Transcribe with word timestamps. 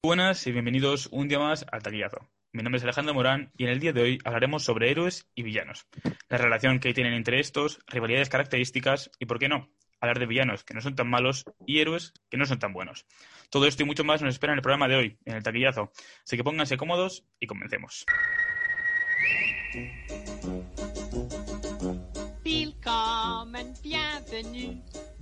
Buenas 0.00 0.46
y 0.46 0.52
bienvenidos 0.52 1.08
un 1.10 1.26
día 1.26 1.40
más 1.40 1.66
al 1.72 1.82
taquillazo. 1.82 2.30
Mi 2.52 2.62
nombre 2.62 2.76
es 2.76 2.84
Alejandro 2.84 3.14
Morán 3.14 3.50
y 3.56 3.64
en 3.64 3.70
el 3.70 3.80
día 3.80 3.92
de 3.92 4.00
hoy 4.00 4.18
hablaremos 4.24 4.62
sobre 4.62 4.92
héroes 4.92 5.28
y 5.34 5.42
villanos, 5.42 5.88
la 6.28 6.38
relación 6.38 6.78
que 6.78 6.94
tienen 6.94 7.14
entre 7.14 7.40
estos, 7.40 7.80
rivalidades 7.88 8.28
características 8.28 9.10
y, 9.18 9.26
por 9.26 9.40
qué 9.40 9.48
no, 9.48 9.68
hablar 10.00 10.20
de 10.20 10.26
villanos 10.26 10.62
que 10.62 10.72
no 10.72 10.80
son 10.80 10.94
tan 10.94 11.10
malos 11.10 11.46
y 11.66 11.80
héroes 11.80 12.12
que 12.30 12.36
no 12.36 12.46
son 12.46 12.60
tan 12.60 12.72
buenos. 12.72 13.06
Todo 13.50 13.66
esto 13.66 13.82
y 13.82 13.86
mucho 13.86 14.04
más 14.04 14.22
nos 14.22 14.34
espera 14.34 14.52
en 14.52 14.58
el 14.58 14.62
programa 14.62 14.86
de 14.86 14.94
hoy, 14.94 15.18
en 15.24 15.34
el 15.34 15.42
taquillazo. 15.42 15.90
Así 16.24 16.36
que 16.36 16.44
pónganse 16.44 16.76
cómodos 16.76 17.26
y 17.40 17.48
comencemos. 17.48 18.06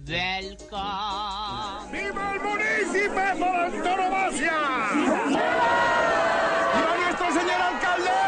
Welcome. 0.08 1.90
¡Viva 1.92 2.34
el 2.34 2.40
municipio 2.40 3.38
por 3.38 3.56
antonomasia! 3.56 4.58
¡Viva 6.74 6.96
nuestro 7.02 7.26
señor 7.32 7.60
alcalde! 7.60 8.22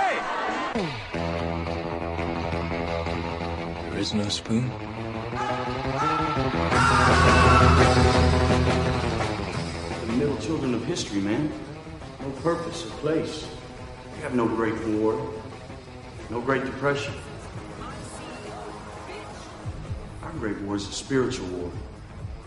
There 3.91 4.01
is 4.01 4.15
no 4.15 4.29
spoon. 4.29 4.71
The 10.07 10.13
middle 10.13 10.37
children 10.39 10.75
of 10.75 10.85
history, 10.85 11.21
man. 11.21 11.53
No 12.21 12.31
purpose 12.43 12.87
or 12.87 12.91
place. 13.01 13.47
We 14.17 14.23
have 14.23 14.35
no 14.35 14.47
Great 14.49 14.79
War, 14.87 15.15
no 16.31 16.41
Great 16.41 16.65
Depression. 16.65 17.15
Our 20.23 20.33
Great 20.41 20.61
War 20.63 20.77
is 20.77 20.89
a 20.89 20.93
spiritual 20.93 21.47
war. 21.49 21.71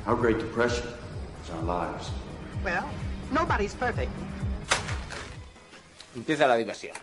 Our 0.06 0.16
Great 0.16 0.40
Depression 0.40 0.88
is 1.44 1.50
our 1.52 1.64
lives. 1.64 2.10
Well, 2.64 2.88
nobody's 3.32 3.74
perfect. 3.74 4.12
Empieza 6.16 6.48
la 6.48 6.58
diversión. 6.58 6.94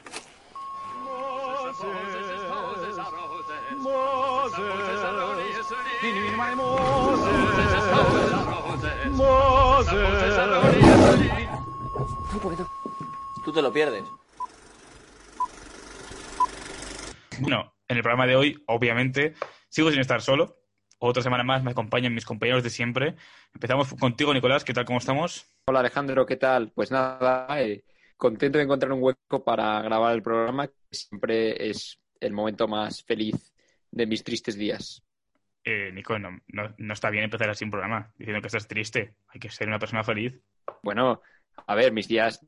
No 12.32 12.38
puedo. 12.40 12.70
Tú 13.44 13.52
te 13.52 13.62
lo 13.62 13.72
pierdes. 13.72 14.04
Bueno, 17.40 17.72
en 17.88 17.96
el 17.96 18.02
programa 18.02 18.26
de 18.26 18.36
hoy, 18.36 18.62
obviamente, 18.66 19.34
sigo 19.68 19.90
sin 19.90 20.00
estar 20.00 20.20
solo. 20.20 20.57
Otra 21.00 21.22
semana 21.22 21.44
más 21.44 21.62
me 21.62 21.70
acompañan 21.70 22.12
mis 22.12 22.24
compañeros 22.24 22.64
de 22.64 22.70
siempre. 22.70 23.14
Empezamos 23.54 23.94
contigo, 23.94 24.34
Nicolás. 24.34 24.64
¿Qué 24.64 24.72
tal? 24.72 24.84
¿Cómo 24.84 24.98
estamos? 24.98 25.46
Hola 25.66 25.80
Alejandro, 25.80 26.26
¿qué 26.26 26.36
tal? 26.36 26.72
Pues 26.74 26.90
nada, 26.90 27.46
eh, 27.62 27.84
contento 28.16 28.58
de 28.58 28.64
encontrar 28.64 28.90
un 28.92 29.02
hueco 29.02 29.44
para 29.44 29.80
grabar 29.82 30.14
el 30.14 30.22
programa, 30.22 30.66
que 30.66 30.74
siempre 30.90 31.70
es 31.70 32.00
el 32.20 32.32
momento 32.32 32.66
más 32.66 33.04
feliz 33.04 33.54
de 33.92 34.06
mis 34.06 34.24
tristes 34.24 34.56
días. 34.56 35.04
Eh, 35.62 35.92
Nico, 35.92 36.18
no, 36.18 36.30
no, 36.48 36.74
no 36.76 36.94
está 36.94 37.10
bien 37.10 37.24
empezar 37.24 37.48
así 37.48 37.64
un 37.64 37.70
programa 37.70 38.12
diciendo 38.16 38.40
que 38.40 38.48
estás 38.48 38.66
triste. 38.66 39.14
Hay 39.28 39.38
que 39.38 39.50
ser 39.50 39.68
una 39.68 39.78
persona 39.78 40.02
feliz. 40.02 40.34
Bueno, 40.82 41.22
a 41.64 41.74
ver, 41.76 41.92
mis 41.92 42.08
días 42.08 42.44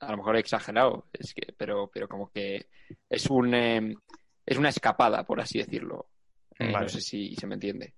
a 0.00 0.10
lo 0.12 0.16
mejor 0.16 0.36
he 0.36 0.40
exagerado, 0.40 1.08
es 1.12 1.34
que, 1.34 1.52
pero, 1.56 1.90
pero 1.92 2.08
como 2.08 2.30
que 2.30 2.68
es 3.10 3.26
un 3.28 3.54
eh, 3.54 3.94
es 4.46 4.56
una 4.56 4.68
escapada, 4.70 5.24
por 5.24 5.40
así 5.40 5.58
decirlo. 5.58 6.08
Eh, 6.58 6.72
Vale. 6.72 6.86
No 6.86 6.88
sé 6.88 7.00
si 7.00 7.34
se 7.34 7.46
me 7.46 7.54
entiende. 7.54 7.94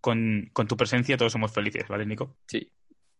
Con, 0.00 0.50
con 0.52 0.66
tu 0.66 0.76
presencia 0.76 1.16
todos 1.16 1.32
somos 1.32 1.52
felices, 1.52 1.88
¿vale, 1.88 2.04
Nico? 2.04 2.36
Sí, 2.46 2.70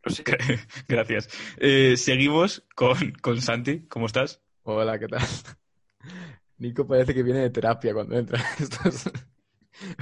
lo 0.02 0.12
sé. 0.12 0.24
Gracias. 0.88 1.28
Eh, 1.58 1.96
seguimos 1.96 2.64
con, 2.74 3.12
con 3.22 3.40
Santi. 3.40 3.86
¿Cómo 3.88 4.06
estás? 4.06 4.42
Hola, 4.62 4.98
¿qué 4.98 5.08
tal? 5.08 5.22
Nico 6.58 6.86
parece 6.86 7.14
que 7.14 7.22
viene 7.22 7.40
de 7.40 7.50
terapia 7.50 7.92
cuando 7.92 8.18
entra. 8.18 8.42
Esto 8.58 8.88
es... 8.88 9.10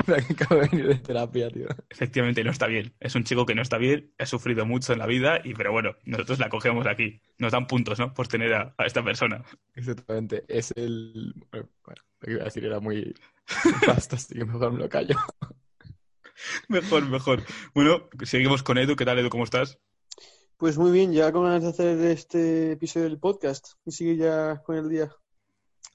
que 0.07 0.33
acaba 0.35 0.61
de 0.61 0.69
venir 0.69 0.89
de 0.89 0.95
terapia, 0.97 1.51
tío. 1.51 1.67
Efectivamente, 1.89 2.45
no 2.45 2.51
está 2.51 2.67
bien. 2.67 2.93
Es 3.01 3.15
un 3.15 3.25
chico 3.25 3.47
que 3.47 3.55
no 3.55 3.63
está 3.63 3.79
bien, 3.79 4.13
ha 4.19 4.27
sufrido 4.27 4.67
mucho 4.67 4.93
en 4.93 4.99
la 4.99 5.07
vida, 5.07 5.41
y 5.43 5.55
pero 5.55 5.73
bueno, 5.73 5.97
nosotros 6.05 6.39
la 6.39 6.51
cogemos 6.51 6.87
aquí. 6.87 7.21
Nos 7.39 7.53
dan 7.53 7.67
puntos, 7.67 7.99
¿no? 7.99 8.13
Por 8.13 8.29
tener 8.29 8.53
a, 8.53 8.75
a 8.77 8.85
esta 8.85 9.03
persona. 9.03 9.43
Exactamente. 9.75 10.45
Es 10.49 10.73
el... 10.77 11.33
Bueno, 11.51 11.69
lo 12.21 12.27
que 12.27 12.33
iba 12.33 12.43
a 12.43 12.45
decir 12.45 12.65
era 12.65 12.81
muy 12.81 13.15
así 13.97 14.35
que 14.35 14.45
mejor 14.45 14.73
me 14.73 14.81
lo 14.81 14.89
callo. 14.89 15.17
Mejor, 16.69 17.09
mejor. 17.09 17.45
Bueno, 17.73 18.09
seguimos 18.25 18.63
con 18.65 18.77
Edu. 18.77 18.97
¿Qué 18.97 19.05
tal, 19.05 19.19
Edu? 19.19 19.31
¿Cómo 19.31 19.45
estás? 19.45 19.79
Pues 20.57 20.79
muy 20.79 20.91
bien, 20.91 21.13
ya 21.13 21.33
con 21.33 21.45
ganas 21.45 21.63
de 21.63 21.69
hacer 21.69 21.99
este 22.07 22.73
episodio 22.73 23.09
del 23.09 23.19
podcast 23.19 23.75
y 23.85 23.93
sigue 23.93 24.17
ya 24.17 24.63
con 24.63 24.77
el 24.77 24.89
día. 24.89 25.15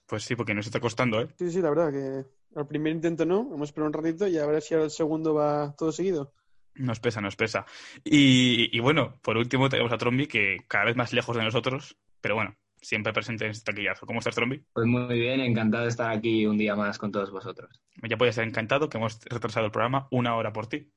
Pues 0.05 0.23
sí, 0.23 0.35
porque 0.35 0.53
nos 0.53 0.65
está 0.65 0.79
costando, 0.79 1.21
¿eh? 1.21 1.27
Sí, 1.37 1.51
sí, 1.51 1.61
la 1.61 1.69
verdad 1.69 1.91
que 1.91 2.25
al 2.57 2.67
primer 2.67 2.93
intento 2.93 3.25
no, 3.25 3.49
hemos 3.53 3.69
esperado 3.69 3.87
un 3.87 3.93
ratito 3.93 4.27
y 4.27 4.37
a 4.37 4.45
ver 4.45 4.61
si 4.61 4.73
ahora 4.73 4.85
el 4.85 4.91
segundo 4.91 5.33
va 5.33 5.75
todo 5.77 5.91
seguido. 5.91 6.33
Nos 6.75 6.99
pesa, 6.99 7.21
nos 7.21 7.35
pesa. 7.35 7.65
Y, 8.03 8.75
y 8.75 8.79
bueno, 8.79 9.19
por 9.21 9.37
último 9.37 9.69
tenemos 9.69 9.91
a 9.91 9.97
Trombi, 9.97 10.27
que 10.27 10.57
cada 10.67 10.85
vez 10.85 10.95
más 10.95 11.13
lejos 11.13 11.35
de 11.35 11.43
nosotros, 11.43 11.97
pero 12.21 12.35
bueno, 12.35 12.55
siempre 12.81 13.13
presente 13.13 13.45
en 13.45 13.51
este 13.51 13.71
taquillazo. 13.71 14.05
¿Cómo 14.05 14.19
estás, 14.19 14.35
Trombi? 14.35 14.63
Pues 14.73 14.85
muy 14.87 15.19
bien, 15.19 15.39
encantado 15.41 15.83
de 15.83 15.89
estar 15.89 16.11
aquí 16.11 16.45
un 16.45 16.57
día 16.57 16.75
más 16.75 16.97
con 16.97 17.11
todos 17.11 17.31
vosotros. 17.31 17.81
Ya 18.07 18.17
puedes 18.17 18.33
estar 18.33 18.47
encantado 18.47 18.89
que 18.89 18.97
hemos 18.97 19.19
retrasado 19.25 19.65
el 19.65 19.71
programa 19.71 20.07
una 20.11 20.35
hora 20.35 20.53
por 20.53 20.67
ti. 20.67 20.91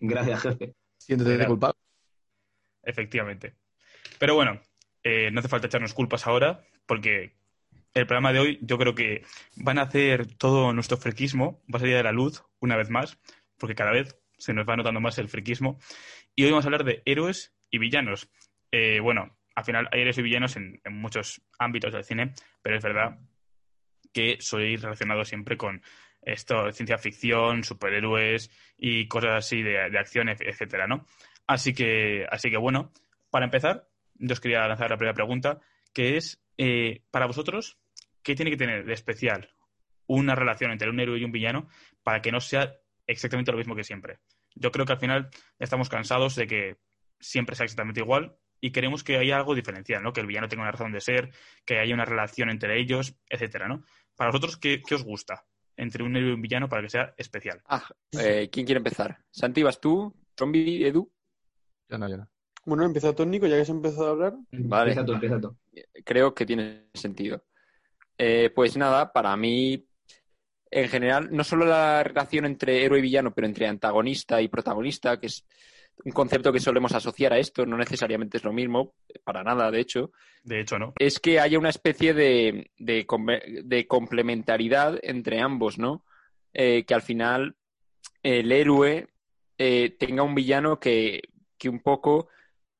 Gracias, 0.00 0.42
jefe. 0.42 0.74
Siéntete 0.98 1.36
Claro. 1.36 1.50
culpable. 1.50 1.78
Efectivamente. 2.82 3.54
Pero 4.18 4.34
bueno, 4.34 4.60
eh, 5.02 5.30
no 5.30 5.40
hace 5.40 5.48
falta 5.48 5.66
echarnos 5.66 5.94
culpas 5.94 6.26
ahora, 6.26 6.64
porque 6.86 7.36
el 7.94 8.06
programa 8.06 8.32
de 8.32 8.40
hoy 8.40 8.58
yo 8.62 8.76
creo 8.78 8.94
que 8.94 9.22
van 9.56 9.78
a 9.78 9.82
hacer 9.82 10.26
todo 10.36 10.72
nuestro 10.72 10.96
friquismo, 10.96 11.62
va 11.72 11.78
a 11.78 11.80
salir 11.80 11.96
de 11.96 12.02
la 12.02 12.12
luz 12.12 12.42
una 12.60 12.76
vez 12.76 12.90
más, 12.90 13.18
porque 13.58 13.74
cada 13.74 13.92
vez 13.92 14.18
se 14.36 14.52
nos 14.52 14.68
va 14.68 14.76
notando 14.76 15.00
más 15.00 15.18
el 15.18 15.28
friquismo. 15.28 15.78
Y 16.34 16.44
hoy 16.44 16.50
vamos 16.50 16.64
a 16.64 16.68
hablar 16.68 16.84
de 16.84 17.02
héroes 17.06 17.54
y 17.70 17.78
villanos. 17.78 18.28
Eh, 18.76 18.98
bueno, 18.98 19.36
al 19.54 19.64
final 19.64 19.88
hay 19.92 20.00
héroes 20.00 20.18
y 20.18 20.22
villanos 20.22 20.56
en, 20.56 20.80
muchos 20.90 21.40
ámbitos 21.60 21.92
del 21.92 22.02
cine, 22.02 22.32
pero 22.60 22.76
es 22.76 22.82
verdad 22.82 23.20
que 24.12 24.36
ir 24.40 24.80
relacionado 24.80 25.24
siempre 25.24 25.56
con 25.56 25.80
esto, 26.22 26.72
ciencia 26.72 26.98
ficción, 26.98 27.62
superhéroes 27.62 28.50
y 28.76 29.06
cosas 29.06 29.30
así 29.44 29.62
de, 29.62 29.90
de 29.90 29.96
acción, 29.96 30.28
et- 30.28 30.40
etcétera, 30.40 30.88
¿no? 30.88 31.06
Así 31.46 31.72
que, 31.72 32.26
así 32.28 32.50
que 32.50 32.56
bueno, 32.56 32.90
para 33.30 33.44
empezar, 33.44 33.86
yo 34.14 34.32
os 34.32 34.40
quería 34.40 34.66
lanzar 34.66 34.90
la 34.90 34.96
primera 34.96 35.14
pregunta, 35.14 35.60
que 35.92 36.16
es, 36.16 36.42
eh, 36.58 37.04
para 37.12 37.26
vosotros, 37.26 37.78
¿qué 38.24 38.34
tiene 38.34 38.50
que 38.50 38.56
tener 38.56 38.84
de 38.84 38.92
especial 38.92 39.54
una 40.08 40.34
relación 40.34 40.72
entre 40.72 40.90
un 40.90 40.98
héroe 40.98 41.20
y 41.20 41.24
un 41.24 41.30
villano 41.30 41.68
para 42.02 42.20
que 42.20 42.32
no 42.32 42.40
sea 42.40 42.74
exactamente 43.06 43.52
lo 43.52 43.58
mismo 43.58 43.76
que 43.76 43.84
siempre? 43.84 44.18
Yo 44.56 44.72
creo 44.72 44.84
que 44.84 44.94
al 44.94 44.98
final 44.98 45.28
estamos 45.60 45.88
cansados 45.88 46.34
de 46.34 46.48
que 46.48 46.76
siempre 47.20 47.54
sea 47.54 47.66
exactamente 47.66 48.00
igual 48.00 48.36
y 48.64 48.70
queremos 48.70 49.04
que 49.04 49.18
haya 49.18 49.36
algo 49.36 49.54
diferencial, 49.54 50.02
¿no? 50.02 50.14
Que 50.14 50.22
el 50.22 50.26
villano 50.26 50.48
tenga 50.48 50.62
una 50.62 50.72
razón 50.72 50.90
de 50.90 51.02
ser, 51.02 51.30
que 51.66 51.80
haya 51.80 51.92
una 51.92 52.06
relación 52.06 52.48
entre 52.48 52.80
ellos, 52.80 53.14
etcétera, 53.28 53.68
¿no? 53.68 53.84
Para 54.16 54.30
vosotros, 54.30 54.56
¿qué, 54.56 54.80
qué 54.80 54.94
os 54.94 55.04
gusta 55.04 55.44
entre 55.76 56.02
un 56.02 56.16
héroe 56.16 56.30
y 56.30 56.32
un 56.32 56.40
villano 56.40 56.66
para 56.66 56.80
que 56.80 56.88
sea 56.88 57.12
especial? 57.18 57.60
Ah, 57.66 57.86
eh, 58.12 58.48
¿quién 58.50 58.64
quiere 58.64 58.78
empezar? 58.78 59.18
Santi, 59.30 59.62
¿vas 59.62 59.78
tú? 59.78 60.14
¿Trombi, 60.34 60.82
Edu? 60.82 61.12
Yo 61.90 61.98
no, 61.98 62.08
yo 62.08 62.16
no. 62.16 62.30
Bueno, 62.64 62.86
empieza 62.86 63.14
tónico, 63.14 63.46
ya 63.46 63.58
que 63.58 63.66
se 63.66 63.72
ha 63.72 63.74
empezado 63.74 64.06
a 64.06 64.10
hablar. 64.12 64.32
Vale. 64.50 64.92
Empieza 64.92 65.04
tú, 65.04 65.12
empieza 65.12 65.40
tú. 65.42 65.58
Creo 66.02 66.34
que 66.34 66.46
tiene 66.46 66.86
sentido. 66.94 67.44
Eh, 68.16 68.50
pues 68.54 68.78
nada, 68.78 69.12
para 69.12 69.36
mí, 69.36 69.86
en 70.70 70.88
general, 70.88 71.28
no 71.30 71.44
solo 71.44 71.66
la 71.66 72.02
relación 72.02 72.46
entre 72.46 72.82
héroe 72.82 73.00
y 73.00 73.02
villano, 73.02 73.34
pero 73.34 73.46
entre 73.46 73.68
antagonista 73.68 74.40
y 74.40 74.48
protagonista, 74.48 75.20
que 75.20 75.26
es 75.26 75.44
un 76.04 76.12
concepto 76.12 76.52
que 76.52 76.60
solemos 76.60 76.92
asociar 76.92 77.32
a 77.32 77.38
esto, 77.38 77.64
no 77.66 77.76
necesariamente 77.76 78.38
es 78.38 78.44
lo 78.44 78.52
mismo, 78.52 78.94
para 79.24 79.42
nada, 79.42 79.70
de 79.70 79.80
hecho, 79.80 80.10
De 80.42 80.60
hecho, 80.60 80.78
¿no? 80.78 80.92
es 80.98 81.20
que 81.20 81.40
haya 81.40 81.58
una 81.58 81.70
especie 81.70 82.14
de, 82.14 82.70
de, 82.76 83.06
de 83.64 83.86
complementariedad 83.86 84.98
entre 85.02 85.40
ambos, 85.40 85.78
¿no? 85.78 86.04
Eh, 86.52 86.84
que 86.84 86.94
al 86.94 87.02
final 87.02 87.56
el 88.22 88.52
héroe 88.52 89.08
eh, 89.58 89.90
tenga 89.98 90.22
un 90.22 90.34
villano 90.34 90.78
que, 90.78 91.22
que 91.58 91.68
un 91.68 91.80
poco 91.80 92.28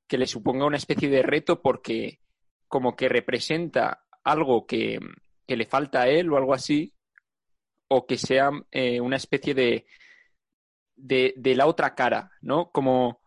que 0.06 0.18
le 0.18 0.26
suponga 0.26 0.66
una 0.66 0.76
especie 0.76 1.08
de 1.08 1.22
reto 1.22 1.60
porque 1.62 2.20
como 2.68 2.94
que 2.96 3.08
representa 3.08 4.04
algo 4.22 4.66
que, 4.66 4.98
que 5.46 5.56
le 5.56 5.66
falta 5.66 6.02
a 6.02 6.08
él 6.08 6.30
o 6.30 6.36
algo 6.36 6.54
así, 6.54 6.94
o 7.88 8.06
que 8.06 8.18
sea 8.18 8.50
eh, 8.70 9.00
una 9.00 9.16
especie 9.16 9.54
de, 9.54 9.86
de, 10.96 11.34
de 11.36 11.54
la 11.56 11.66
otra 11.66 11.94
cara, 11.94 12.30
¿no? 12.42 12.70
Como 12.70 13.20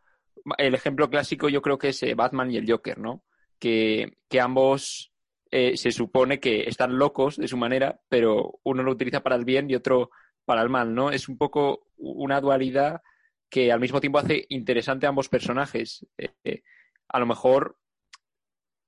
el 0.57 0.75
ejemplo 0.75 1.09
clásico 1.09 1.49
yo 1.49 1.61
creo 1.61 1.77
que 1.77 1.89
es 1.89 2.01
eh, 2.03 2.15
Batman 2.15 2.51
y 2.51 2.57
el 2.57 2.69
Joker, 2.69 2.97
¿no? 2.97 3.23
Que, 3.59 4.17
que 4.29 4.39
ambos 4.39 5.11
eh, 5.51 5.77
se 5.77 5.91
supone 5.91 6.39
que 6.39 6.63
están 6.63 6.97
locos 6.97 7.37
de 7.37 7.47
su 7.47 7.57
manera, 7.57 7.99
pero 8.09 8.59
uno 8.63 8.83
lo 8.83 8.91
utiliza 8.91 9.21
para 9.23 9.35
el 9.35 9.45
bien 9.45 9.69
y 9.69 9.75
otro 9.75 10.11
para 10.45 10.61
el 10.61 10.69
mal, 10.69 10.93
¿no? 10.93 11.11
Es 11.11 11.27
un 11.29 11.37
poco 11.37 11.87
una 11.97 12.39
dualidad 12.39 13.01
que 13.49 13.71
al 13.71 13.79
mismo 13.79 13.99
tiempo 14.01 14.19
hace 14.19 14.45
interesante 14.49 15.05
a 15.05 15.09
ambos 15.09 15.29
personajes. 15.29 16.05
Eh, 16.17 16.61
a 17.09 17.19
lo 17.19 17.25
mejor 17.25 17.77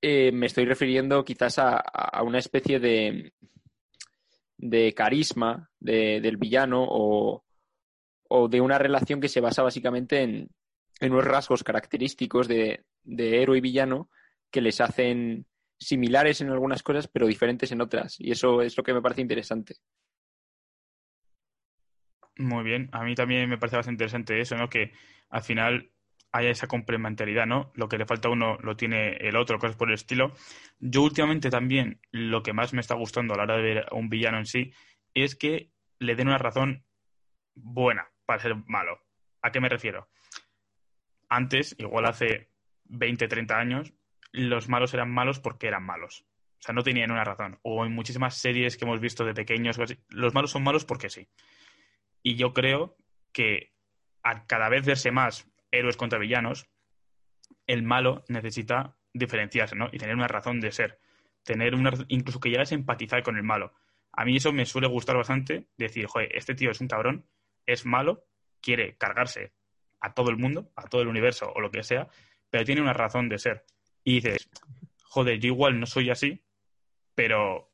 me 0.02 0.46
estoy 0.46 0.66
refiriendo 0.66 1.24
quizás 1.26 1.60
a, 1.60 1.78
a 1.78 2.24
una 2.24 2.40
especie 2.40 2.80
de, 2.80 3.34
de 4.58 4.94
carisma 4.94 5.70
de- 5.80 6.22
del 6.22 6.38
villano 6.38 6.86
o, 6.88 7.44
o 8.30 8.48
de 8.48 8.62
una 8.62 8.78
relación 8.78 9.20
que 9.20 9.28
se 9.28 9.42
basa 9.42 9.64
básicamente 9.64 10.22
en, 10.22 10.50
unos 11.02 11.26
rasgos 11.26 11.64
característicos 11.64 12.48
de, 12.48 12.86
de 13.04 13.42
héroe 13.42 13.58
y 13.58 13.62
villano 13.62 14.10
que 14.52 14.62
les 14.62 14.82
hacen 14.82 15.46
similares 15.78 16.42
en 16.42 16.50
algunas 16.50 16.84
cosas 16.84 17.08
pero 17.08 17.28
diferentes 17.28 17.72
en 17.72 17.82
otras. 17.82 18.20
Y 18.20 18.32
eso 18.32 18.62
es 18.62 18.78
lo 18.78 18.84
que 18.84 18.94
me 18.94 19.02
parece 19.02 19.22
interesante. 19.22 19.76
Muy 22.38 22.64
bien, 22.64 22.90
a 22.92 23.04
mí 23.04 23.16
también 23.16 23.50
me 23.50 23.58
parece 23.58 23.78
bastante 23.78 24.04
interesante 24.04 24.40
eso, 24.40 24.56
¿no? 24.56 24.70
Que 24.70 24.92
al 25.30 25.42
final 25.42 25.92
haya 26.32 26.50
esa 26.50 26.68
complementariedad, 26.68 27.46
¿no? 27.46 27.72
Lo 27.76 27.90
que 27.90 27.98
le 27.98 28.06
falta 28.06 28.28
a 28.28 28.32
uno 28.32 28.58
lo 28.62 28.76
tiene 28.76 29.14
el 29.18 29.36
otro, 29.36 29.58
cosas 29.58 29.76
por 29.76 29.90
el 29.90 29.96
estilo. 29.96 30.34
Yo 30.80 31.02
últimamente 31.02 31.50
también 31.50 32.00
lo 32.12 32.44
que 32.44 32.54
más 32.54 32.74
me 32.74 32.82
está 32.82 32.96
gustando 32.96 33.34
a 33.34 33.38
la 33.38 33.44
hora 33.44 33.58
de 33.58 33.64
ver 33.64 33.86
a 33.90 33.96
un 33.96 34.10
villano 34.10 34.38
en 34.38 34.46
sí 34.46 34.72
es 35.14 35.36
que 35.36 35.72
le 35.98 36.16
den 36.16 36.28
una 36.28 36.38
razón 36.38 36.86
buena 37.56 38.10
para 38.30 38.44
ser 38.44 38.56
malo. 38.68 39.02
¿A 39.42 39.50
qué 39.50 39.60
me 39.60 39.70
refiero? 39.70 40.08
Antes, 41.30 41.76
igual 41.80 42.06
hace 42.06 42.52
20, 42.84 43.28
30 43.28 43.58
años, 43.58 43.92
los 44.32 44.70
malos 44.70 44.94
eran 44.94 45.10
malos 45.10 45.40
porque 45.40 45.66
eran 45.66 45.84
malos. 45.84 46.28
O 46.60 46.62
sea, 46.62 46.76
no 46.76 46.84
tenían 46.84 47.10
una 47.10 47.24
razón. 47.24 47.58
O 47.64 47.84
en 47.88 47.92
muchísimas 47.92 48.38
series 48.38 48.78
que 48.78 48.86
hemos 48.86 49.00
visto 49.00 49.26
de 49.26 49.34
pequeños, 49.34 49.80
los 50.10 50.34
malos 50.36 50.52
son 50.52 50.62
malos 50.62 50.86
porque 50.86 51.10
sí. 51.10 51.28
Y 52.22 52.36
yo 52.36 52.54
creo 52.54 52.98
que 53.32 53.74
a 54.22 54.46
cada 54.46 54.70
vez 54.70 54.86
verse 54.86 55.10
más 55.10 55.50
héroes 55.72 55.98
contra 55.98 56.20
villanos, 56.20 56.70
el 57.66 57.82
malo 57.82 58.24
necesita 58.28 58.96
diferenciarse, 59.12 59.76
¿no? 59.76 59.90
Y 59.92 59.98
tener 59.98 60.14
una 60.14 60.28
razón 60.28 60.60
de 60.60 60.72
ser. 60.72 61.00
Tener 61.44 61.74
una, 61.74 61.94
incluso 62.10 62.40
que 62.40 62.52
llegas 62.52 62.72
a 62.74 62.76
empatizar 62.76 63.24
con 63.24 63.38
el 63.38 63.44
malo. 63.44 63.74
A 64.12 64.24
mí 64.24 64.36
eso 64.36 64.54
me 64.54 64.68
suele 64.68 64.88
gustar 64.88 65.18
bastante, 65.18 65.68
decir, 65.78 66.06
joder, 66.06 66.30
este 66.36 66.54
tío 66.54 66.70
es 66.70 66.80
un 66.80 66.88
cabrón, 66.88 67.26
es 67.72 67.86
malo, 67.86 68.26
quiere 68.62 68.98
cargarse 68.98 69.54
a 70.02 70.14
todo 70.14 70.30
el 70.30 70.38
mundo, 70.38 70.72
a 70.76 70.84
todo 70.88 71.02
el 71.02 71.08
universo 71.08 71.52
o 71.54 71.62
lo 71.62 71.72
que 71.72 71.84
sea, 71.84 72.08
pero 72.50 72.66
tiene 72.66 72.82
una 72.82 72.94
razón 72.94 73.30
de 73.30 73.38
ser. 73.38 73.66
Y 74.04 74.16
dices, 74.16 74.50
joder, 75.04 75.40
yo 75.40 75.48
igual 75.48 75.80
no 75.80 75.86
soy 75.86 76.10
así, 76.10 76.44
pero, 77.16 77.72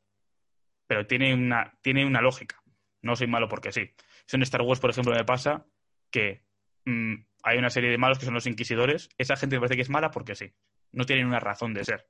pero 0.86 1.06
tiene, 1.06 1.34
una, 1.34 1.78
tiene 1.82 2.04
una 2.04 2.20
lógica. 2.20 2.62
No 3.02 3.16
soy 3.16 3.26
malo 3.26 3.48
porque 3.48 3.72
sí. 3.72 3.94
Eso 4.26 4.36
en 4.36 4.42
Star 4.42 4.62
Wars, 4.62 4.80
por 4.80 4.90
ejemplo, 4.90 5.14
me 5.14 5.24
pasa 5.24 5.66
que 6.10 6.44
mm, 6.84 7.14
hay 7.44 7.58
una 7.58 7.70
serie 7.70 7.90
de 7.90 7.98
malos 7.98 8.18
que 8.18 8.24
son 8.24 8.34
los 8.34 8.46
inquisidores. 8.46 9.08
Esa 9.18 9.36
gente 9.36 9.56
me 9.56 9.60
parece 9.60 9.76
que 9.76 9.82
es 9.82 9.90
mala 9.90 10.10
porque 10.10 10.34
sí. 10.34 10.52
No 10.92 11.04
tienen 11.04 11.26
una 11.26 11.40
razón 11.40 11.72
de 11.74 11.84
ser. 11.84 12.08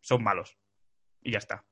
Son 0.00 0.22
malos. 0.22 0.58
Y 1.22 1.32
ya 1.32 1.38
está. 1.38 1.64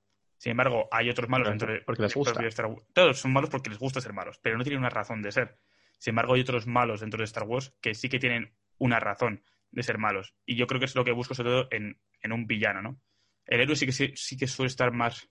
Sin 0.45 0.51
embargo, 0.51 0.89
hay 0.93 1.09
otros 1.09 1.27
malos 1.31 1.49
dentro 1.49 1.73
de, 1.73 1.81
porque 1.81 2.03
les 2.03 2.15
gusta. 2.15 2.47
Star 2.49 2.67
Wars. 2.67 2.87
Todos 2.93 3.19
son 3.19 3.33
malos 3.33 3.49
porque 3.49 3.71
les 3.71 3.79
gusta 3.79 4.03
ser 4.03 4.13
malos, 4.13 4.39
pero 4.43 4.59
no 4.59 4.63
tienen 4.63 4.81
una 4.81 4.91
razón 4.91 5.23
de 5.23 5.33
ser. 5.33 5.59
Sin 5.97 6.11
embargo, 6.11 6.35
hay 6.35 6.43
otros 6.43 6.67
malos 6.67 7.01
dentro 7.01 7.17
de 7.17 7.25
Star 7.25 7.45
Wars 7.45 7.75
que 7.81 7.95
sí 7.95 8.11
que 8.11 8.19
tienen 8.19 8.55
una 8.77 9.01
razón 9.01 9.43
de 9.71 9.83
ser 9.83 9.97
malos. 9.97 10.35
Y 10.45 10.57
yo 10.57 10.67
creo 10.67 10.79
que 10.81 10.85
es 10.85 10.95
lo 10.97 11.03
que 11.03 11.13
busco 11.13 11.35
sobre 11.35 11.49
todo 11.49 11.69
en, 11.71 11.99
en 12.21 12.33
un 12.33 12.47
villano, 12.47 12.83
¿no? 12.83 13.01
El 13.47 13.63
héroe 13.63 13.75
sí 13.75 13.87
que, 13.87 13.93
sí, 13.93 14.13
sí 14.17 14.37
que 14.37 14.47
suele 14.47 14.67
estar 14.67 14.93
más 14.93 15.31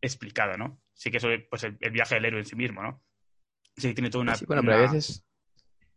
explicado, 0.00 0.56
¿no? 0.56 0.82
Sí 0.92 1.12
que 1.12 1.20
suele, 1.20 1.38
pues 1.38 1.62
el, 1.62 1.76
el 1.80 1.92
viaje 1.92 2.16
del 2.16 2.24
héroe 2.24 2.40
en 2.40 2.46
sí 2.46 2.56
mismo, 2.56 2.82
¿no? 2.82 3.00
Sí 3.76 3.86
que 3.86 3.94
tiene 3.94 4.10
toda 4.10 4.22
una... 4.22 4.34
Sí, 4.34 4.44
bueno, 4.44 4.62
pero 4.62 4.74
a 4.74 4.80
veces 4.80 5.24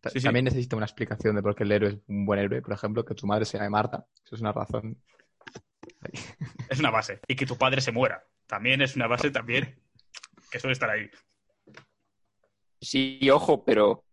ta- 0.01 0.11
Sí, 0.11 0.19
sí. 0.19 0.25
también 0.25 0.45
necesita 0.45 0.75
una 0.75 0.85
explicación 0.85 1.35
de 1.35 1.41
por 1.41 1.55
qué 1.55 1.63
el 1.63 1.71
héroe 1.71 1.89
es 1.89 1.97
un 2.05 2.27
buen 2.27 2.39
héroe. 2.39 2.61
Por 2.61 2.73
ejemplo, 2.73 3.03
que 3.03 3.15
tu 3.15 3.25
madre 3.25 3.45
se 3.45 3.57
llame 3.57 3.71
Marta. 3.71 4.05
Eso 4.23 4.35
es 4.35 4.41
una 4.41 4.51
razón. 4.51 5.01
Es 6.69 6.79
una 6.79 6.91
base. 6.91 7.21
Y 7.27 7.35
que 7.35 7.47
tu 7.47 7.57
padre 7.57 7.81
se 7.81 7.91
muera. 7.91 8.23
También 8.51 8.81
es 8.81 8.97
una 8.97 9.07
base 9.07 9.31
también 9.31 9.79
que 10.51 10.59
suele 10.59 10.73
estar 10.73 10.89
ahí. 10.89 11.09
Sí, 12.81 13.29
ojo, 13.29 13.63
pero 13.63 14.03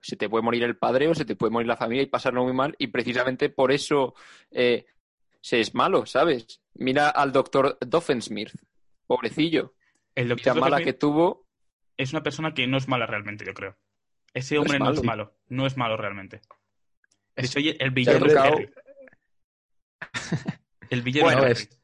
se 0.00 0.16
te 0.16 0.30
puede 0.30 0.42
morir 0.42 0.62
el 0.62 0.78
padre 0.78 1.08
o 1.08 1.14
se 1.14 1.26
te 1.26 1.36
puede 1.36 1.50
morir 1.50 1.68
la 1.68 1.76
familia 1.76 2.02
y 2.02 2.06
pasarlo 2.06 2.42
muy 2.42 2.54
mal 2.54 2.74
y 2.78 2.86
precisamente 2.86 3.50
por 3.50 3.70
eso 3.70 4.14
eh, 4.50 4.86
se 5.42 5.60
es 5.60 5.74
malo, 5.74 6.06
¿sabes? 6.06 6.62
Mira 6.72 7.10
al 7.10 7.32
doctor 7.32 7.76
Doffensmith, 7.86 8.52
pobrecillo. 9.06 9.74
El 10.14 10.30
doctor 10.30 10.58
mala 10.58 10.80
que 10.82 10.94
tuvo, 10.94 11.46
es 11.98 12.14
una 12.14 12.22
persona 12.22 12.54
que 12.54 12.66
no 12.66 12.78
es 12.78 12.88
mala 12.88 13.04
realmente, 13.04 13.44
yo 13.44 13.52
creo. 13.52 13.76
Ese 14.32 14.54
No 14.54 14.62
es 14.62 14.70
hombre 14.70 14.78
no 14.78 14.92
es 14.92 15.02
malo. 15.02 15.36
No 15.50 15.66
es 15.66 15.76
malo 15.76 15.98
realmente. 15.98 16.40
Es- 17.36 17.54
el 17.56 17.90
villano. 17.90 18.24
El 20.88 21.02
villano 21.02 21.26
Bueno, 21.26 21.46
es 21.46 21.60
Harry. 21.62 21.81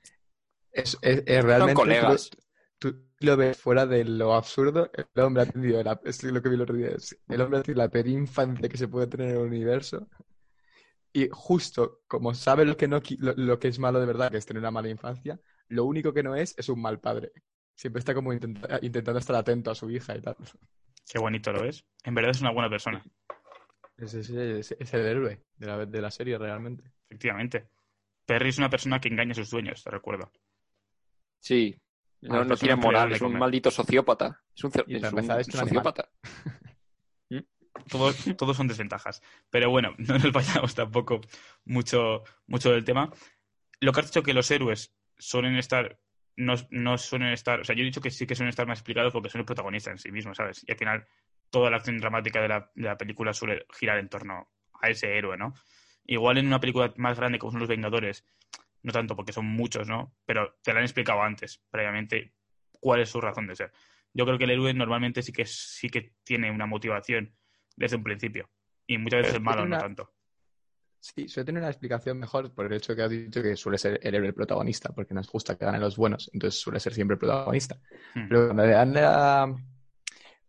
Es, 0.82 0.98
es- 1.02 1.44
realmente. 1.44 1.56
tú 1.58 1.64
lo- 1.66 1.74
colegas. 1.74 2.30
Tú, 2.78 2.94
lo 3.20 3.36
ves 3.36 3.56
fuera 3.56 3.86
de 3.86 4.04
lo 4.04 4.34
absurdo. 4.34 4.90
El 4.94 5.22
hombre 5.22 5.42
ha 5.42 5.46
tenido 5.46 5.82
la, 5.82 6.00
es 6.04 6.22
lo 6.22 6.40
que 6.40 6.48
vi 6.48 6.54
el 6.54 6.62
otro 6.62 6.76
día. 6.76 6.88
es- 6.90 7.18
El 7.28 7.40
hombre 7.40 7.58
ha 7.58 7.62
tenido 7.62 7.82
la 7.82 7.90
peor 7.90 8.06
infancia 8.06 8.68
que 8.68 8.76
se 8.76 8.86
puede 8.88 9.08
tener 9.08 9.30
en 9.30 9.36
el 9.36 9.42
universo. 9.46 10.08
Y 11.12 11.28
justo 11.32 12.02
como 12.06 12.34
sabe 12.34 12.64
lo 12.64 12.76
que, 12.76 12.86
no, 12.86 13.00
lo, 13.18 13.32
lo 13.34 13.58
que 13.58 13.68
es 13.68 13.78
malo 13.78 13.98
de 13.98 14.06
verdad, 14.06 14.30
que 14.30 14.36
es 14.36 14.46
tener 14.46 14.60
una 14.60 14.70
mala 14.70 14.88
infancia, 14.88 15.40
lo 15.68 15.84
único 15.84 16.12
que 16.12 16.22
no 16.22 16.36
es 16.36 16.54
es 16.56 16.68
un 16.68 16.80
mal 16.80 17.00
padre. 17.00 17.32
Siempre 17.74 17.98
está 18.00 18.14
como 18.14 18.32
intenta- 18.32 18.78
intentando 18.82 19.18
estar 19.18 19.34
atento 19.36 19.70
a 19.70 19.74
su 19.74 19.90
hija 19.90 20.16
y 20.16 20.20
tal. 20.20 20.36
Qué 21.10 21.18
bonito 21.18 21.52
lo 21.52 21.64
es. 21.64 21.84
En 22.04 22.14
verdad 22.14 22.30
es 22.32 22.40
una 22.40 22.52
buena 22.52 22.68
persona, 22.70 23.02
Es, 23.96 24.14
es- 24.14 24.30
es- 24.30 24.72
es 24.78 24.94
el 24.94 25.00
héroe 25.06 25.44
de 25.56 25.66
la, 25.66 25.86
de 25.86 26.00
la 26.00 26.10
serie 26.10 26.38
realmente. 26.38 26.84
efectivamente. 27.08 27.68
Perry 28.26 28.50
es 28.50 28.58
una 28.58 28.70
persona 28.70 29.00
que 29.00 29.08
engaña 29.08 29.32
a 29.32 29.34
sus 29.34 29.50
dueños, 29.50 29.82
te 29.82 29.90
recuerdo. 29.90 30.30
Sí, 31.40 31.78
Ah, 32.24 32.38
no, 32.38 32.44
no 32.44 32.56
tiene 32.56 32.76
moral, 32.76 33.12
es 33.12 33.20
un 33.20 33.38
maldito 33.38 33.70
sociópata. 33.70 34.42
Es 34.56 34.64
un, 34.64 34.72
es 34.88 35.46
sociópata. 35.46 36.08
Todos, 37.88 38.36
todos 38.36 38.56
son 38.56 38.66
desventajas. 38.66 39.22
Pero 39.50 39.70
bueno, 39.70 39.94
no 39.98 40.18
nos 40.18 40.32
vayamos 40.32 40.74
tampoco 40.74 41.20
mucho, 41.64 42.24
mucho 42.48 42.72
del 42.72 42.84
tema. 42.84 43.08
Lo 43.78 43.92
que 43.92 44.00
has 44.00 44.06
dicho 44.06 44.24
que 44.24 44.34
los 44.34 44.50
héroes 44.50 44.92
suelen 45.16 45.54
estar, 45.56 45.96
no, 46.36 46.54
no 46.70 46.98
suelen 46.98 47.28
estar, 47.28 47.60
o 47.60 47.64
sea, 47.64 47.76
yo 47.76 47.82
he 47.82 47.86
dicho 47.86 48.00
que 48.00 48.10
sí 48.10 48.26
que 48.26 48.34
suelen 48.34 48.50
estar 48.50 48.66
más 48.66 48.80
explicados 48.80 49.12
porque 49.12 49.30
son 49.30 49.40
el 49.40 49.44
protagonista 49.44 49.92
en 49.92 49.98
sí 49.98 50.10
mismo, 50.10 50.34
¿sabes? 50.34 50.64
Y 50.66 50.72
al 50.72 50.76
final 50.76 51.06
toda 51.50 51.70
la 51.70 51.76
acción 51.76 51.98
dramática 51.98 52.42
de 52.42 52.48
la, 52.48 52.70
de 52.74 52.84
la 52.84 52.98
película 52.98 53.32
suele 53.32 53.64
girar 53.72 53.98
en 53.98 54.08
torno 54.08 54.50
a 54.82 54.90
ese 54.90 55.16
héroe, 55.16 55.38
¿no? 55.38 55.54
Igual 56.04 56.38
en 56.38 56.48
una 56.48 56.58
película 56.58 56.92
más 56.96 57.16
grande 57.16 57.38
como 57.38 57.52
son 57.52 57.60
Los 57.60 57.68
Vengadores, 57.68 58.24
no 58.82 58.92
tanto 58.92 59.16
porque 59.16 59.32
son 59.32 59.46
muchos, 59.46 59.88
¿no? 59.88 60.14
Pero 60.24 60.58
te 60.62 60.72
lo 60.72 60.78
han 60.78 60.84
explicado 60.84 61.22
antes, 61.22 61.62
previamente, 61.70 62.32
cuál 62.80 63.00
es 63.00 63.10
su 63.10 63.20
razón 63.20 63.46
de 63.46 63.56
ser. 63.56 63.72
Yo 64.14 64.24
creo 64.24 64.38
que 64.38 64.44
el 64.44 64.50
héroe 64.50 64.72
normalmente 64.74 65.22
sí 65.22 65.32
que, 65.32 65.44
sí 65.44 65.88
que 65.88 66.14
tiene 66.24 66.50
una 66.50 66.66
motivación 66.66 67.34
desde 67.76 67.96
un 67.96 68.02
principio. 68.02 68.50
Y 68.86 68.98
muchas 68.98 69.20
veces 69.20 69.34
el 69.36 69.42
malo 69.42 69.66
no 69.66 69.78
tanto. 69.78 70.12
Sí, 71.00 71.28
suele 71.28 71.46
tener 71.46 71.62
una 71.62 71.70
explicación 71.70 72.18
mejor 72.18 72.52
por 72.52 72.66
el 72.66 72.72
hecho 72.72 72.96
que 72.96 73.02
has 73.02 73.10
dicho 73.10 73.40
que 73.42 73.56
suele 73.56 73.78
ser 73.78 74.00
el 74.02 74.14
héroe 74.14 74.28
el 74.28 74.34
protagonista, 74.34 74.92
porque 74.92 75.14
nos 75.14 75.30
gusta 75.30 75.56
que 75.56 75.64
ganen 75.64 75.80
los 75.80 75.96
buenos, 75.96 76.28
entonces 76.32 76.60
suele 76.60 76.80
ser 76.80 76.92
siempre 76.92 77.14
el 77.14 77.18
protagonista. 77.18 77.76
Hmm. 78.14 78.28
Pero 78.28 78.46
cuando 78.46 78.66
le 78.66 78.72
dan 78.72 78.94
la- 78.94 79.54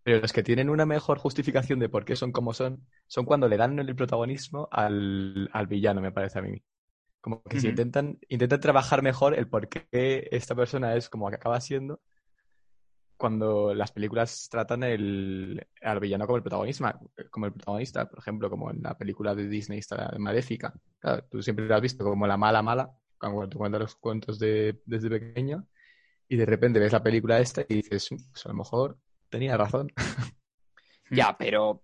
Pero 0.01 0.21
los 0.21 0.33
que 0.33 0.41
tienen 0.41 0.69
una 0.69 0.85
mejor 0.85 1.19
justificación 1.19 1.77
de 1.77 1.89
por 1.89 2.03
qué 2.03 2.15
son 2.15 2.31
como 2.31 2.53
son, 2.53 2.87
son 3.05 3.25
cuando 3.25 3.47
le 3.47 3.57
dan 3.57 3.77
el 3.77 3.95
protagonismo 3.95 4.67
al, 4.71 5.49
al 5.53 5.67
villano, 5.67 6.01
me 6.01 6.11
parece 6.11 6.39
a 6.39 6.41
mí. 6.41 6.63
Como 7.21 7.43
que 7.43 7.57
Ujú. 7.57 7.67
intentan, 7.67 8.17
intentan 8.29 8.59
trabajar 8.59 9.01
mejor 9.01 9.33
el 9.33 9.47
por 9.49 9.67
qué 9.67 10.27
esta 10.31 10.55
persona 10.55 10.95
es 10.95 11.09
como 11.09 11.29
que 11.29 11.35
acaba 11.35 11.59
siendo 11.59 12.01
cuando 13.17 13.73
las 13.73 13.91
películas 13.91 14.47
tratan 14.49 14.81
el, 14.83 15.67
al 15.81 15.99
villano 15.99 16.25
como 16.25 16.37
el 16.37 16.41
protagonista, 16.43 16.97
como 17.29 17.47
el 17.47 17.51
protagonista, 17.51 18.09
por 18.09 18.19
ejemplo, 18.19 18.49
como 18.49 18.71
en 18.71 18.81
la 18.81 18.97
película 18.97 19.35
de 19.35 19.49
Disney 19.49 19.79
esta 19.79 20.09
de 20.09 20.19
Maléfica. 20.19 20.73
Claro, 20.99 21.25
tú 21.29 21.41
siempre 21.41 21.67
lo 21.67 21.75
has 21.75 21.81
visto 21.81 22.05
como 22.05 22.25
la 22.25 22.37
mala 22.37 22.61
mala, 22.61 22.89
cuando 23.19 23.49
tú 23.49 23.57
cuentas 23.57 23.81
los 23.81 23.95
cuentos 23.95 24.39
de, 24.39 24.81
desde 24.85 25.09
pequeño, 25.09 25.67
y 26.29 26.37
de 26.37 26.45
repente 26.45 26.79
ves 26.79 26.93
la 26.93 27.03
película 27.03 27.39
esta 27.39 27.61
y 27.67 27.75
dices, 27.75 28.09
"Mm, 28.09 28.31
pues 28.31 28.45
a 28.45 28.49
lo 28.49 28.55
mejor 28.55 28.97
tenía 29.29 29.57
razón. 29.57 29.91
Ya, 31.11 31.35
pero 31.37 31.81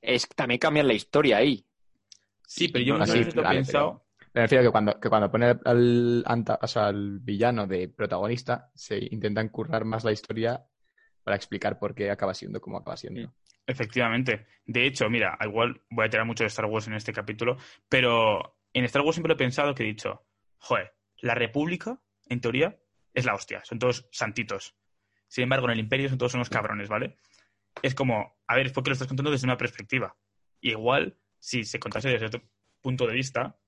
es 0.00 0.28
también 0.28 0.60
cambian 0.60 0.86
la 0.86 0.94
historia 0.94 1.38
ahí. 1.38 1.66
Sí, 2.46 2.68
pero 2.68 2.84
yo 2.84 2.94
No, 2.94 3.00
muchas 3.00 3.16
veces 3.16 3.34
lo 3.34 3.42
he 3.42 3.48
pensado. 3.48 4.03
Me 4.34 4.42
refiero 4.42 4.64
que 4.64 4.70
cuando, 4.70 4.98
que 4.98 5.08
cuando 5.08 5.30
pone 5.30 5.46
al, 5.64 6.24
anta- 6.26 6.58
o 6.60 6.66
sea, 6.66 6.88
al 6.88 7.20
villano 7.20 7.66
de 7.66 7.88
protagonista, 7.88 8.70
se 8.74 8.98
intentan 8.98 9.48
currar 9.48 9.84
más 9.84 10.02
la 10.04 10.10
historia 10.12 10.64
para 11.22 11.36
explicar 11.36 11.78
por 11.78 11.94
qué 11.94 12.10
acaba 12.10 12.34
siendo 12.34 12.60
como 12.60 12.78
acaba 12.78 12.96
siendo. 12.96 13.32
Efectivamente. 13.66 14.46
De 14.66 14.86
hecho, 14.86 15.08
mira, 15.08 15.38
igual 15.40 15.80
voy 15.88 16.06
a 16.06 16.10
tirar 16.10 16.26
mucho 16.26 16.44
de 16.44 16.48
Star 16.48 16.66
Wars 16.66 16.86
en 16.88 16.94
este 16.94 17.12
capítulo, 17.12 17.56
pero 17.88 18.58
en 18.72 18.84
Star 18.84 19.02
Wars 19.02 19.14
siempre 19.14 19.34
he 19.34 19.36
pensado 19.36 19.74
que 19.74 19.84
he 19.84 19.86
dicho, 19.86 20.26
joder, 20.58 20.94
la 21.20 21.34
República, 21.34 22.00
en 22.28 22.40
teoría, 22.40 22.76
es 23.14 23.24
la 23.24 23.34
hostia, 23.34 23.64
son 23.64 23.78
todos 23.78 24.08
santitos. 24.10 24.74
Sin 25.28 25.44
embargo, 25.44 25.66
en 25.66 25.72
el 25.72 25.78
Imperio 25.78 26.08
son 26.08 26.18
todos 26.18 26.34
unos 26.34 26.50
cabrones, 26.50 26.88
¿vale? 26.88 27.16
Es 27.82 27.94
como, 27.94 28.36
a 28.46 28.56
ver, 28.56 28.66
es 28.66 28.72
porque 28.72 28.90
lo 28.90 28.94
estás 28.94 29.08
contando 29.08 29.30
desde 29.30 29.46
una 29.46 29.56
perspectiva. 29.56 30.16
Y 30.60 30.70
igual, 30.70 31.16
si 31.38 31.64
se 31.64 31.78
contase 31.78 32.08
desde 32.08 32.26
otro 32.26 32.42
punto 32.82 33.06
de 33.06 33.14
vista, 33.14 33.58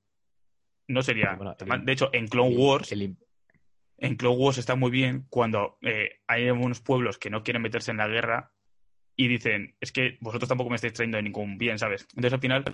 no 0.88 1.02
sería. 1.02 1.34
Bueno, 1.34 1.54
el- 1.58 1.66
mal. 1.66 1.84
de 1.84 1.92
hecho, 1.92 2.10
en 2.12 2.28
Clone 2.28 2.50
El- 2.54 2.58
Wars, 2.58 2.92
el- 2.92 3.16
en 3.98 4.16
Clone 4.16 4.36
Wars 4.36 4.58
está 4.58 4.74
muy 4.76 4.90
bien 4.90 5.26
cuando 5.30 5.78
eh, 5.82 6.20
hay 6.26 6.50
unos 6.50 6.80
pueblos 6.80 7.18
que 7.18 7.30
no 7.30 7.42
quieren 7.42 7.62
meterse 7.62 7.90
en 7.90 7.96
la 7.96 8.08
guerra 8.08 8.52
y 9.16 9.28
dicen, 9.28 9.74
es 9.80 9.90
que 9.92 10.18
vosotros 10.20 10.48
tampoco 10.48 10.68
me 10.70 10.76
estáis 10.76 10.92
trayendo 10.92 11.16
de 11.16 11.22
ningún 11.22 11.56
bien, 11.56 11.78
¿sabes? 11.78 12.02
Entonces 12.10 12.32
al 12.34 12.40
final, 12.40 12.64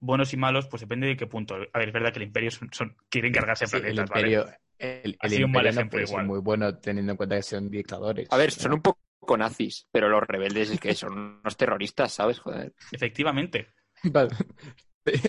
buenos 0.00 0.32
y 0.32 0.36
malos, 0.36 0.66
pues 0.66 0.80
depende 0.80 1.06
de 1.06 1.16
qué 1.16 1.26
punto. 1.26 1.54
A 1.54 1.78
ver, 1.78 1.88
es 1.88 1.92
verdad 1.94 2.12
que 2.12 2.18
el 2.18 2.24
imperio 2.26 2.50
son, 2.50 2.68
son- 2.72 2.96
quieren 3.08 3.32
cargarse 3.32 3.66
sí, 3.66 3.76
el 3.76 3.82
planetas, 3.82 4.08
imperio, 4.08 4.44
¿vale? 4.44 4.58
el, 4.78 5.16
Ha 5.20 5.26
el 5.26 5.32
sido 5.32 5.46
un 5.46 5.52
mal 5.52 5.66
imperio 5.66 5.72
no 5.74 5.80
ejemplo 5.80 6.00
igual. 6.00 6.26
muy 6.26 6.40
bueno 6.40 6.78
teniendo 6.78 7.12
en 7.12 7.16
cuenta 7.16 7.36
que 7.36 7.42
son 7.42 7.70
dictadores. 7.70 8.28
A 8.32 8.36
ver, 8.36 8.50
son 8.50 8.72
un 8.72 8.82
poco 8.82 9.36
nazis, 9.36 9.86
pero 9.92 10.08
los 10.08 10.22
rebeldes 10.26 10.70
es 10.70 10.80
que 10.80 10.94
son 10.94 11.40
unos 11.42 11.56
terroristas, 11.56 12.12
¿sabes? 12.12 12.40
Joder. 12.40 12.74
Efectivamente. 12.90 13.68
Vale. 14.04 14.30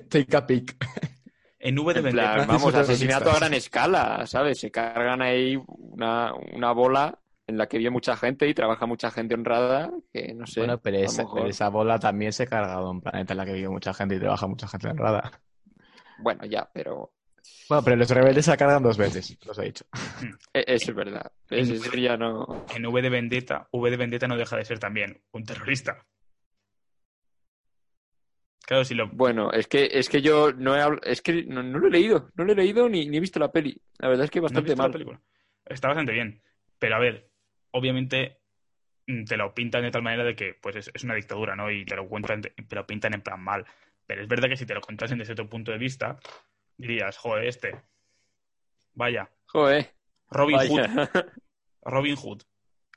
Take 0.09 0.35
a 0.35 0.45
pic. 0.47 0.75
En 1.59 1.77
V 1.77 1.93
de 1.93 1.99
En 1.99 2.11
plan, 2.13 2.25
Vendetta, 2.37 2.45
vamos, 2.53 2.73
asesinato 2.75 3.31
a 3.31 3.35
gran 3.35 3.53
escala, 3.53 4.25
¿sabes? 4.25 4.59
Se 4.59 4.71
cargan 4.71 5.21
ahí 5.21 5.61
una, 5.67 6.33
una 6.53 6.71
bola 6.71 7.19
en 7.47 7.57
la 7.57 7.67
que 7.67 7.77
vive 7.79 7.89
mucha 7.89 8.15
gente 8.15 8.47
y 8.47 8.53
trabaja 8.53 8.85
mucha 8.85 9.09
gente 9.11 9.33
honrada, 9.33 9.91
que 10.13 10.33
no 10.35 10.45
sé. 10.45 10.61
bueno, 10.61 10.77
pero 10.79 10.97
esa, 10.97 11.23
mejor- 11.23 11.35
pero 11.39 11.49
esa 11.49 11.69
bola 11.69 11.99
también 11.99 12.31
se 12.31 12.43
ha 12.43 12.47
cargado 12.47 12.87
a 12.87 12.91
un 12.91 13.01
planeta 13.01 13.33
en 13.33 13.37
la 13.37 13.45
que 13.45 13.53
vive 13.53 13.69
mucha 13.69 13.93
gente 13.93 14.15
y 14.15 14.19
trabaja 14.19 14.47
mucha 14.47 14.67
gente 14.67 14.87
honrada. 14.87 15.31
Bueno, 16.19 16.45
ya, 16.45 16.69
pero 16.73 17.11
Bueno, 17.67 17.83
pero 17.83 17.95
los 17.97 18.09
rebeldes 18.09 18.45
se 18.45 18.55
cargan 18.57 18.83
dos 18.83 18.97
veces, 18.97 19.37
los 19.45 19.57
he 19.57 19.63
dicho. 19.63 19.85
e- 20.53 20.63
eso 20.67 20.91
es 20.91 20.95
verdad. 20.95 21.31
Eso, 21.49 21.73
ya 21.97 22.17
no... 22.17 22.65
en 22.75 22.85
V 22.85 23.01
de 23.01 23.09
Vendetta, 23.09 23.67
V 23.71 23.89
de 23.89 23.97
Vendetta 23.97 24.27
no 24.27 24.37
deja 24.37 24.55
de 24.55 24.65
ser 24.65 24.79
también 24.79 25.21
un 25.31 25.43
terrorista. 25.43 26.05
Claro, 28.69 28.85
si 28.85 28.93
lo, 28.93 29.07
Bueno, 29.07 29.51
es 29.51 29.65
que, 29.65 29.89
es 29.93 30.09
que 30.09 30.21
yo 30.21 30.51
no 30.53 30.75
he 30.75 30.79
habl- 30.79 30.99
es 31.03 31.23
que 31.23 31.43
no, 31.43 31.63
no 31.63 31.79
lo 31.79 31.87
he 31.87 31.89
leído, 31.89 32.29
no 32.35 32.43
lo 32.43 32.51
he 32.51 32.55
leído 32.55 32.87
ni, 32.87 33.07
ni 33.07 33.17
he 33.17 33.19
visto 33.19 33.39
la 33.39 33.51
peli. 33.51 33.81
La 33.97 34.09
verdad 34.09 34.25
es 34.25 34.29
que 34.29 34.39
¿No 34.39 34.45
has 34.45 34.51
bastante 34.53 34.69
visto 34.69 34.83
la 34.83 34.87
mal. 34.87 34.91
película? 34.91 35.21
Está 35.65 35.87
bastante 35.87 36.11
bien. 36.11 36.39
Pero 36.77 36.95
a 36.95 36.99
ver, 36.99 37.31
obviamente 37.71 38.37
mm, 39.07 39.23
te 39.23 39.37
lo 39.37 39.55
pintan 39.55 39.81
de 39.81 39.89
tal 39.89 40.03
manera 40.03 40.23
de 40.23 40.35
que 40.35 40.53
pues 40.53 40.75
es, 40.75 40.91
es 40.93 41.03
una 41.03 41.15
dictadura, 41.15 41.55
¿no? 41.55 41.71
Y 41.71 41.83
te 41.83 41.95
lo 41.95 42.07
cuentan, 42.07 42.43
te 42.43 42.75
lo 42.75 42.85
pintan 42.85 43.15
en 43.15 43.23
plan 43.23 43.43
mal. 43.43 43.65
Pero 44.05 44.21
es 44.21 44.27
verdad 44.27 44.49
que 44.49 44.55
si 44.57 44.67
te 44.67 44.75
lo 44.75 44.81
contasen 44.81 45.17
desde 45.17 45.33
otro 45.33 45.49
punto 45.49 45.71
de 45.71 45.79
vista, 45.79 46.19
dirías, 46.77 47.17
joder, 47.17 47.45
este. 47.47 47.75
Vaya, 48.93 49.31
Joder, 49.47 49.89
Robin 50.29 50.57
vaya. 50.57 50.69
Hood. 50.69 51.09
Robin 51.81 52.15
Hood. 52.15 52.43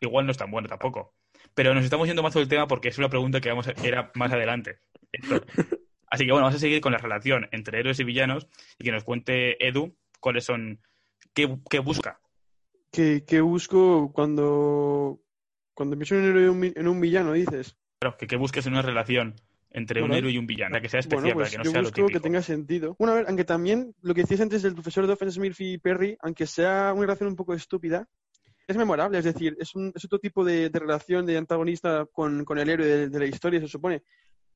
Igual 0.02 0.26
no 0.26 0.33
es 0.33 0.37
tan 0.37 0.50
bueno 0.50 0.69
tampoco. 0.69 1.14
Pero 1.55 1.73
nos 1.73 1.85
estamos 1.85 2.07
yendo 2.09 2.23
más 2.23 2.35
del 2.35 2.47
tema 2.49 2.67
porque 2.67 2.88
es 2.88 2.99
una 2.99 3.09
pregunta 3.09 3.41
que 3.41 3.49
vamos 3.49 3.69
a, 3.69 3.73
era 3.83 4.11
más 4.17 4.33
adelante. 4.33 4.79
Esto. 5.12 5.40
Así 6.07 6.25
que 6.26 6.33
bueno, 6.33 6.45
vamos 6.47 6.57
a 6.57 6.61
seguir 6.61 6.81
con 6.81 6.92
la 6.92 6.99
relación 6.99 7.49
entre 7.52 7.81
héroes 7.81 7.99
y 8.00 8.04
villanos 8.04 8.47
y 8.78 8.85
que 8.85 8.92
nos 8.92 9.04
cuente 9.04 9.64
Edu 9.66 9.97
cuáles 10.21 10.45
son. 10.45 10.81
¿Qué, 11.35 11.57
qué 11.71 11.78
busca? 11.78 12.21
¿Qué, 12.90 13.25
qué 13.26 13.40
busco 13.40 14.12
cuando, 14.12 15.21
cuando 15.73 15.97
pienso 15.97 16.14
en 16.16 16.23
un, 16.25 16.28
héroe 16.28 16.42
y 16.42 16.49
un 16.49 16.64
en 16.76 16.88
un 16.88 17.00
villano, 17.00 17.33
dices? 17.33 17.76
Claro, 18.00 18.16
que, 18.19 18.26
que 18.26 18.37
busques 18.37 18.66
en 18.66 18.75
una 18.75 18.83
relación 18.83 19.35
entre 19.71 20.02
un 20.02 20.12
héroe 20.12 20.31
y 20.31 20.37
un 20.37 20.47
villano, 20.47 20.73
para 20.73 20.83
que 20.83 20.90
sea 20.90 21.00
especial, 21.00 21.33
Bueno, 21.33 21.37
para 21.37 21.45
pues 21.45 21.52
que 21.52 21.59
no 21.59 21.64
yo 21.64 21.71
sea 21.71 21.81
lo 21.81 21.88
busco 21.88 21.95
que 21.95 22.02
típico. 22.02 22.21
tenga 22.23 22.42
sentido. 22.42 22.97
Bueno, 22.99 23.12
a 23.12 23.16
ver, 23.16 23.25
aunque 23.28 23.45
también 23.45 23.95
lo 24.02 24.12
que 24.12 24.21
decías 24.21 24.42
antes 24.42 24.62
del 24.62 24.75
profesor 24.75 25.07
de 25.07 25.31
Smith 25.31 25.54
y 25.61 25.78
Perry, 25.78 26.19
aunque 26.21 26.47
sea 26.47 26.92
una 26.92 27.07
relación 27.07 27.31
un 27.31 27.37
poco 27.37 27.54
estúpida, 27.54 28.07
es 28.66 28.76
memorable. 28.76 29.19
Es 29.19 29.25
decir, 29.25 29.57
es, 29.59 29.75
un, 29.75 29.90
es 29.95 30.04
otro 30.04 30.19
tipo 30.19 30.45
de, 30.45 30.69
de 30.69 30.78
relación 30.78 31.25
de 31.25 31.38
antagonista 31.38 32.07
con, 32.12 32.45
con 32.45 32.59
el 32.59 32.69
héroe 32.69 32.87
de, 32.87 33.09
de 33.09 33.19
la 33.19 33.26
historia, 33.26 33.61
se 33.61 33.69
supone. 33.69 34.02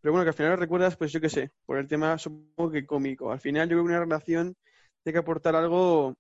Pero 0.06 0.12
bueno, 0.12 0.24
que 0.24 0.28
al 0.28 0.34
final 0.36 0.52
lo 0.52 0.56
recuerdas, 0.58 0.96
pues 0.96 1.10
yo 1.10 1.20
qué 1.20 1.28
sé, 1.28 1.50
por 1.64 1.78
el 1.78 1.88
tema 1.88 2.16
supongo 2.16 2.70
que 2.70 2.86
cómico. 2.86 3.32
Al 3.32 3.40
final 3.40 3.68
yo 3.68 3.74
creo 3.74 3.82
que 3.82 3.88
una 3.88 3.98
relación 3.98 4.54
tiene 5.02 5.14
que 5.14 5.18
aportar 5.18 5.56
algo, 5.56 6.14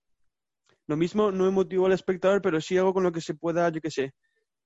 lo 0.88 0.96
mismo, 0.96 1.30
no 1.30 1.46
emotivo 1.46 1.86
al 1.86 1.92
espectador, 1.92 2.42
pero 2.42 2.60
sí 2.60 2.76
algo 2.76 2.92
con 2.92 3.04
lo 3.04 3.12
que 3.12 3.20
se 3.20 3.34
pueda, 3.34 3.68
yo 3.68 3.80
qué 3.80 3.92
sé, 3.92 4.12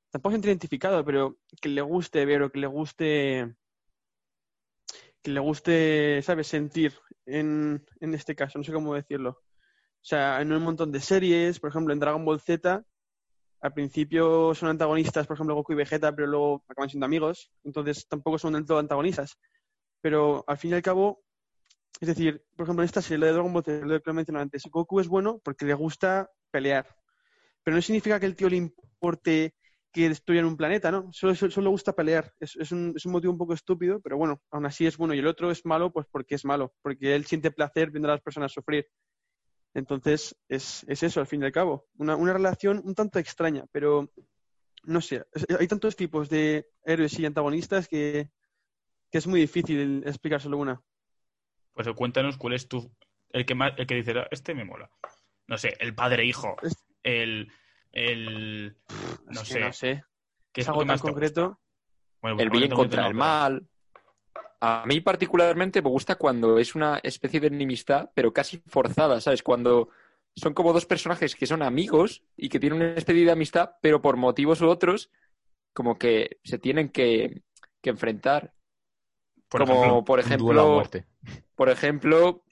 tampoco 0.08 0.36
se 0.36 0.46
identificado, 0.48 1.04
pero 1.04 1.36
que 1.60 1.68
le 1.68 1.82
guste 1.82 2.24
ver 2.24 2.40
o 2.44 2.50
que 2.50 2.60
le 2.60 2.66
guste 2.66 3.54
que 5.22 5.30
le 5.30 5.40
guste, 5.40 6.22
¿sabes?, 6.22 6.46
sentir 6.46 6.94
en, 7.26 7.84
en 8.00 8.14
este 8.14 8.34
caso, 8.34 8.56
no 8.56 8.64
sé 8.64 8.72
cómo 8.72 8.94
decirlo. 8.94 9.32
O 9.32 9.42
sea, 10.00 10.40
en 10.40 10.50
un 10.50 10.62
montón 10.62 10.92
de 10.92 11.00
series, 11.00 11.60
por 11.60 11.68
ejemplo, 11.68 11.92
en 11.92 12.00
Dragon 12.00 12.24
Ball 12.24 12.40
Z, 12.40 12.82
al 13.60 13.72
principio 13.72 14.54
son 14.54 14.70
antagonistas, 14.70 15.26
por 15.26 15.34
ejemplo, 15.34 15.54
Goku 15.54 15.72
y 15.72 15.76
Vegeta, 15.76 16.14
pero 16.14 16.26
luego 16.26 16.64
acaban 16.68 16.88
siendo 16.88 17.06
amigos, 17.06 17.50
entonces 17.64 18.06
tampoco 18.08 18.38
son 18.38 18.54
del 18.54 18.64
todo 18.64 18.78
antagonistas. 18.78 19.38
Pero 20.00 20.44
al 20.46 20.56
fin 20.56 20.70
y 20.70 20.74
al 20.74 20.82
cabo, 20.82 21.22
es 22.00 22.08
decir, 22.08 22.42
por 22.56 22.64
ejemplo, 22.64 22.82
en 22.82 22.86
esta 22.86 23.02
serie, 23.02 23.26
de 23.26 23.32
Dragon 23.32 23.52
Ball 23.52 23.64
lo 23.84 23.94
he 23.94 24.12
mencionado 24.12 24.42
antes, 24.42 24.62
Goku 24.70 25.00
es 25.00 25.08
bueno 25.08 25.40
porque 25.44 25.66
le 25.66 25.74
gusta 25.74 26.30
pelear. 26.50 26.86
Pero 27.62 27.76
no 27.76 27.82
significa 27.82 28.18
que 28.18 28.26
el 28.26 28.36
tío 28.36 28.48
le 28.48 28.56
importe 28.56 29.54
que 29.92 30.08
destruyan 30.08 30.44
un 30.44 30.56
planeta, 30.56 30.90
¿no? 30.90 31.10
Solo, 31.12 31.34
le 31.34 31.68
gusta 31.68 31.92
pelear. 31.92 32.32
Es, 32.38 32.56
es, 32.56 32.72
un, 32.72 32.94
es 32.96 33.04
un 33.04 33.12
motivo 33.12 33.32
un 33.32 33.38
poco 33.38 33.54
estúpido, 33.54 34.00
pero 34.00 34.16
bueno, 34.16 34.40
aún 34.50 34.66
así 34.66 34.86
es 34.86 34.96
bueno. 34.96 35.14
Y 35.14 35.18
el 35.18 35.26
otro 35.26 35.50
es 35.50 35.66
malo, 35.66 35.92
pues 35.92 36.06
porque 36.10 36.36
es 36.36 36.44
malo, 36.44 36.72
porque 36.82 37.14
él 37.14 37.26
siente 37.26 37.50
placer 37.50 37.90
viendo 37.90 38.08
a 38.08 38.12
las 38.12 38.22
personas 38.22 38.52
sufrir. 38.52 38.86
Entonces, 39.74 40.36
es, 40.48 40.84
es 40.88 41.02
eso, 41.02 41.20
al 41.20 41.26
fin 41.26 41.42
y 41.42 41.46
al 41.46 41.52
cabo. 41.52 41.86
Una, 41.96 42.16
una 42.16 42.32
relación 42.32 42.80
un 42.84 42.94
tanto 42.94 43.18
extraña, 43.18 43.66
pero 43.70 44.12
no 44.84 45.00
sé. 45.00 45.24
Hay 45.58 45.68
tantos 45.68 45.96
tipos 45.96 46.28
de 46.28 46.66
héroes 46.84 47.18
y 47.18 47.26
antagonistas 47.26 47.86
que, 47.88 48.30
que 49.10 49.18
es 49.18 49.26
muy 49.26 49.40
difícil 49.40 50.02
explicar 50.06 50.40
solo 50.40 50.58
una. 50.58 50.82
Pues 51.72 51.88
cuéntanos 51.94 52.36
cuál 52.36 52.54
es 52.54 52.68
tu. 52.68 52.92
El 53.30 53.46
que 53.46 53.54
más, 53.54 53.72
el 53.76 53.86
que 53.86 53.94
dice, 53.94 54.18
"Ah, 54.18 54.26
este 54.30 54.54
me 54.54 54.64
mola. 54.64 54.90
No 55.46 55.56
sé, 55.56 55.76
el 55.78 55.94
padre-hijo. 55.94 56.56
El. 57.02 57.52
El. 57.92 58.76
No 59.26 59.40
Es 59.42 59.48
que 59.48 59.54
sé. 59.54 59.60
no 59.60 59.72
sé. 59.72 60.04
¿Qué 60.52 60.62
Es 60.62 60.68
algo 60.68 60.84
tan 60.84 60.98
concreto. 60.98 61.60
Bueno, 62.20 62.36
pues 62.36 62.46
el 62.46 62.50
bien 62.50 62.70
contra 62.72 63.06
el 63.06 63.14
mal. 63.14 63.68
A 64.60 64.84
mí 64.86 65.00
particularmente 65.00 65.80
me 65.80 65.88
gusta 65.88 66.16
cuando 66.16 66.58
es 66.58 66.74
una 66.74 67.00
especie 67.02 67.40
de 67.40 67.46
enemistad, 67.46 68.10
pero 68.14 68.32
casi 68.32 68.62
forzada, 68.66 69.20
¿sabes? 69.20 69.42
Cuando 69.42 69.88
son 70.36 70.52
como 70.52 70.72
dos 70.72 70.84
personajes 70.86 71.34
que 71.34 71.46
son 71.46 71.62
amigos 71.62 72.22
y 72.36 72.48
que 72.50 72.60
tienen 72.60 72.80
una 72.82 72.94
especie 72.94 73.24
de 73.24 73.30
amistad, 73.30 73.70
pero 73.80 74.02
por 74.02 74.16
motivos 74.16 74.60
u 74.60 74.68
otros, 74.68 75.10
como 75.72 75.98
que 75.98 76.38
se 76.44 76.58
tienen 76.58 76.90
que, 76.90 77.42
que 77.82 77.90
enfrentar. 77.90 78.52
Por 79.48 79.62
como 79.62 79.72
ejemplo, 79.74 80.04
por 80.04 80.20
ejemplo, 80.20 80.82
por 81.56 81.68
ejemplo, 81.70 82.44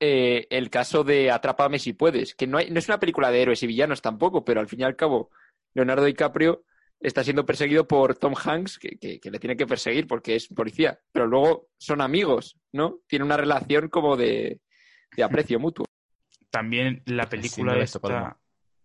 eh, 0.00 0.46
el 0.50 0.70
caso 0.70 1.04
de 1.04 1.30
Atrápame 1.30 1.78
si 1.78 1.92
puedes, 1.92 2.34
que 2.34 2.46
no, 2.46 2.58
hay- 2.58 2.70
no 2.70 2.78
es 2.78 2.88
una 2.88 3.00
película 3.00 3.30
de 3.30 3.42
héroes 3.42 3.62
y 3.62 3.66
villanos 3.66 4.02
tampoco, 4.02 4.44
pero 4.44 4.60
al 4.60 4.68
fin 4.68 4.80
y 4.80 4.84
al 4.84 4.96
cabo, 4.96 5.30
Leonardo 5.74 6.04
DiCaprio 6.04 6.64
está 7.00 7.22
siendo 7.24 7.44
perseguido 7.46 7.86
por 7.86 8.16
Tom 8.16 8.34
Hanks, 8.42 8.78
que, 8.78 8.98
que- 8.98 9.20
que 9.20 9.30
le 9.30 9.38
tiene 9.38 9.56
que 9.56 9.66
perseguir 9.66 10.06
porque 10.06 10.36
es 10.36 10.48
policía, 10.48 10.98
pero 11.12 11.26
luego 11.26 11.68
son 11.78 12.00
amigos, 12.00 12.58
¿no? 12.72 13.00
Tiene 13.06 13.24
una 13.24 13.36
relación 13.36 13.88
como 13.88 14.16
de, 14.16 14.60
de 15.16 15.22
aprecio 15.22 15.58
mutuo. 15.60 15.84
También 16.50 17.02
la 17.06 17.28
película 17.28 17.74
de 17.74 17.82
esta. 17.82 17.98
Estocolmo. 17.98 18.36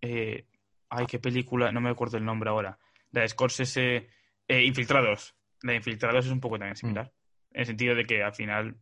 eh, 0.01 0.46
ay, 0.89 1.06
qué 1.06 1.20
película, 1.20 1.72
no 1.72 1.80
me 1.82 1.89
acuerdo 1.89 2.18
el 2.18 2.25
nombre 2.25 2.50
ahora. 2.50 2.77
La 3.12 3.22
de 3.22 3.30
Scorsese. 3.30 4.10
eh, 4.48 4.63
Infiltrados. 4.63 5.36
La 5.63 5.72
de 5.72 5.77
Infiltrados 5.77 6.25
es 6.25 6.32
un 6.32 6.39
poco 6.41 6.56
Mm. 6.56 6.60
también 6.60 6.75
similar. 6.75 7.13
En 7.51 7.60
el 7.62 7.65
sentido 7.65 7.96
de 7.96 8.06
que 8.06 8.24
al 8.24 8.34
final. 8.34 8.75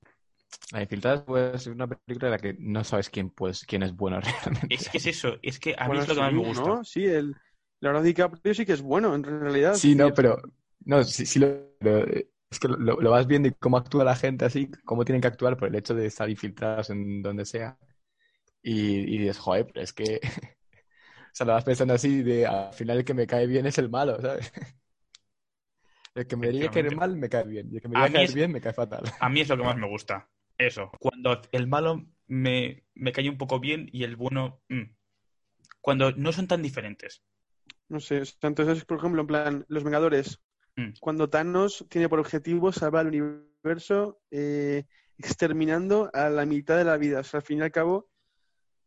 La 0.72 0.82
Infiltrados 0.82 1.22
puede 1.24 1.58
ser 1.60 1.74
una 1.74 1.88
película 1.88 2.28
en 2.28 2.32
la 2.32 2.38
que 2.40 2.56
no 2.58 2.84
sabes 2.84 3.10
quién, 3.10 3.30
pues, 3.30 3.66
quién 3.66 3.84
es 3.84 3.96
bueno 3.96 4.20
realmente. 4.66 4.74
Es 4.74 4.90
que 4.90 4.98
es 4.98 5.06
eso, 5.08 5.38
es 5.44 5.60
que 5.60 5.76
a 5.78 5.84
mí 5.84 5.88
Bueno, 5.88 6.02
es 6.04 6.08
lo 6.08 6.16
que 6.16 6.22
más 6.22 6.30
sí, 6.32 6.36
me 6.36 6.44
gusta. 6.48 6.64
¿no? 6.68 6.84
Sí, 6.84 7.06
el 7.06 7.36
Leonardo 7.82 8.06
DiCaprio 8.06 8.54
sí 8.54 8.66
que 8.66 8.74
es 8.74 8.82
bueno, 8.82 9.14
en 9.16 9.24
realidad. 9.24 9.82
Sí, 9.82 9.96
no, 9.96 10.14
pero. 10.14 10.42
No, 10.86 11.04
sí, 11.04 11.26
sí 11.26 11.40
lo. 11.40 11.48
pero, 11.80 12.06
es 12.52 12.60
que 12.60 12.68
lo, 12.68 13.00
lo 13.00 13.12
vas 13.12 13.28
viendo 13.28 13.48
y 13.48 13.54
cómo 13.54 13.78
actúa 13.78 14.04
la 14.04 14.16
gente 14.16 14.46
así, 14.46 14.72
cómo 14.86 15.06
tienen 15.06 15.22
que 15.22 15.28
actuar 15.28 15.56
por 15.58 15.68
el 15.70 15.76
hecho 15.76 15.94
de 15.94 16.08
estar 16.08 16.30
infiltrados 16.30 16.90
en 16.90 17.22
donde 17.22 17.46
sea. 17.46 17.78
Y, 18.64 19.16
y 19.16 19.20
dices, 19.20 19.40
joder, 19.40 19.68
pero 19.68 19.82
es 19.84 19.94
que. 19.94 20.20
o 21.04 21.30
sea, 21.34 21.46
lo 21.48 21.54
vas 21.54 21.64
pensando 21.66 21.94
así 21.96 22.24
de 22.24 22.46
al 22.48 22.74
final 22.74 23.00
el 23.00 23.06
que 23.06 23.14
me 23.14 23.28
cae 23.28 23.48
bien 23.48 23.66
es 23.68 23.78
el 23.78 23.90
malo, 23.90 24.22
¿sabes? 24.22 24.52
El 26.14 26.28
que 26.28 26.36
me 26.36 26.48
debería 26.48 26.70
caer 26.70 26.92
mal 26.92 27.16
me 27.18 27.30
cae 27.30 27.46
bien. 27.46 27.68
Y 27.72 27.76
el 27.78 27.82
que 27.82 27.88
me 27.88 27.96
A 28.04 28.08
debería 28.08 28.12
mí 28.14 28.22
caer 28.22 28.32
es- 28.32 28.40
bien 28.40 28.52
me 28.52 28.62
cae 28.62 28.74
fatal. 28.74 29.04
A 29.20 29.30
mí 29.30 29.42
es 29.42 29.50
lo 29.50 29.58
que 29.58 29.64
más 29.64 29.78
me 29.78 29.88
gusta. 29.88 30.30
Eso, 30.58 30.92
cuando 31.00 31.42
el 31.52 31.68
malo 31.68 32.06
me, 32.28 32.84
me 32.96 33.12
cae 33.14 33.30
un 33.30 33.38
poco 33.40 33.60
bien 33.60 33.90
y 33.94 34.04
el 34.06 34.16
bueno... 34.18 34.62
mm. 34.70 34.84
Cuando 35.82 36.12
no 36.14 36.32
son 36.34 36.48
tan 36.48 36.62
diferentes. 36.64 37.24
No 37.90 38.00
sé, 38.00 38.22
o 38.22 38.26
sea, 38.26 38.48
entonces, 38.48 38.86
por 38.86 38.98
ejemplo, 39.00 39.22
en 39.22 39.28
plan, 39.28 39.66
Los 39.68 39.84
Vengadores, 39.84 40.40
Mm. 40.78 40.94
cuando 41.02 41.30
Thanos 41.30 41.86
tiene 41.90 42.08
por 42.08 42.20
objetivo 42.20 42.72
salvar 42.72 43.08
el 43.08 43.22
universo 43.22 44.22
eh, 44.32 44.86
exterminando 45.18 46.10
a 46.14 46.30
la 46.30 46.46
mitad 46.46 46.78
de 46.78 46.86
la 46.86 46.96
vida. 46.98 47.20
O 47.20 47.24
sea, 47.24 47.40
al 47.40 47.46
fin 47.46 47.58
y 47.60 47.62
al 47.62 47.72
cabo, 47.72 48.08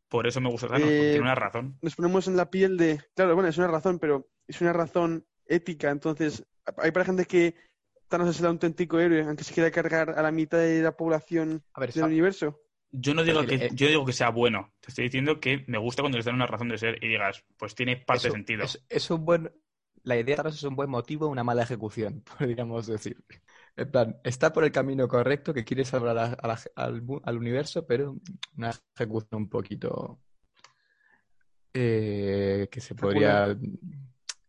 Por 0.08 0.26
eso 0.26 0.40
me 0.40 0.48
gusta 0.50 0.68
Thanos, 0.68 0.82
porque 0.82 1.08
Eh, 1.08 1.10
tiene 1.12 1.22
una 1.22 1.34
razón. 1.34 1.78
nos 1.82 1.96
ponemos 1.96 2.28
en 2.28 2.36
la 2.36 2.50
piel 2.50 2.76
de... 2.76 3.00
Claro, 3.14 3.34
bueno, 3.34 3.48
es 3.48 3.56
una 3.58 3.66
razón, 3.68 3.98
pero 3.98 4.28
es 4.46 4.60
una 4.60 4.72
razón 4.74 5.26
ética. 5.46 5.90
Entonces, 5.90 6.44
hay 6.76 6.90
para 6.92 7.04
gente 7.06 7.24
que 7.24 7.54
Thanos 8.08 8.28
es 8.28 8.40
el 8.40 8.46
auténtico 8.46 8.98
héroe, 9.00 9.22
aunque 9.22 9.42
se 9.44 9.54
quiera 9.54 9.70
cargar 9.70 10.10
a 10.10 10.22
la 10.22 10.30
mitad 10.30 10.58
de 10.58 10.82
la 10.82 10.96
población 10.96 11.62
A 11.72 11.80
ver, 11.80 11.92
del 11.94 12.04
universo. 12.04 12.60
Yo 12.92 13.14
no 13.14 13.24
digo 13.24 13.44
que, 13.46 13.54
eh, 13.54 13.70
yo 13.74 13.88
digo 13.88 14.04
que 14.04 14.12
sea 14.12 14.30
bueno. 14.30 14.70
Te 14.80 14.88
estoy 14.88 15.04
diciendo 15.04 15.40
que 15.40 15.64
me 15.66 15.78
gusta 15.78 16.02
cuando 16.02 16.18
les 16.18 16.26
dan 16.26 16.34
una 16.34 16.46
razón 16.46 16.68
de 16.68 16.78
ser 16.78 17.02
y 17.02 17.08
digas, 17.08 17.42
pues 17.56 17.74
tiene 17.74 17.96
parte 17.96 18.28
de 18.28 18.32
sentido. 18.32 18.64
Es, 18.64 18.84
es 18.88 19.10
un 19.10 19.24
buen. 19.24 19.50
La 20.04 20.16
idea 20.16 20.34
de 20.36 20.42
Thanos 20.42 20.56
es 20.56 20.62
un 20.64 20.74
buen 20.76 20.90
motivo, 20.90 21.28
una 21.28 21.44
mala 21.44 21.62
ejecución, 21.62 22.22
podríamos 22.38 22.86
decir. 22.86 23.16
En 23.76 23.90
plan, 23.90 24.16
está 24.24 24.52
por 24.52 24.64
el 24.64 24.72
camino 24.72 25.08
correcto, 25.08 25.54
que 25.54 25.64
quiere 25.64 25.84
salvar 25.84 26.10
a 26.10 26.14
la- 26.14 26.32
a 26.34 26.48
la- 26.48 26.60
al, 27.24 27.36
universo, 27.38 27.86
pero 27.86 28.16
una 28.56 28.70
ejecución 28.94 29.42
un 29.42 29.48
poquito. 29.48 30.18
eh, 31.74 32.68
que 32.70 32.80
se 32.80 32.94
podría. 32.94 33.56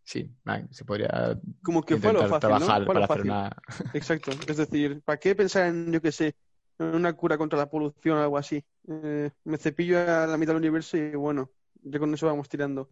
Sí, 0.03 0.29
se 0.71 0.83
podría 0.85 1.39
Como 1.63 1.81
que 1.81 1.95
fue 1.97 2.12
lo 2.12 2.19
fácil, 2.27 2.50
¿no? 2.59 2.59
trabajar 2.59 2.67
Fue 2.67 2.75
a 2.75 2.79
lo 2.79 2.85
para 2.85 3.05
hacer 3.05 3.17
fácil. 3.17 3.31
una. 3.31 3.51
Exacto. 3.93 4.31
Es 4.47 4.57
decir, 4.57 5.01
¿para 5.05 5.17
qué 5.17 5.33
pensar 5.35 5.67
en, 5.67 5.91
yo 5.93 6.01
qué 6.01 6.12
sé, 6.12 6.35
una 6.79 7.13
cura 7.13 7.37
contra 7.37 7.57
la 7.59 7.69
polución 7.69 8.17
o 8.17 8.21
algo 8.21 8.37
así? 8.37 8.63
Eh, 8.87 9.29
me 9.45 9.57
cepillo 9.57 9.99
a 9.99 10.27
la 10.27 10.37
mitad 10.37 10.53
del 10.53 10.61
universo 10.61 10.97
y 10.97 11.11
bueno, 11.15 11.51
ya 11.83 11.99
con 11.99 12.13
eso 12.13 12.27
vamos 12.27 12.49
tirando. 12.49 12.89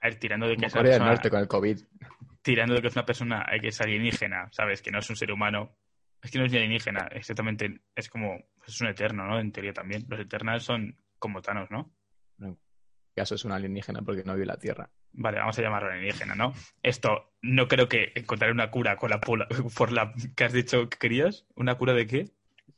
A 0.00 0.06
ver, 0.08 0.18
tirando 0.18 0.46
de 0.46 0.52
que 0.52 0.56
Como 0.56 0.66
es 0.68 0.72
una 0.74 0.80
Corea 0.80 0.92
del 0.92 1.00
persona- 1.00 1.12
Norte 1.14 1.30
con 1.30 1.40
el 1.40 1.48
COVID. 1.48 1.78
tirando 2.42 2.74
de 2.74 2.80
que 2.82 2.88
es 2.88 2.96
una 2.96 3.06
persona 3.06 3.46
eh, 3.52 3.60
que 3.60 3.68
es 3.68 3.80
alienígena, 3.80 4.48
¿sabes? 4.52 4.80
Que 4.82 4.90
no 4.90 4.98
es 5.00 5.10
un 5.10 5.16
ser 5.16 5.32
humano. 5.32 5.76
Es 6.22 6.30
que 6.30 6.38
no 6.38 6.44
es 6.46 6.52
ni 6.52 6.58
alienígena, 6.58 7.08
exactamente. 7.12 7.80
Es 7.94 8.08
como. 8.08 8.38
Es 8.66 8.80
un 8.80 8.88
eterno, 8.88 9.24
¿no? 9.26 9.38
En 9.40 9.50
teoría 9.52 9.72
también. 9.72 10.04
Los 10.08 10.20
eternals 10.20 10.64
son 10.64 10.96
como 11.18 11.40
Thanos, 11.42 11.70
¿no? 11.70 11.94
En 12.40 12.58
caso 13.14 13.34
es 13.34 13.44
un 13.44 13.52
alienígena 13.52 14.02
porque 14.02 14.22
no 14.24 14.34
vive 14.34 14.46
la 14.46 14.58
Tierra. 14.58 14.90
Vale, 15.12 15.38
vamos 15.38 15.58
a 15.58 15.62
llamarlo 15.62 15.90
alienígena, 15.90 16.34
¿no? 16.34 16.52
Esto, 16.82 17.32
no 17.42 17.66
creo 17.66 17.88
que 17.88 18.12
encontraré 18.14 18.52
una 18.52 18.70
cura 18.70 18.96
con 18.96 19.10
la 19.10 19.20
pola- 19.20 19.48
por 19.76 19.90
la 19.90 20.12
que 20.36 20.44
has 20.44 20.52
dicho 20.52 20.88
que 20.88 20.98
querías. 20.98 21.46
¿Una 21.56 21.76
cura 21.76 21.92
de 21.94 22.06
qué? 22.06 22.30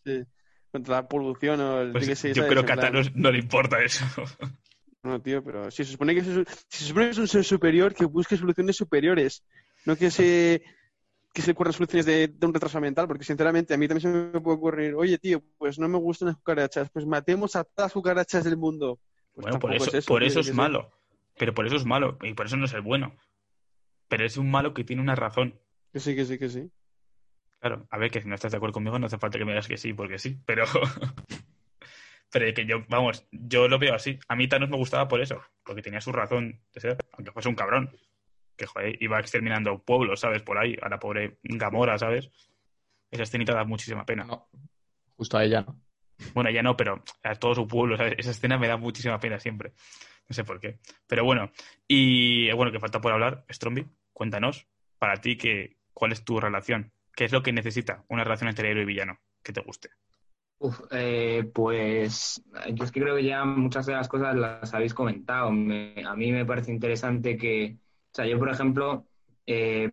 Sí. 0.04 0.24
Contra 0.72 0.96
la 0.96 1.08
polución 1.08 1.60
o 1.60 1.80
el, 1.80 1.92
Pues 1.92 2.22
yo 2.22 2.46
creo 2.46 2.64
que 2.64 2.72
a 2.72 2.76
Thanos 2.76 3.14
no 3.14 3.30
le 3.30 3.38
importa 3.38 3.82
eso. 3.82 4.04
No, 5.02 5.18
tío, 5.22 5.42
pero 5.42 5.70
si 5.70 5.82
se 5.82 5.92
supone 5.92 6.12
que 6.12 6.20
es, 6.20 6.26
si 6.68 6.84
se 6.84 6.88
supone 6.88 7.06
que 7.06 7.12
es 7.12 7.18
un 7.18 7.26
ser 7.26 7.42
superior, 7.42 7.94
que 7.94 8.04
busque 8.04 8.36
soluciones 8.36 8.76
superiores, 8.76 9.42
no 9.86 9.96
que 9.96 10.10
se 10.10 10.62
que 11.32 11.40
se 11.40 11.52
ocurran 11.52 11.72
soluciones 11.72 12.04
de, 12.04 12.28
de 12.28 12.46
un 12.46 12.52
retraso 12.52 12.78
mental, 12.82 13.06
porque 13.06 13.24
sinceramente 13.24 13.72
a 13.72 13.78
mí 13.78 13.88
también 13.88 14.02
se 14.02 14.08
me 14.08 14.40
puede 14.42 14.58
ocurrir, 14.58 14.94
oye, 14.94 15.16
tío, 15.16 15.42
pues 15.56 15.78
no 15.78 15.88
me 15.88 15.96
gustan 15.96 16.28
las 16.28 16.36
cucarachas, 16.36 16.90
pues 16.90 17.06
matemos 17.06 17.56
a 17.56 17.64
todas 17.64 17.86
las 17.86 17.92
cucarachas 17.92 18.44
del 18.44 18.58
mundo. 18.58 18.98
Pues 19.32 19.44
bueno, 19.44 19.58
por 19.58 19.74
eso, 19.74 19.96
es 19.96 20.04
por 20.04 20.22
eso 20.22 20.40
es 20.40 20.52
malo. 20.52 20.92
Pero 21.38 21.54
por 21.54 21.66
eso 21.66 21.76
es 21.76 21.86
malo. 21.86 22.18
Y 22.22 22.34
por 22.34 22.46
eso 22.46 22.56
no 22.56 22.66
es 22.66 22.72
el 22.74 22.82
bueno. 22.82 23.16
Pero 24.08 24.26
es 24.26 24.36
un 24.36 24.50
malo 24.50 24.74
que 24.74 24.84
tiene 24.84 25.00
una 25.00 25.14
razón. 25.14 25.58
Que 25.92 26.00
sí, 26.00 26.14
que 26.14 26.24
sí, 26.24 26.38
que 26.38 26.48
sí. 26.48 26.70
Claro, 27.60 27.86
a 27.90 27.98
ver, 27.98 28.10
que 28.10 28.22
si 28.22 28.28
no 28.28 28.34
estás 28.34 28.52
de 28.52 28.56
acuerdo 28.56 28.74
conmigo, 28.74 28.98
no 28.98 29.06
hace 29.06 29.18
falta 29.18 29.38
que 29.38 29.44
me 29.44 29.52
digas 29.52 29.68
que 29.68 29.76
sí, 29.76 29.92
porque 29.92 30.18
sí, 30.18 30.38
pero. 30.46 30.64
pero 32.32 32.54
que 32.54 32.64
yo, 32.64 32.84
vamos, 32.88 33.26
yo 33.30 33.68
lo 33.68 33.78
veo 33.78 33.94
así. 33.94 34.18
A 34.28 34.36
mí 34.36 34.48
Thanos 34.48 34.70
me 34.70 34.76
gustaba 34.76 35.08
por 35.08 35.20
eso, 35.20 35.42
porque 35.62 35.82
tenía 35.82 36.00
su 36.00 36.10
razón 36.10 36.60
de 36.72 36.80
ser, 36.80 36.96
aunque 37.12 37.32
fuese 37.32 37.48
un 37.48 37.54
cabrón. 37.54 37.90
Que, 38.56 38.66
joder, 38.66 38.96
iba 39.02 39.20
exterminando 39.20 39.82
pueblos, 39.82 40.20
¿sabes? 40.20 40.42
Por 40.42 40.58
ahí, 40.58 40.76
a 40.80 40.88
la 40.88 40.98
pobre 40.98 41.38
Gamora, 41.42 41.98
¿sabes? 41.98 42.30
Esa 43.10 43.24
escenita 43.24 43.54
da 43.54 43.64
muchísima 43.64 44.06
pena. 44.06 44.24
No, 44.24 44.48
justo 45.16 45.36
a 45.36 45.44
ella 45.44 45.62
no. 45.62 45.78
Bueno, 46.34 46.50
ya 46.50 46.62
no, 46.62 46.76
pero 46.76 47.02
a 47.22 47.34
todo 47.34 47.54
su 47.54 47.68
pueblo, 47.68 47.96
¿sabes? 47.96 48.14
Esa 48.18 48.30
escena 48.30 48.58
me 48.58 48.68
da 48.68 48.76
muchísima 48.76 49.18
pena 49.18 49.38
siempre. 49.38 49.72
No 50.28 50.34
sé 50.34 50.44
por 50.44 50.60
qué. 50.60 50.78
Pero 51.06 51.24
bueno, 51.24 51.50
y 51.88 52.48
eh, 52.48 52.54
bueno, 52.54 52.70
que 52.70 52.78
falta 52.78 53.00
por 53.00 53.12
hablar, 53.12 53.44
Stromby, 53.50 53.86
cuéntanos, 54.12 54.66
para 54.98 55.20
ti, 55.20 55.36
que, 55.36 55.76
¿cuál 55.92 56.12
es 56.12 56.24
tu 56.24 56.38
relación? 56.38 56.92
¿Qué 57.14 57.24
es 57.24 57.32
lo 57.32 57.42
que 57.42 57.52
necesita 57.52 58.04
una 58.08 58.24
relación 58.24 58.48
entre 58.48 58.70
héroe 58.70 58.82
y 58.82 58.86
villano 58.86 59.20
que 59.42 59.52
te 59.52 59.60
guste? 59.60 59.90
Eh, 60.90 61.50
pues 61.54 62.42
yo 62.74 62.84
es 62.84 62.92
que 62.92 63.00
creo 63.00 63.16
que 63.16 63.24
ya 63.24 63.44
muchas 63.46 63.86
de 63.86 63.94
las 63.94 64.08
cosas 64.08 64.36
las 64.36 64.74
habéis 64.74 64.92
comentado. 64.94 65.50
Me- 65.50 65.94
a 66.06 66.14
mí 66.14 66.30
me 66.32 66.44
parece 66.44 66.70
interesante 66.70 67.36
que, 67.38 67.78
o 68.12 68.14
sea, 68.14 68.26
yo 68.26 68.38
por 68.38 68.50
ejemplo, 68.50 69.06
eh, 69.46 69.90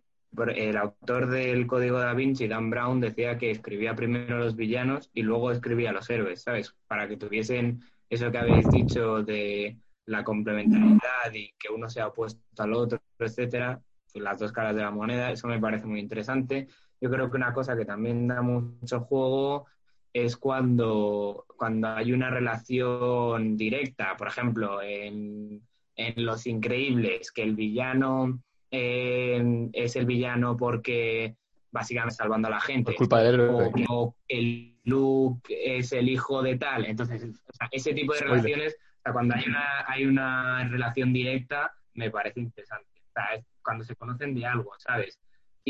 el 0.54 0.76
autor 0.76 1.28
del 1.30 1.66
Código 1.66 1.98
da 1.98 2.12
Vinci, 2.12 2.46
Dan 2.48 2.68
Brown, 2.70 3.00
decía 3.00 3.38
que 3.38 3.50
escribía 3.50 3.94
primero 3.94 4.38
los 4.38 4.56
villanos 4.56 5.10
y 5.14 5.22
luego 5.22 5.50
escribía 5.52 5.90
los 5.92 6.08
héroes, 6.10 6.42
¿sabes? 6.42 6.74
Para 6.86 7.08
que 7.08 7.16
tuviesen 7.16 7.80
eso 8.10 8.30
que 8.30 8.38
habéis 8.38 8.68
dicho 8.70 9.22
de 9.22 9.78
la 10.04 10.22
complementariedad 10.24 11.32
y 11.32 11.52
que 11.58 11.70
uno 11.72 11.88
sea 11.88 12.08
opuesto 12.08 12.42
al 12.62 12.74
otro, 12.74 13.00
etcétera, 13.18 13.82
las 14.14 14.38
dos 14.38 14.52
caras 14.52 14.74
de 14.76 14.82
la 14.82 14.90
moneda, 14.90 15.30
eso 15.30 15.48
me 15.48 15.60
parece 15.60 15.86
muy 15.86 16.00
interesante. 16.00 16.68
Yo 17.00 17.10
creo 17.10 17.30
que 17.30 17.36
una 17.36 17.52
cosa 17.52 17.76
que 17.76 17.84
también 17.84 18.26
da 18.26 18.42
mucho 18.42 19.00
juego 19.00 19.66
es 20.12 20.36
cuando, 20.36 21.46
cuando 21.56 21.88
hay 21.88 22.12
una 22.12 22.30
relación 22.30 23.56
directa, 23.56 24.16
por 24.16 24.28
ejemplo, 24.28 24.82
en, 24.82 25.62
en 25.94 26.26
Los 26.26 26.46
Increíbles, 26.46 27.30
que 27.30 27.42
el 27.42 27.54
villano 27.54 28.40
eh, 28.70 29.68
es 29.72 29.96
el 29.96 30.06
villano 30.06 30.56
porque 30.56 31.36
básicamente 31.70 32.16
salvando 32.16 32.48
a 32.48 32.52
la 32.52 32.60
gente. 32.60 32.92
Por 32.92 32.96
culpa 32.96 33.22
del 33.22 33.34
héroe. 33.34 33.70
O, 33.88 34.02
o 34.02 34.16
el 34.26 34.78
Luke 34.84 35.54
es 35.78 35.92
el 35.92 36.08
hijo 36.08 36.42
de 36.42 36.56
tal. 36.56 36.86
Entonces, 36.86 37.22
o 37.22 37.52
sea, 37.52 37.68
ese 37.70 37.92
tipo 37.92 38.12
de 38.12 38.20
Spoiler. 38.20 38.42
relaciones, 38.42 38.74
o 38.74 39.02
sea, 39.02 39.12
cuando 39.12 39.34
hay 39.34 39.44
una, 39.46 39.84
hay 39.86 40.04
una 40.06 40.68
relación 40.68 41.12
directa, 41.12 41.72
me 41.94 42.10
parece 42.10 42.40
interesante. 42.40 42.88
O 43.08 43.12
sea, 43.12 43.24
es 43.36 43.44
cuando 43.62 43.84
se 43.84 43.94
conocen 43.96 44.34
de 44.34 44.46
algo, 44.46 44.72
¿sabes? 44.78 45.18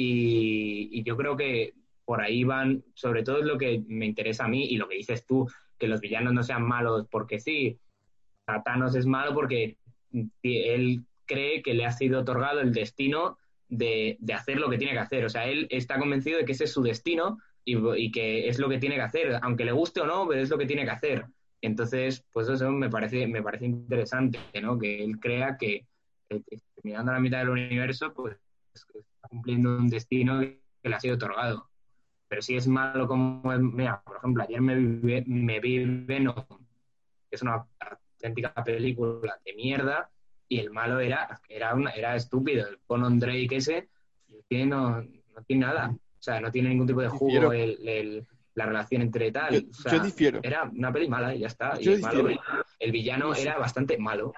Y, 0.00 1.02
yo 1.02 1.16
creo 1.16 1.36
que 1.36 1.74
por 2.04 2.20
ahí 2.20 2.44
van, 2.44 2.84
sobre 2.94 3.22
todo 3.22 3.38
es 3.38 3.44
lo 3.44 3.58
que 3.58 3.82
me 3.88 4.06
interesa 4.06 4.44
a 4.44 4.48
mí 4.48 4.66
y 4.66 4.76
lo 4.76 4.88
que 4.88 4.96
dices 4.96 5.26
tú, 5.26 5.48
que 5.78 5.88
los 5.88 6.00
villanos 6.00 6.32
no 6.32 6.42
sean 6.42 6.62
malos 6.62 7.06
porque 7.10 7.40
sí. 7.40 7.78
Thanos 8.64 8.94
es 8.94 9.04
malo 9.06 9.34
porque 9.34 9.76
él 10.42 11.04
cree 11.26 11.62
que 11.62 11.74
le 11.74 11.84
ha 11.84 11.92
sido 11.92 12.20
otorgado 12.20 12.60
el 12.60 12.72
destino 12.72 13.36
de, 13.68 14.16
de 14.20 14.32
hacer 14.32 14.58
lo 14.58 14.70
que 14.70 14.78
tiene 14.78 14.94
que 14.94 15.00
hacer. 15.00 15.24
O 15.24 15.28
sea, 15.28 15.46
él 15.48 15.66
está 15.70 15.98
convencido 15.98 16.38
de 16.38 16.44
que 16.44 16.52
ese 16.52 16.64
es 16.64 16.72
su 16.72 16.82
destino 16.82 17.38
y, 17.64 18.10
que 18.10 18.48
es 18.48 18.58
lo 18.58 18.68
que 18.68 18.78
tiene 18.78 18.94
que 18.94 19.02
hacer, 19.02 19.38
aunque 19.42 19.66
le 19.66 19.72
guste 19.72 20.00
o 20.00 20.06
no, 20.06 20.26
pero 20.26 20.40
es 20.40 20.48
lo 20.48 20.56
que 20.56 20.66
tiene 20.66 20.84
que 20.84 20.92
hacer. 20.92 21.26
Entonces, 21.60 22.24
pues 22.32 22.48
eso 22.48 22.70
me 22.70 22.88
parece, 22.88 23.26
me 23.26 23.42
parece 23.42 23.66
interesante, 23.66 24.38
¿no? 24.62 24.78
Que 24.78 25.04
él 25.04 25.18
crea 25.18 25.58
que, 25.58 25.84
que 26.28 26.42
mirando 26.82 27.10
a 27.10 27.14
la 27.16 27.20
mitad 27.20 27.40
del 27.40 27.50
universo, 27.50 28.14
pues 28.14 28.38
está 28.94 29.28
cumpliendo 29.28 29.76
un 29.78 29.88
destino 29.88 30.40
que 30.40 30.60
le 30.82 30.94
ha 30.94 31.00
sido 31.00 31.14
otorgado. 31.16 31.68
Pero 32.28 32.42
si 32.42 32.56
es 32.56 32.66
malo 32.68 33.06
como... 33.08 33.52
es- 33.52 33.60
Mira, 33.60 34.02
por 34.02 34.16
ejemplo, 34.18 34.42
ayer 34.42 34.60
me 34.60 34.74
vi, 34.76 35.22
me 35.26 35.60
vi 35.60 35.84
Venom, 35.84 36.34
que 37.28 37.36
es 37.36 37.42
una 37.42 37.66
auténtica 37.80 38.52
película 38.64 39.38
de 39.44 39.54
mierda, 39.54 40.10
y 40.48 40.58
el 40.58 40.70
malo 40.70 40.98
era, 41.00 41.40
era, 41.48 41.74
una, 41.74 41.90
era 41.90 42.16
estúpido. 42.16 42.66
El 42.68 42.78
Conan 42.86 43.18
Drake 43.18 43.48
ese 43.56 43.88
que 44.48 44.64
no, 44.66 45.00
no 45.02 45.42
tiene 45.46 45.66
nada. 45.66 45.90
O 45.90 46.22
sea, 46.22 46.40
no 46.40 46.50
tiene 46.50 46.70
ningún 46.70 46.86
tipo 46.86 47.00
de 47.00 47.08
jugo 47.08 47.52
el, 47.52 47.88
el- 47.88 48.26
la 48.54 48.66
relación 48.66 49.02
entre 49.02 49.30
tal. 49.30 49.54
Yo, 49.54 49.70
O 49.70 49.74
sea, 49.74 49.92
yo 49.92 50.00
difiero. 50.02 50.40
era 50.42 50.64
una 50.64 50.92
peli 50.92 51.06
mala 51.08 51.32
y 51.34 51.40
ya 51.40 51.46
está. 51.46 51.74
Y 51.80 51.88
el, 51.88 52.00
malo- 52.00 52.28
el 52.80 52.92
villano 52.92 53.32
era 53.34 53.56
bastante 53.56 53.96
malo. 53.98 54.32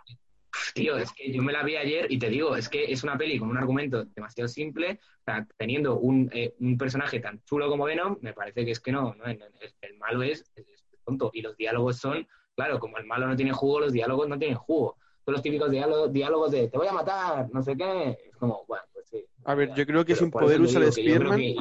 Tío, 0.74 0.96
es 0.96 1.12
que 1.12 1.32
yo 1.32 1.42
me 1.42 1.52
la 1.52 1.62
vi 1.62 1.76
ayer 1.76 2.06
y 2.10 2.18
te 2.18 2.28
digo, 2.28 2.56
es 2.56 2.68
que 2.68 2.90
es 2.92 3.02
una 3.04 3.16
peli 3.16 3.38
con 3.38 3.48
un 3.50 3.56
argumento 3.56 4.04
demasiado 4.04 4.48
simple. 4.48 5.00
O 5.20 5.24
sea, 5.24 5.46
teniendo 5.56 5.98
un, 5.98 6.28
eh, 6.32 6.54
un 6.60 6.76
personaje 6.76 7.20
tan 7.20 7.42
chulo 7.44 7.68
como 7.68 7.84
Venom, 7.84 8.16
me 8.20 8.32
parece 8.32 8.64
que 8.64 8.72
es 8.72 8.80
que 8.80 8.92
no, 8.92 9.14
no, 9.14 9.24
el, 9.26 9.40
el 9.80 9.98
malo 9.98 10.22
es, 10.22 10.50
es 10.56 10.86
tonto. 11.04 11.30
Y 11.32 11.42
los 11.42 11.56
diálogos 11.56 11.98
son, 11.98 12.26
claro, 12.56 12.78
como 12.78 12.98
el 12.98 13.04
malo 13.04 13.26
no 13.26 13.36
tiene 13.36 13.52
jugo, 13.52 13.80
los 13.80 13.92
diálogos 13.92 14.28
no 14.28 14.38
tienen 14.38 14.56
jugo. 14.56 14.96
Son 15.24 15.34
los 15.34 15.42
típicos 15.42 15.70
diálogos, 15.70 16.12
diálogos 16.12 16.50
de 16.50 16.68
te 16.68 16.78
voy 16.78 16.86
a 16.86 16.92
matar, 16.92 17.48
no 17.52 17.62
sé 17.62 17.76
qué. 17.76 18.18
Es 18.28 18.36
como, 18.36 18.64
bueno, 18.66 18.84
pues 18.92 19.08
sí. 19.08 19.24
A 19.44 19.54
ver, 19.54 19.72
yo 19.74 19.86
creo 19.86 20.04
que 20.04 20.14
sin 20.16 20.30
poder 20.30 20.60
yo 20.60 20.68
creo 20.68 20.92
Spearman, 20.92 21.38
que- 21.38 21.56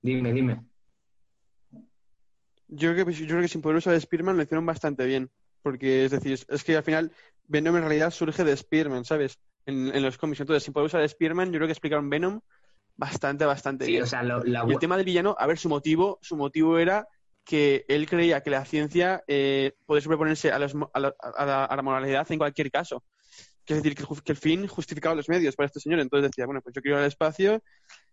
Dime, 0.00 0.32
dime. 0.32 0.64
yo 2.68 2.92
creo 2.92 3.06
que, 3.06 3.12
yo 3.12 3.26
creo 3.26 3.40
que 3.40 3.48
sin 3.48 3.62
poder 3.62 3.78
usar 3.78 4.00
Spearman 4.00 4.36
lo 4.36 4.42
hicieron 4.42 4.66
bastante 4.66 5.06
bien. 5.06 5.30
Porque, 5.68 6.06
es 6.06 6.10
decir, 6.12 6.38
es 6.48 6.64
que 6.64 6.76
al 6.78 6.82
final 6.82 7.12
Venom 7.44 7.76
en 7.76 7.82
realidad 7.82 8.10
surge 8.10 8.42
de 8.42 8.56
Spearman, 8.56 9.04
¿sabes? 9.04 9.38
En, 9.66 9.94
en 9.94 10.02
los 10.02 10.16
cómics. 10.16 10.40
Entonces, 10.40 10.62
sin 10.62 10.72
poder 10.72 10.86
usar 10.86 11.06
Spearman, 11.06 11.48
yo 11.52 11.58
creo 11.58 11.66
que 11.68 11.72
explicaron 11.72 12.08
Venom 12.08 12.40
bastante, 12.96 13.44
bastante 13.44 13.84
Sí, 13.84 13.90
bien. 13.92 14.04
o 14.04 14.06
sea, 14.06 14.22
lo- 14.22 14.42
la 14.44 14.64
Y 14.66 14.72
el 14.72 14.78
tema 14.78 14.96
del 14.96 15.04
villano, 15.04 15.36
a 15.38 15.46
ver, 15.46 15.58
su 15.58 15.68
motivo, 15.68 16.18
su 16.22 16.36
motivo 16.38 16.78
era 16.78 17.06
que 17.44 17.84
él 17.86 18.08
creía 18.08 18.42
que 18.42 18.48
la 18.48 18.64
ciencia 18.64 19.22
eh, 19.26 19.72
puede 19.84 20.00
sobreponerse 20.00 20.52
a, 20.52 20.58
los 20.58 20.74
a 20.94 21.00
la, 21.00 21.14
a 21.20 21.44
la- 21.44 21.64
a 21.66 21.76
la 21.76 21.82
moralidad 21.82 22.26
en 22.32 22.38
cualquier 22.38 22.70
caso. 22.70 23.04
Que 23.66 23.74
es 23.74 23.82
decir, 23.82 23.94
que 23.94 24.04
que 24.24 24.32
el 24.32 24.38
fin 24.38 24.66
justificaba 24.66 25.14
los 25.14 25.28
medios 25.28 25.54
para 25.54 25.66
este 25.66 25.80
señor. 25.80 26.00
Entonces 26.00 26.30
decía, 26.30 26.46
bueno, 26.46 26.62
pues 26.62 26.74
yo 26.74 26.80
quiero 26.80 26.96
ir 26.96 27.02
al 27.02 27.08
espacio 27.08 27.62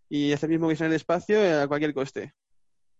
y 0.09 0.33
hacer 0.33 0.49
mismo 0.49 0.67
que 0.67 0.73
en 0.75 0.83
el 0.83 0.93
espacio 0.93 1.39
a 1.61 1.67
cualquier 1.69 1.93
coste. 1.93 2.33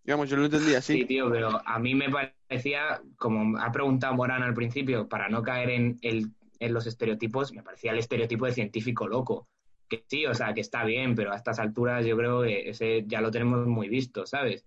Digamos, 0.06 0.30
yo 0.30 0.38
lo 0.38 0.46
entendía 0.46 0.78
así. 0.78 1.00
Sí, 1.00 1.06
tío, 1.06 1.32
pero 1.32 1.62
a 1.66 1.80
mí 1.80 1.96
me 1.96 2.10
parecía, 2.10 3.02
como 3.18 3.58
ha 3.58 3.72
preguntado 3.72 4.14
Morán 4.14 4.44
al 4.44 4.54
principio, 4.54 5.10
para 5.10 5.30
no 5.30 5.42
caer 5.42 5.72
en, 5.72 5.98
el, 6.02 6.28
en 6.60 6.74
los 6.74 6.86
estereotipos, 6.86 7.52
me 7.54 7.64
parecía 7.64 7.92
el 7.92 7.98
estereotipo 7.98 8.46
de 8.46 8.52
científico 8.54 9.08
loco. 9.08 9.48
Que 9.90 10.04
sí, 10.08 10.26
o 10.28 10.34
sea, 10.34 10.54
que 10.54 10.62
está 10.62 10.84
bien, 10.84 11.16
pero 11.16 11.32
a 11.32 11.36
estas 11.36 11.58
alturas 11.60 12.06
yo 12.06 12.16
creo 12.18 12.44
que 12.44 12.70
ese 12.70 13.04
ya 13.08 13.20
lo 13.20 13.32
tenemos 13.32 13.66
muy 13.66 13.90
visto, 13.90 14.26
¿sabes? 14.28 14.66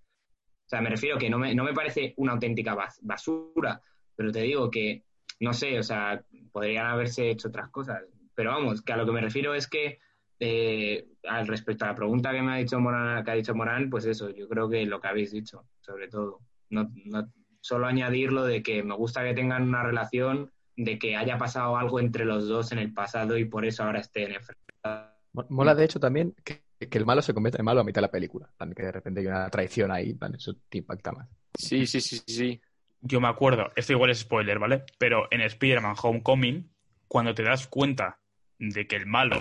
O 0.67 0.69
sea, 0.69 0.81
me 0.81 0.91
refiero 0.91 1.19
que 1.19 1.31
no 1.31 1.39
me, 1.39 1.55
no 1.55 1.65
me 1.65 1.73
parece 1.73 2.15
una 2.17 2.33
auténtica 2.33 2.75
bas- 2.75 2.99
basura, 3.03 3.81
pero 4.17 4.33
te 4.33 4.43
digo 4.43 4.71
que, 4.71 5.05
no 5.41 5.53
sé, 5.53 5.79
o 5.79 5.83
sea, 5.83 6.23
podrían 6.53 6.87
haberse 6.87 7.31
hecho 7.31 7.49
otras 7.49 7.71
cosas. 7.71 8.03
Pero 8.35 8.51
vamos, 8.51 8.83
que 8.83 8.93
a 8.93 8.97
lo 8.97 9.07
que 9.07 9.13
me 9.13 9.21
refiero 9.21 9.55
es 9.55 9.69
que 9.69 9.99
eh, 10.41 11.07
al 11.29 11.47
respecto 11.47 11.85
a 11.85 11.89
la 11.89 11.95
pregunta 11.95 12.33
que 12.33 12.43
me 12.43 12.53
ha 12.53 12.57
dicho 12.57 12.79
Morán, 12.81 13.25
que 13.25 13.31
ha 13.31 13.35
dicho 13.35 13.55
Morán, 13.55 13.91
pues 13.91 14.05
eso, 14.05 14.31
yo 14.31 14.49
creo 14.49 14.69
que 14.69 14.85
lo 14.87 15.01
que 15.01 15.09
habéis 15.09 15.33
dicho, 15.33 15.65
sobre 15.81 16.09
todo. 16.09 16.41
No, 16.71 16.91
no- 17.07 17.31
solo 17.61 17.87
añadir 17.87 18.33
lo 18.33 18.45
de 18.45 18.63
que 18.63 18.83
me 18.83 18.95
gusta 18.95 19.25
que 19.25 19.35
tengan 19.35 19.65
una 19.65 19.83
relación, 19.83 20.51
de 20.77 20.97
que 20.99 21.17
haya 21.17 21.37
pasado 21.39 21.77
algo 21.77 21.99
entre 21.99 22.25
los 22.25 22.47
dos 22.47 22.71
en 22.71 22.79
el 22.79 22.95
pasado 22.95 23.37
y 23.37 23.45
por 23.47 23.65
eso 23.65 23.83
ahora 23.83 23.99
estén 23.99 24.33
enfrentados. 24.33 25.13
Mo- 25.33 25.47
Mola, 25.51 25.75
de 25.75 25.85
hecho, 25.85 25.99
también 25.99 26.35
que, 26.45 26.63
que 26.89 26.99
el 26.99 27.05
malo 27.05 27.21
se 27.21 27.35
convierte 27.35 27.59
en 27.59 27.65
malo 27.65 27.81
a 27.81 27.85
mitad 27.85 28.01
de 28.01 28.07
la 28.07 28.13
película. 28.13 28.49
Plan, 28.57 28.73
Que 28.73 28.85
de 28.85 28.93
repente 28.93 29.21
hay 29.21 29.27
una 29.27 29.51
traición 29.51 29.91
ahí, 29.91 30.15
plan, 30.15 30.35
eso 30.37 30.55
te 30.69 30.79
impacta 30.79 31.11
más. 31.13 31.29
Sí, 31.59 31.85
sí, 31.87 32.01
sí, 32.01 32.19
sí, 32.19 32.33
sí. 32.33 32.61
Yo 33.01 33.21
me 33.21 33.29
acuerdo, 33.29 33.73
esto 33.75 33.93
igual 33.93 34.11
es 34.11 34.21
spoiler, 34.21 34.59
¿vale? 34.61 34.85
Pero 34.99 35.27
en 35.33 35.41
Spider-Man 35.41 35.97
Homecoming, 36.01 36.71
cuando 37.09 37.35
te 37.35 37.43
das 37.43 37.67
cuenta 37.67 38.21
de 38.59 38.87
que 38.87 38.97
el 38.97 39.07
malo 39.07 39.37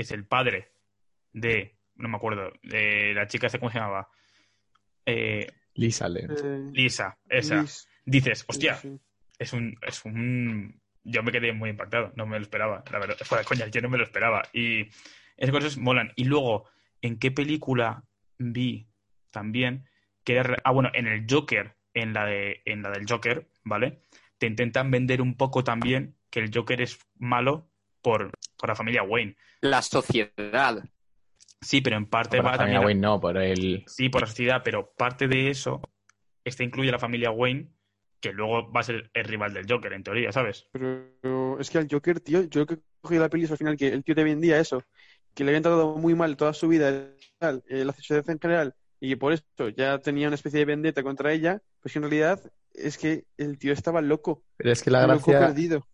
es 0.00 0.10
el 0.12 0.26
padre 0.26 0.72
de, 1.32 1.76
no 1.96 2.08
me 2.08 2.16
acuerdo, 2.16 2.52
de 2.62 3.12
la 3.14 3.26
chica, 3.26 3.48
¿cómo 3.58 3.70
se 3.70 3.78
llamaba? 3.78 4.08
Eh, 5.06 5.46
Lisa 5.74 6.08
le- 6.08 6.24
Eh, 6.24 6.70
Lisa, 6.72 7.18
esa. 7.28 7.60
Liz, 7.62 7.86
Dices, 8.04 8.44
hostia, 8.48 8.74
sí, 8.76 8.88
sí. 8.88 9.00
es 9.38 9.52
un, 9.52 9.76
es 9.86 10.04
un... 10.04 10.80
Yo 11.04 11.22
me 11.22 11.32
quedé 11.32 11.52
muy 11.52 11.70
impactado, 11.70 12.12
no 12.16 12.26
me 12.26 12.36
lo 12.38 12.42
esperaba, 12.42 12.82
la 12.90 12.98
verdad. 12.98 13.16
Fuera 13.24 13.42
de 13.42 13.46
coña, 13.48 13.66
yo 13.68 13.80
no 13.80 13.88
me 13.88 13.98
lo 13.98 14.04
esperaba. 14.04 14.42
Y 14.52 14.82
esas 15.36 15.50
cosas 15.52 15.78
molan. 15.78 16.12
Y 16.16 16.24
luego, 16.24 16.68
¿en 17.02 17.18
qué 17.18 17.30
película 17.30 18.04
vi 18.38 18.88
también 19.30 19.86
que 20.24 20.36
era... 20.36 20.56
Ah, 20.64 20.72
bueno, 20.72 20.90
en 20.92 21.06
el 21.06 21.26
Joker, 21.28 21.76
en 21.94 22.12
la, 22.12 22.26
de, 22.26 22.62
en 22.64 22.82
la 22.82 22.90
del 22.90 23.06
Joker, 23.08 23.48
¿vale? 23.64 24.00
Te 24.38 24.46
intentan 24.46 24.90
vender 24.90 25.22
un 25.22 25.36
poco 25.36 25.62
también 25.64 26.16
que 26.30 26.40
el 26.40 26.50
Joker 26.54 26.80
es 26.80 26.98
malo 27.16 27.69
por, 28.02 28.30
por 28.58 28.68
la 28.68 28.76
familia 28.76 29.02
Wayne. 29.02 29.36
La 29.60 29.82
sociedad. 29.82 30.82
Sí, 31.60 31.80
pero 31.80 31.96
en 31.96 32.06
parte 32.06 32.38
Por 32.38 32.46
la 32.46 32.52
va 32.52 32.56
familia 32.56 32.80
también... 32.80 32.86
Wayne 32.86 33.00
no, 33.00 33.20
por 33.20 33.36
el... 33.36 33.84
Sí, 33.86 34.08
por 34.08 34.22
la 34.22 34.26
sociedad, 34.26 34.62
pero 34.64 34.92
parte 34.96 35.28
de 35.28 35.50
eso, 35.50 35.82
esta 36.44 36.64
incluye 36.64 36.88
a 36.88 36.92
la 36.92 36.98
familia 36.98 37.30
Wayne, 37.30 37.68
que 38.20 38.32
luego 38.32 38.70
va 38.72 38.80
a 38.80 38.84
ser 38.84 39.10
el 39.12 39.24
rival 39.24 39.52
del 39.52 39.66
Joker, 39.68 39.92
en 39.92 40.02
teoría, 40.02 40.32
¿sabes? 40.32 40.68
Pero 40.72 41.58
es 41.60 41.68
que 41.68 41.78
al 41.78 41.88
Joker, 41.90 42.20
tío, 42.20 42.42
yo 42.44 42.66
que 42.66 42.78
cogí 43.00 43.18
la 43.18 43.28
peli 43.28 43.44
es 43.44 43.50
al 43.50 43.58
final 43.58 43.76
que 43.76 43.88
el 43.88 44.04
tío 44.04 44.14
te 44.14 44.24
vendía 44.24 44.58
eso, 44.58 44.82
que 45.34 45.44
le 45.44 45.50
habían 45.50 45.62
tratado 45.62 45.96
muy 45.96 46.14
mal 46.14 46.36
toda 46.36 46.52
su 46.54 46.68
vida, 46.68 47.08
tal, 47.38 47.62
eh, 47.68 47.84
la 47.84 47.92
sociedad 47.92 48.28
en 48.28 48.38
general, 48.38 48.74
y 48.98 49.10
que 49.10 49.16
por 49.16 49.32
eso 49.32 49.68
ya 49.76 49.98
tenía 49.98 50.28
una 50.28 50.34
especie 50.34 50.60
de 50.60 50.66
vendetta 50.66 51.02
contra 51.02 51.32
ella, 51.32 51.62
pues 51.80 51.92
que 51.92 51.98
en 51.98 52.02
realidad 52.04 52.40
es 52.74 52.98
que 52.98 53.24
el 53.36 53.58
tío 53.58 53.72
estaba 53.72 54.00
loco, 54.00 54.44
Pero 54.56 54.72
es 54.72 54.82
que 54.82 54.90
la 54.90 55.06
loco 55.06 55.30
gracia, 55.30 55.46
perdido. 55.48 55.86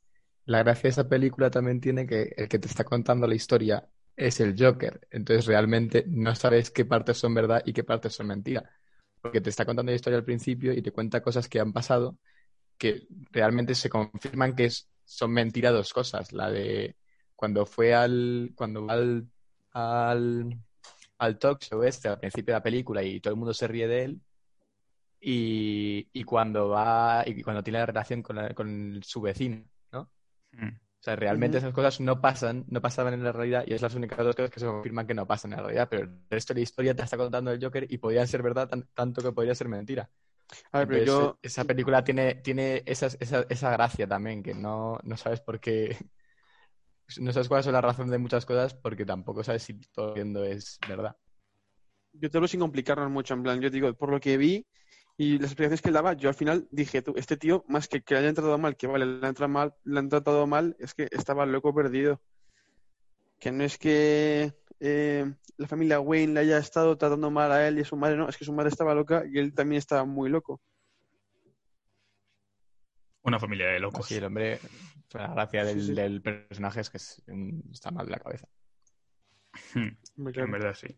La 0.47 0.61
gracia 0.63 0.85
de 0.85 0.89
esa 0.91 1.09
película 1.09 1.51
también 1.51 1.81
tiene 1.81 2.07
que 2.07 2.33
el 2.37 2.49
que 2.49 2.59
te 2.59 2.69
está 2.69 2.85
contando 2.85 3.27
la 3.27 3.35
historia 3.37 3.89
es 4.17 4.41
el 4.41 4.57
Joker. 4.59 5.07
Entonces 5.11 5.47
realmente 5.47 6.05
no 6.09 6.35
sabes 6.37 6.71
qué 6.71 6.85
partes 6.87 7.19
son 7.19 7.35
verdad 7.35 7.63
y 7.67 7.73
qué 7.75 7.85
partes 7.85 8.15
son 8.15 8.29
mentira. 8.29 8.71
Porque 9.21 9.41
te 9.41 9.51
está 9.51 9.65
contando 9.67 9.91
la 9.93 9.97
historia 9.97 10.19
al 10.19 10.25
principio 10.25 10.73
y 10.73 10.83
te 10.83 10.93
cuenta 10.93 11.23
cosas 11.23 11.49
que 11.49 11.61
han 11.61 11.73
pasado 11.73 12.19
que 12.79 13.07
realmente 13.33 13.75
se 13.75 13.89
confirman 13.91 14.55
que 14.57 14.71
son 15.05 15.33
mentira 15.33 15.71
dos 15.73 15.93
cosas. 15.93 16.33
La 16.33 16.51
de 16.51 16.97
cuando 17.37 17.67
fue 17.67 17.95
al, 17.95 18.53
cuando 18.57 18.87
va 18.87 18.95
al, 18.95 19.29
al, 19.73 20.59
al 21.19 21.39
talk 21.39 21.61
show 21.63 21.83
este 21.85 22.09
al 22.09 22.19
principio 22.21 22.55
de 22.55 22.59
la 22.61 22.63
película 22.63 23.03
y 23.03 23.21
todo 23.21 23.33
el 23.35 23.39
mundo 23.41 23.55
se 23.55 23.69
ríe 23.69 23.89
de 23.89 24.05
él. 24.05 24.23
Y, 25.21 26.09
y 26.13 26.25
cuando 26.25 26.69
va 26.69 27.25
y 27.27 27.43
cuando 27.43 27.63
tiene 27.63 27.81
la 27.81 27.87
relación 27.87 28.23
con, 28.23 28.37
la- 28.37 28.55
con 28.55 29.01
su 29.03 29.21
vecino, 29.21 29.57
¿no? 29.57 29.76
O 31.01 31.05
sea, 31.07 31.15
realmente 31.17 31.59
esas 31.59 31.73
cosas 31.73 32.01
no 32.01 32.21
pasan, 32.21 32.65
no 32.69 32.81
pasaban 32.83 33.15
en 33.15 33.23
la 33.23 33.31
realidad 33.33 33.65
y 33.67 33.75
es 33.75 33.83
las 33.83 33.95
únicas 33.95 34.19
dos 34.19 34.35
cosas 34.35 34.51
que 34.51 34.59
se 34.61 34.67
confirman 34.67 35.07
que 35.07 35.15
no 35.15 35.27
pasan 35.27 35.53
en 35.53 35.59
la 35.59 35.63
realidad, 35.65 35.89
pero 35.89 36.03
el 36.05 36.21
resto 36.29 36.53
de 36.53 36.61
la 36.61 36.63
historia 36.65 36.97
te 36.97 37.03
está 37.03 37.17
contando 37.17 37.53
el 37.53 37.63
Joker 37.63 37.87
y 37.89 37.99
podría 37.99 38.27
ser 38.27 38.43
verdad 38.43 38.69
tan- 38.69 38.89
tanto 38.93 39.23
que 39.23 39.31
podría 39.33 39.55
ser 39.55 39.69
mentira. 39.69 40.11
A 40.73 40.79
ver, 40.81 40.89
pero 40.89 40.99
Entonces, 40.99 41.05
yo, 41.05 41.39
esa 41.43 41.65
película 41.67 42.05
tiene, 42.05 42.37
tiene 42.37 42.83
esas- 42.87 43.17
esa, 43.21 43.47
esa 43.51 43.71
gracia 43.73 44.09
también, 44.09 44.43
que 44.43 44.55
no, 44.55 44.99
no 45.05 45.17
sabes 45.17 45.41
por 45.41 45.61
qué, 45.61 45.97
no 47.21 47.33
sabes 47.33 47.49
cuál 47.49 47.61
es 47.61 47.67
la 47.67 47.81
razón 47.81 48.11
de 48.11 48.19
muchas 48.19 48.47
cosas 48.47 48.75
porque 48.75 49.05
tampoco 49.07 49.45
sabes 49.45 49.63
si 49.63 49.75
todo 49.93 50.09
lo 50.09 50.15
que 50.15 50.21
viendo 50.23 50.45
es 50.45 50.79
verdad. 50.83 51.17
yo 52.13 52.31
te 52.31 52.39
hablo 52.39 52.49
sin 52.49 52.61
complicarnos 52.61 53.11
mucho, 53.11 53.35
en 53.35 53.43
plan, 53.43 53.61
yo 53.61 53.71
digo, 53.71 53.93
por 53.95 54.11
lo 54.11 54.21
que 54.21 54.37
vi 54.37 54.67
y 55.18 55.38
las 55.38 55.46
explicaciones 55.50 55.81
que 55.83 55.88
él 55.88 55.94
daba, 55.94 56.12
yo 56.12 56.29
al 56.29 56.35
final 56.35 56.68
dije, 56.70 57.00
tú, 57.02 57.14
este 57.16 57.37
tío, 57.37 57.64
más 57.68 57.88
que 57.88 58.02
que 58.02 58.14
le 58.14 58.20
hayan 58.20 58.35
tratado 58.35 58.59
mal, 58.59 58.76
que 58.76 58.87
vale, 58.87 59.07
le 59.07 59.26
han 59.26 59.35
tratado 59.35 59.48
mal, 59.48 59.74
le 59.85 59.98
han 59.98 60.09
tratado 60.09 60.46
mal, 60.46 60.76
es 60.79 60.92
que 60.94 61.09
estaba 61.11 61.46
loco 61.46 61.74
perdido. 61.74 62.20
Que 63.38 63.50
no 63.52 63.64
es 63.64 63.79
que 63.79 64.52
eh, 64.81 65.24
la 65.57 65.68
familia 65.68 66.00
Wayne 66.00 66.35
le 66.35 66.40
haya 66.40 66.59
estado 66.59 66.96
tratando 66.98 67.31
mal 67.31 67.50
a 67.52 67.66
él 67.66 67.79
y 67.79 67.83
a 67.83 67.85
su 67.85 67.96
madre, 67.96 68.16
no, 68.16 68.29
es 68.29 68.37
que 68.37 68.44
su 68.44 68.52
madre 68.52 68.68
estaba 68.70 68.94
loca 68.94 69.24
y 69.31 69.38
él 69.38 69.55
también 69.55 69.79
estaba 69.79 70.05
muy 70.05 70.29
loco. 70.29 70.61
Una 73.22 73.40
familia 73.40 73.66
de 73.68 73.81
locos. 73.81 74.07
Así 74.07 74.16
el 74.16 74.24
hombre, 74.24 74.61
la 75.14 75.29
gracia 75.29 75.64
del, 75.64 75.81
Sí, 75.81 75.87
sí. 75.88 75.94
del 75.94 76.22
personaje 76.22 76.81
es 76.81 76.90
que 76.90 76.96
es 76.98 77.22
está 77.72 77.90
mal 77.90 78.07
de 78.07 78.12
la 78.12 78.18
cabeza. 78.20 78.48
Hmm, 79.74 79.88
En 80.16 80.50
verdad, 80.50 80.74
sí. 80.74 80.88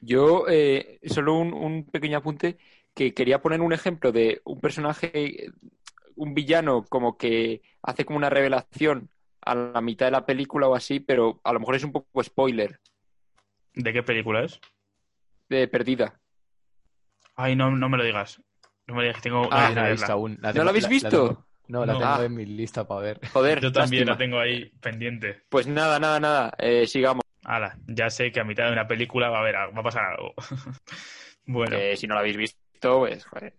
Yo, 0.00 0.46
eh, 0.48 0.98
solo 1.06 1.34
un, 1.38 1.52
un 1.52 1.84
pequeño 1.86 2.18
apunte, 2.18 2.58
que 2.94 3.14
quería 3.14 3.40
poner 3.40 3.60
un 3.60 3.72
ejemplo 3.72 4.12
de 4.12 4.40
un 4.44 4.60
personaje, 4.60 5.50
un 6.16 6.34
villano, 6.34 6.84
como 6.88 7.16
que 7.16 7.62
hace 7.82 8.04
como 8.04 8.18
una 8.18 8.30
revelación 8.30 9.08
a 9.40 9.54
la 9.54 9.80
mitad 9.80 10.06
de 10.06 10.12
la 10.12 10.26
película 10.26 10.68
o 10.68 10.74
así, 10.74 11.00
pero 11.00 11.40
a 11.44 11.52
lo 11.52 11.60
mejor 11.60 11.74
es 11.76 11.84
un 11.84 11.92
poco 11.92 12.22
spoiler 12.22 12.78
¿De 13.74 13.92
qué 13.92 14.02
película 14.02 14.44
es? 14.44 14.60
de 15.48 15.66
perdida. 15.68 16.20
Ay, 17.36 17.56
no, 17.56 17.70
no 17.70 17.88
me 17.88 17.96
lo 17.96 18.04
digas. 18.04 18.40
No 18.86 18.94
me 18.94 19.02
digas 19.02 19.16
que 19.16 19.22
tengo 19.22 19.48
Ah, 19.50 19.64
la 19.64 19.70
he 19.70 19.74
verla. 19.74 19.90
visto 19.92 20.12
aún. 20.12 20.38
La 20.40 20.48
¿No 20.48 20.52
tengo- 20.54 20.64
la 20.64 20.70
habéis 20.70 20.88
visto? 20.88 21.08
tengo- 21.08 21.46
no, 21.68 21.86
la 21.86 21.92
No. 21.94 21.98
tengo 21.98 22.12
Ah. 22.12 22.24
en 22.24 22.34
mi 22.34 22.44
lista 22.44 22.86
para 22.86 23.00
ver. 23.00 23.20
Joder, 23.32 23.60
Yo 23.60 23.72
también 23.72 24.06
lástima. 24.06 24.12
la 24.12 24.18
tengo 24.18 24.38
ahí 24.38 24.70
pendiente. 24.80 25.42
Pues 25.48 25.66
nada, 25.66 25.98
nada, 25.98 26.20
nada, 26.20 26.52
eh, 26.58 26.86
sigamos. 26.86 27.22
Hala, 27.44 27.76
ya 27.86 28.08
sé 28.10 28.30
que 28.30 28.40
a 28.40 28.44
mitad 28.44 28.66
de 28.66 28.72
una 28.72 28.86
película 28.86 29.28
va 29.30 29.38
a 29.38 29.40
haber, 29.40 29.54
va 29.56 29.80
a 29.80 29.82
pasar 29.82 30.04
algo. 30.04 30.34
bueno, 31.46 31.76
Eh, 31.76 31.96
si 31.96 32.06
no 32.06 32.14
la 32.14 32.20
habéis 32.20 32.36
visto, 32.36 32.60
pues, 32.82 33.24
joder. 33.24 33.54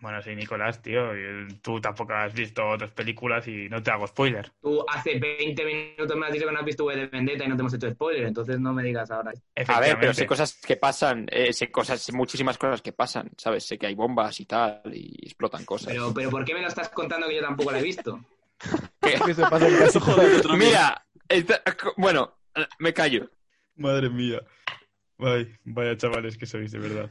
bueno, 0.00 0.22
sí, 0.22 0.34
Nicolás, 0.34 0.80
tío. 0.82 1.16
y 1.16 1.54
Tú 1.62 1.80
tampoco 1.80 2.12
has 2.14 2.32
visto 2.34 2.66
otras 2.68 2.90
películas 2.92 3.46
y 3.48 3.68
no 3.68 3.82
te 3.82 3.90
hago 3.90 4.06
spoiler. 4.06 4.50
Tú 4.60 4.84
hace 4.88 5.18
20 5.18 5.64
minutos 5.64 6.16
me 6.16 6.26
has 6.26 6.32
dicho 6.32 6.46
que 6.46 6.52
no 6.52 6.58
has 6.58 6.64
visto 6.64 6.84
V 6.84 6.96
de 6.96 7.06
Vendetta 7.06 7.44
y 7.44 7.48
no 7.48 7.56
te 7.56 7.60
hemos 7.62 7.74
hecho 7.74 7.90
spoiler, 7.90 8.24
entonces 8.24 8.60
no 8.60 8.72
me 8.72 8.82
digas 8.82 9.10
ahora. 9.10 9.32
A 9.68 9.80
ver, 9.80 9.96
pero 9.98 10.12
sé 10.14 10.26
cosas 10.26 10.60
que 10.64 10.76
pasan, 10.76 11.26
eh, 11.30 11.52
sé 11.52 11.70
cosas, 11.70 12.00
sé 12.00 12.12
muchísimas 12.12 12.58
cosas 12.58 12.82
que 12.82 12.92
pasan, 12.92 13.30
¿sabes? 13.38 13.66
Sé 13.66 13.78
que 13.78 13.86
hay 13.86 13.94
bombas 13.94 14.38
y 14.40 14.44
tal, 14.46 14.82
y 14.92 15.16
explotan 15.24 15.64
cosas. 15.64 15.92
Pero, 15.92 16.12
pero 16.14 16.30
¿por 16.30 16.44
qué 16.44 16.54
me 16.54 16.60
lo 16.62 16.68
estás 16.68 16.90
contando 16.90 17.26
que 17.28 17.36
yo 17.36 17.42
tampoco 17.42 17.72
la 17.72 17.78
he 17.80 17.82
visto? 17.82 18.20
Pasa 19.50 19.68
en. 19.68 19.76
Mira, 20.58 21.06
esta- 21.28 21.62
bueno, 21.96 22.38
me 22.78 22.92
callo. 22.92 23.30
Madre 23.76 24.08
mía. 24.10 24.40
Ay, 25.18 25.52
vaya 25.64 25.96
chavales 25.96 26.36
que 26.36 26.46
sois, 26.46 26.72
de 26.72 26.78
verdad. 26.78 27.10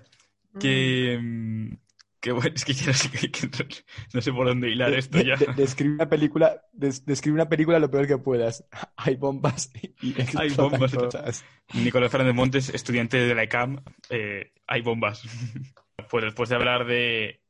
Que. 0.59 1.19
mm, 1.21 1.77
que 2.19 2.31
bueno, 2.31 2.51
es 2.55 2.65
que 2.65 2.73
ya 2.73 2.87
no 2.87 2.93
sé, 2.93 3.09
que- 3.11 3.31
que 3.31 3.47
no- 3.47 3.69
no 4.13 4.21
sé 4.21 4.31
por 4.33 4.47
dónde 4.47 4.69
hilar 4.69 4.93
esto 4.93 5.21
ya. 5.21 5.35
De- 5.35 5.45
de- 5.47 5.53
describe 5.53 5.93
una 5.95 6.09
película, 6.09 6.61
des- 6.73 7.05
describe 7.05 7.35
una 7.35 7.47
película 7.49 7.77
lo 7.79 7.91
peor 7.91 8.07
que 8.07 8.17
puedas. 8.17 8.65
Hay 8.97 9.15
bombas 9.15 9.71
y 10.01 10.15
Hay 10.37 10.49
bombas. 10.49 10.93
cosas. 10.93 11.45
Nicolás 11.73 12.11
Fernández 12.11 12.35
Montes, 12.35 12.69
estudiante 12.69 13.17
de 13.17 13.35
la 13.35 13.43
ECAM, 13.43 13.83
eh, 14.09 14.51
hay 14.67 14.81
bombas. 14.81 15.21
Pues 16.09 16.23
después 16.25 16.49
de 16.49 16.55
hablar 16.55 16.85
de 16.85 17.41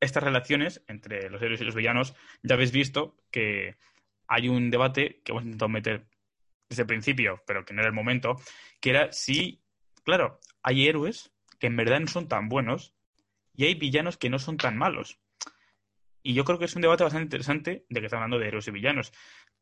estas 0.00 0.22
relaciones 0.22 0.82
entre 0.88 1.30
los 1.30 1.40
héroes 1.40 1.60
y 1.60 1.64
los 1.64 1.74
villanos, 1.74 2.14
ya 2.42 2.54
habéis 2.54 2.70
visto 2.72 3.16
que 3.30 3.76
hay 4.26 4.48
un 4.48 4.70
debate 4.70 5.22
que 5.24 5.32
hemos 5.32 5.44
intentado 5.44 5.68
meter 5.70 6.06
desde 6.68 6.82
el 6.82 6.86
principio, 6.86 7.40
pero 7.46 7.64
que 7.64 7.72
no 7.72 7.80
era 7.80 7.88
el 7.88 7.94
momento, 7.94 8.36
que 8.80 8.90
era 8.90 9.10
si, 9.12 9.62
claro, 10.04 10.38
hay 10.62 10.86
héroes 10.88 11.32
que 11.58 11.66
en 11.66 11.76
verdad 11.76 12.00
no 12.00 12.06
son 12.06 12.28
tan 12.28 12.48
buenos 12.48 12.94
y 13.54 13.64
hay 13.64 13.74
villanos 13.74 14.16
que 14.16 14.30
no 14.30 14.38
son 14.38 14.56
tan 14.56 14.76
malos. 14.76 15.20
Y 16.22 16.34
yo 16.34 16.44
creo 16.44 16.58
que 16.58 16.66
es 16.66 16.76
un 16.76 16.82
debate 16.82 17.04
bastante 17.04 17.24
interesante 17.24 17.86
de 17.88 18.00
que 18.00 18.06
está 18.06 18.16
hablando 18.16 18.38
de 18.38 18.48
héroes 18.48 18.68
y 18.68 18.70
villanos. 18.70 19.12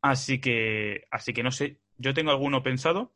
Así 0.02 0.40
que, 0.40 1.06
así 1.11 1.32
que 1.32 1.42
no 1.42 1.50
sé, 1.50 1.80
yo 1.96 2.14
tengo 2.14 2.30
alguno 2.30 2.62
pensado, 2.62 3.14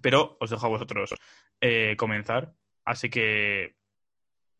pero 0.00 0.36
os 0.40 0.50
dejo 0.50 0.66
a 0.66 0.70
vosotros 0.70 1.14
eh, 1.60 1.96
comenzar. 1.96 2.54
Así 2.84 3.10
que 3.10 3.76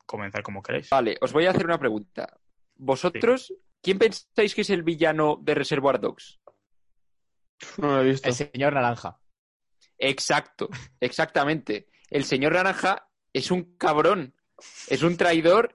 comenzar 0.07 0.43
como 0.43 0.63
queráis. 0.63 0.91
Vale, 0.91 1.17
os 1.21 1.33
voy 1.33 1.47
a 1.47 1.51
hacer 1.51 1.65
una 1.65 1.79
pregunta. 1.79 2.39
¿Vosotros, 2.75 3.55
quién 3.83 3.99
pensáis 3.99 4.55
que 4.55 4.63
es 4.63 4.71
el 4.71 4.83
villano 4.83 5.39
de 5.41 5.55
Reservoir 5.55 6.01
Dogs? 6.01 6.41
No 7.79 7.89
lo 7.89 8.03
he 8.03 8.11
visto. 8.11 8.29
El 8.29 8.35
señor 8.35 8.73
Naranja. 8.73 9.21
Exacto, 9.99 10.69
exactamente. 11.01 11.89
El 12.09 12.25
señor 12.25 12.55
Naranja 12.55 13.10
es 13.33 13.51
un 13.51 13.77
cabrón, 13.77 14.35
es 14.89 15.03
un 15.03 15.17
traidor, 15.17 15.75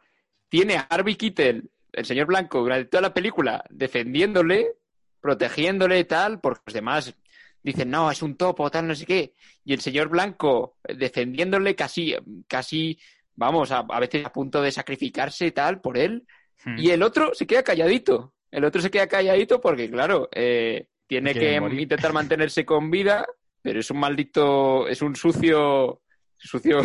tiene 0.50 0.78
a 0.78 0.82
Harvey 0.82 1.16
Keitel, 1.16 1.70
el 1.92 2.06
señor 2.06 2.28
Blanco, 2.28 2.60
durante 2.60 2.90
toda 2.90 3.02
la 3.02 3.14
película, 3.14 3.64
defendiéndole, 3.70 4.74
protegiéndole 5.22 6.00
y 6.00 6.04
tal, 6.04 6.40
porque 6.40 6.62
los 6.68 6.74
demás 6.74 7.16
dicen, 7.64 7.90
no, 7.90 8.12
es 8.12 8.22
un 8.22 8.36
topo, 8.36 8.70
tal, 8.70 8.88
no 8.88 8.96
sé 8.96 9.06
qué. 9.06 9.34
Y 9.64 9.74
el 9.74 9.82
señor 9.82 10.10
Blanco 10.10 10.78
defendiéndole 10.84 11.76
casi, 11.76 12.16
casi, 12.48 13.00
vamos, 13.34 13.72
a, 13.72 13.80
a 13.80 14.00
veces 14.00 14.26
a 14.26 14.32
punto 14.32 14.62
de 14.62 14.72
sacrificarse 14.72 15.48
y 15.48 15.52
tal 15.52 15.82
por 15.82 15.98
él. 15.98 16.28
Hmm. 16.64 16.78
Y 16.78 16.92
el 16.92 17.02
otro 17.02 17.34
se 17.34 17.48
queda 17.48 17.64
calladito. 17.64 18.34
El 18.52 18.66
otro 18.66 18.82
se 18.82 18.92
queda 18.92 19.08
calladito 19.08 19.60
porque, 19.60 19.90
claro, 19.90 20.30
eh, 20.32 20.88
tiene 21.08 21.34
que 21.34 21.60
morir. 21.60 21.82
intentar 21.82 22.14
mantenerse 22.14 22.66
con 22.66 22.90
vida, 22.92 23.26
pero 23.62 23.80
es 23.80 23.90
un 23.92 24.00
maldito, 24.00 24.88
es 24.88 25.02
un 25.02 25.16
sucio, 25.16 26.02
sucio, 26.38 26.82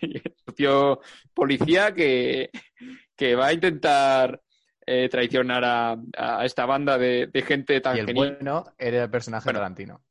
sucio 0.46 1.00
policía 1.34 1.92
que, 1.94 2.50
que 3.16 3.34
va 3.34 3.46
a 3.48 3.52
intentar 3.52 4.40
eh, 4.86 5.08
traicionar 5.08 5.64
a, 5.64 5.96
a 6.16 6.44
esta 6.44 6.64
banda 6.66 6.96
de, 6.98 7.26
de 7.26 7.42
gente 7.42 7.80
tan 7.80 7.96
Y 7.96 8.00
el 8.00 8.06
genial. 8.06 8.36
bueno 8.40 8.64
era 8.78 9.04
el 9.04 9.10
personaje 9.10 9.44
Bueno. 9.46 9.58
Tarantino. 9.60 10.02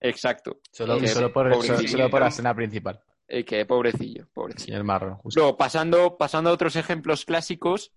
Exacto. 0.00 0.60
Solo, 0.72 0.98
Que- 0.98 1.08
solo 1.08 1.32
por, 1.32 1.52
solo, 1.64 1.88
solo 1.88 2.10
por 2.10 2.20
la 2.20 2.28
escena 2.28 2.54
principal. 2.54 3.00
Eh, 3.26 3.44
que 3.44 3.66
pobrecillo, 3.66 4.26
pobrecillo. 4.32 4.66
Señor 4.66 4.84
Marrón, 4.84 5.16
justo. 5.16 5.40
Luego, 5.40 5.56
pasando, 5.58 6.16
pasando 6.16 6.50
a 6.50 6.52
otros 6.52 6.76
ejemplos 6.76 7.24
clásicos, 7.26 7.92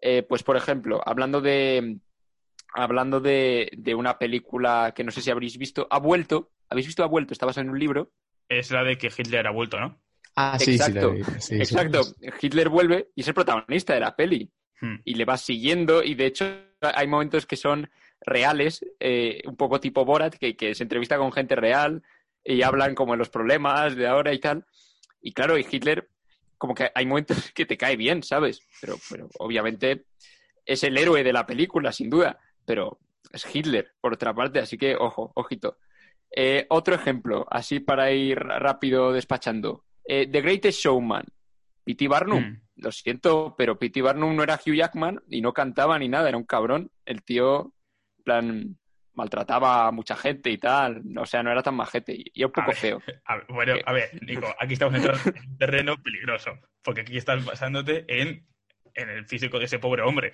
eh, 0.00 0.22
pues 0.22 0.42
por 0.42 0.56
ejemplo, 0.56 1.00
hablando 1.04 1.40
de 1.40 1.98
hablando 2.74 3.20
de, 3.20 3.70
de 3.76 3.94
una 3.94 4.18
película 4.18 4.92
que 4.94 5.04
no 5.04 5.10
sé 5.10 5.20
si 5.22 5.30
habréis 5.30 5.56
visto, 5.56 5.86
Ha 5.90 5.98
vuelto. 5.98 6.50
¿Habéis 6.68 6.86
visto 6.86 7.04
Ha 7.04 7.06
vuelto? 7.06 7.32
Está 7.32 7.46
basada 7.46 7.64
en 7.64 7.70
un 7.70 7.78
libro. 7.78 8.10
Es 8.48 8.70
la 8.70 8.84
de 8.84 8.96
que 8.96 9.10
Hitler 9.16 9.46
ha 9.46 9.50
vuelto, 9.50 9.78
¿no? 9.80 10.00
Ah, 10.36 10.58
sí, 10.58 10.64
sí, 10.66 10.72
Exacto. 10.74 11.14
la. 11.14 11.24
Sí, 11.24 11.40
sí. 11.40 11.54
Exacto. 11.56 12.02
Hitler 12.40 12.68
vuelve 12.68 13.10
y 13.14 13.22
es 13.22 13.28
el 13.28 13.34
protagonista 13.34 13.94
de 13.94 14.00
la 14.00 14.14
peli. 14.14 14.50
Hmm. 14.80 14.96
Y 15.04 15.14
le 15.14 15.24
va 15.24 15.38
siguiendo 15.38 16.02
y 16.02 16.14
de 16.14 16.26
hecho 16.26 16.44
hay 16.80 17.06
momentos 17.06 17.46
que 17.46 17.56
son 17.56 17.90
reales, 18.20 18.84
eh, 19.00 19.42
un 19.46 19.56
poco 19.56 19.80
tipo 19.80 20.04
Borat, 20.04 20.34
que, 20.36 20.56
que 20.56 20.74
se 20.74 20.82
entrevista 20.82 21.16
con 21.16 21.32
gente 21.32 21.56
real 21.56 22.02
y 22.44 22.62
hablan 22.62 22.94
como 22.94 23.12
de 23.12 23.18
los 23.18 23.30
problemas 23.30 23.96
de 23.96 24.06
ahora 24.06 24.32
y 24.32 24.38
tal. 24.38 24.66
Y 25.20 25.32
claro, 25.32 25.58
y 25.58 25.66
Hitler, 25.68 26.08
como 26.58 26.74
que 26.74 26.90
hay 26.94 27.06
momentos 27.06 27.50
que 27.54 27.66
te 27.66 27.76
cae 27.76 27.96
bien, 27.96 28.22
¿sabes? 28.22 28.60
Pero, 28.80 28.96
pero 29.10 29.28
obviamente 29.38 30.04
es 30.64 30.82
el 30.84 30.96
héroe 30.98 31.24
de 31.24 31.32
la 31.32 31.46
película, 31.46 31.92
sin 31.92 32.10
duda. 32.10 32.38
Pero 32.64 32.98
es 33.32 33.46
Hitler, 33.54 33.92
por 34.00 34.14
otra 34.14 34.34
parte, 34.34 34.58
así 34.58 34.76
que 34.76 34.96
ojo, 34.96 35.32
ojito. 35.34 35.78
Eh, 36.30 36.66
otro 36.70 36.94
ejemplo, 36.94 37.46
así 37.50 37.80
para 37.80 38.10
ir 38.12 38.38
rápido 38.38 39.12
despachando. 39.12 39.84
Eh, 40.04 40.28
The 40.30 40.40
Greatest 40.40 40.80
Showman, 40.80 41.24
P.T. 41.84 42.08
Barnum. 42.08 42.42
Hmm. 42.42 42.60
Lo 42.76 42.92
siento, 42.92 43.54
pero 43.56 43.78
P.T. 43.78 44.02
Barnum 44.02 44.36
no 44.36 44.42
era 44.42 44.54
Hugh 44.64 44.74
Jackman 44.74 45.22
y 45.30 45.40
no 45.40 45.52
cantaba 45.52 45.98
ni 45.98 46.08
nada, 46.08 46.28
era 46.28 46.36
un 46.36 46.44
cabrón. 46.44 46.90
El 47.06 47.22
tío, 47.22 47.72
plan, 48.22 48.76
maltrataba 49.14 49.86
a 49.86 49.92
mucha 49.92 50.14
gente 50.14 50.50
y 50.50 50.58
tal. 50.58 51.02
O 51.18 51.24
sea, 51.24 51.42
no 51.42 51.50
era 51.50 51.62
tan 51.62 51.74
majete 51.74 52.12
y, 52.12 52.24
y 52.34 52.44
un 52.44 52.50
A 52.50 52.52
poco 52.52 52.66
ver. 52.68 52.76
feo. 52.76 53.02
A 53.24 53.36
ver, 53.36 53.46
bueno, 53.48 53.74
a 53.86 53.92
ver, 53.92 54.10
Nico, 54.22 54.46
aquí 54.58 54.74
estamos 54.74 54.94
entrando 54.96 55.20
en 55.34 55.48
un 55.50 55.56
terreno 55.58 55.96
peligroso, 56.02 56.50
porque 56.82 57.00
aquí 57.00 57.16
estás 57.16 57.42
basándote 57.44 58.04
en, 58.08 58.46
en 58.94 59.08
el 59.08 59.24
físico 59.26 59.58
de 59.58 59.64
ese 59.64 59.78
pobre 59.78 60.02
hombre. 60.02 60.32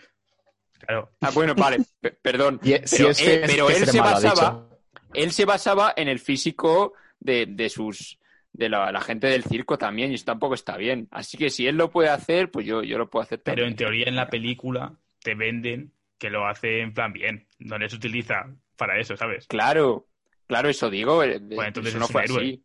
Claro. 0.80 1.12
Ah, 1.20 1.30
bueno, 1.32 1.54
vale, 1.54 1.78
pe- 2.00 2.10
perdón. 2.10 2.58
Y, 2.64 2.72
si 2.86 2.96
Pero, 2.96 3.10
es 3.10 3.20
eh, 3.20 3.44
es 3.44 3.82
él 3.82 3.86
se 3.88 3.98
ha 4.00 4.02
basaba. 4.02 4.68
Él 5.14 5.32
se 5.32 5.44
basaba 5.44 5.92
en 5.96 6.08
el 6.08 6.18
físico 6.18 6.94
de, 7.20 7.46
de 7.46 7.68
sus 7.68 8.18
de 8.52 8.68
la, 8.68 8.92
la 8.92 9.00
gente 9.00 9.28
del 9.28 9.44
circo 9.44 9.78
también 9.78 10.10
y 10.12 10.16
eso 10.16 10.26
tampoco 10.26 10.54
está 10.54 10.76
bien. 10.76 11.08
Así 11.10 11.38
que 11.38 11.48
si 11.48 11.66
él 11.66 11.76
lo 11.76 11.90
puede 11.90 12.10
hacer, 12.10 12.50
pues 12.50 12.66
yo, 12.66 12.82
yo 12.82 12.98
lo 12.98 13.08
puedo 13.08 13.22
hacer 13.22 13.38
Pero 13.40 13.54
también. 13.56 13.68
en 13.70 13.76
teoría 13.76 14.04
en 14.08 14.16
la 14.16 14.28
película 14.28 14.94
te 15.20 15.34
venden 15.34 15.92
que 16.18 16.28
lo 16.30 16.46
hace 16.46 16.80
en 16.80 16.92
plan 16.92 17.12
bien, 17.12 17.46
no 17.58 17.78
les 17.78 17.92
utiliza 17.94 18.46
para 18.76 18.98
eso, 19.00 19.16
¿sabes? 19.16 19.46
Claro, 19.46 20.06
claro, 20.46 20.68
eso 20.68 20.90
digo. 20.90 21.22
eh, 21.24 21.40
Pues 21.40 21.66
entonces 21.68 21.92
eso 21.94 21.98
no 21.98 22.04
es 22.06 22.10
fue 22.12 22.22
así. 22.24 22.62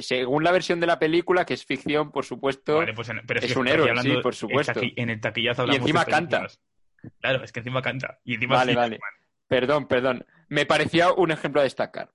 Según 0.00 0.44
la 0.44 0.52
versión 0.52 0.80
de 0.80 0.86
la 0.86 0.98
película, 0.98 1.44
que 1.44 1.54
es 1.54 1.64
ficción, 1.64 2.10
por 2.12 2.24
supuesto, 2.24 2.76
Vale, 2.78 2.94
pues 2.94 3.08
en- 3.08 3.22
pero 3.26 3.40
es 3.40 3.52
que 3.52 3.58
un 3.58 3.68
héroe, 3.68 3.96
sí, 4.02 4.16
por 4.22 4.34
supuesto. 4.34 4.80
En 4.96 5.10
el 5.10 5.20
taquillazo 5.20 5.64
Y 5.66 5.70
de 5.70 5.76
encima 5.76 6.04
canta. 6.04 6.46
Claro, 7.20 7.42
es 7.44 7.52
que 7.52 7.60
encima 7.60 7.82
canta. 7.82 8.18
Y 8.24 8.34
encima 8.34 8.56
Vale, 8.56 8.74
vale. 8.74 8.98
Perdón, 9.48 9.86
perdón. 9.86 10.24
Me 10.54 10.66
parecía 10.66 11.12
un 11.12 11.32
ejemplo 11.32 11.60
a 11.60 11.64
destacar. 11.64 12.12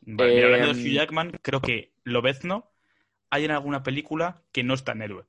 Vale, 0.00 0.42
hablando 0.44 0.68
de 0.68 0.72
Em, 0.72 0.78
Hugh 0.86 0.94
Jackman, 0.94 1.30
creo 1.42 1.60
que 1.60 1.92
Lobezno 2.04 2.72
hay 3.28 3.44
en 3.44 3.50
alguna 3.50 3.82
película 3.82 4.42
que 4.50 4.62
no 4.62 4.72
es 4.72 4.82
tan 4.82 5.02
héroe. 5.02 5.26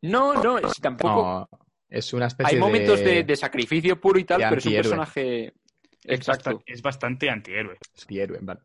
No, 0.00 0.32
no, 0.34 0.56
es- 0.56 0.80
tampoco. 0.80 1.48
No, 1.50 1.66
es 1.90 2.14
una 2.14 2.28
especie 2.28 2.54
Hay 2.56 2.58
momentos 2.60 3.00
de... 3.00 3.06
de, 3.10 3.24
de 3.24 3.36
sacrificio 3.36 4.00
puro 4.00 4.18
y 4.18 4.24
tal, 4.24 4.40
pero 4.40 4.58
es 4.58 4.64
un 4.64 4.72
personaje. 4.72 5.52
Es 6.02 6.18
Exacto. 6.20 6.44
bastante, 6.50 6.72
es 6.72 6.80
bastante 6.82 7.28
antihéroe. 7.30 7.76
antihéroe, 8.00 8.38
vale. 8.40 8.60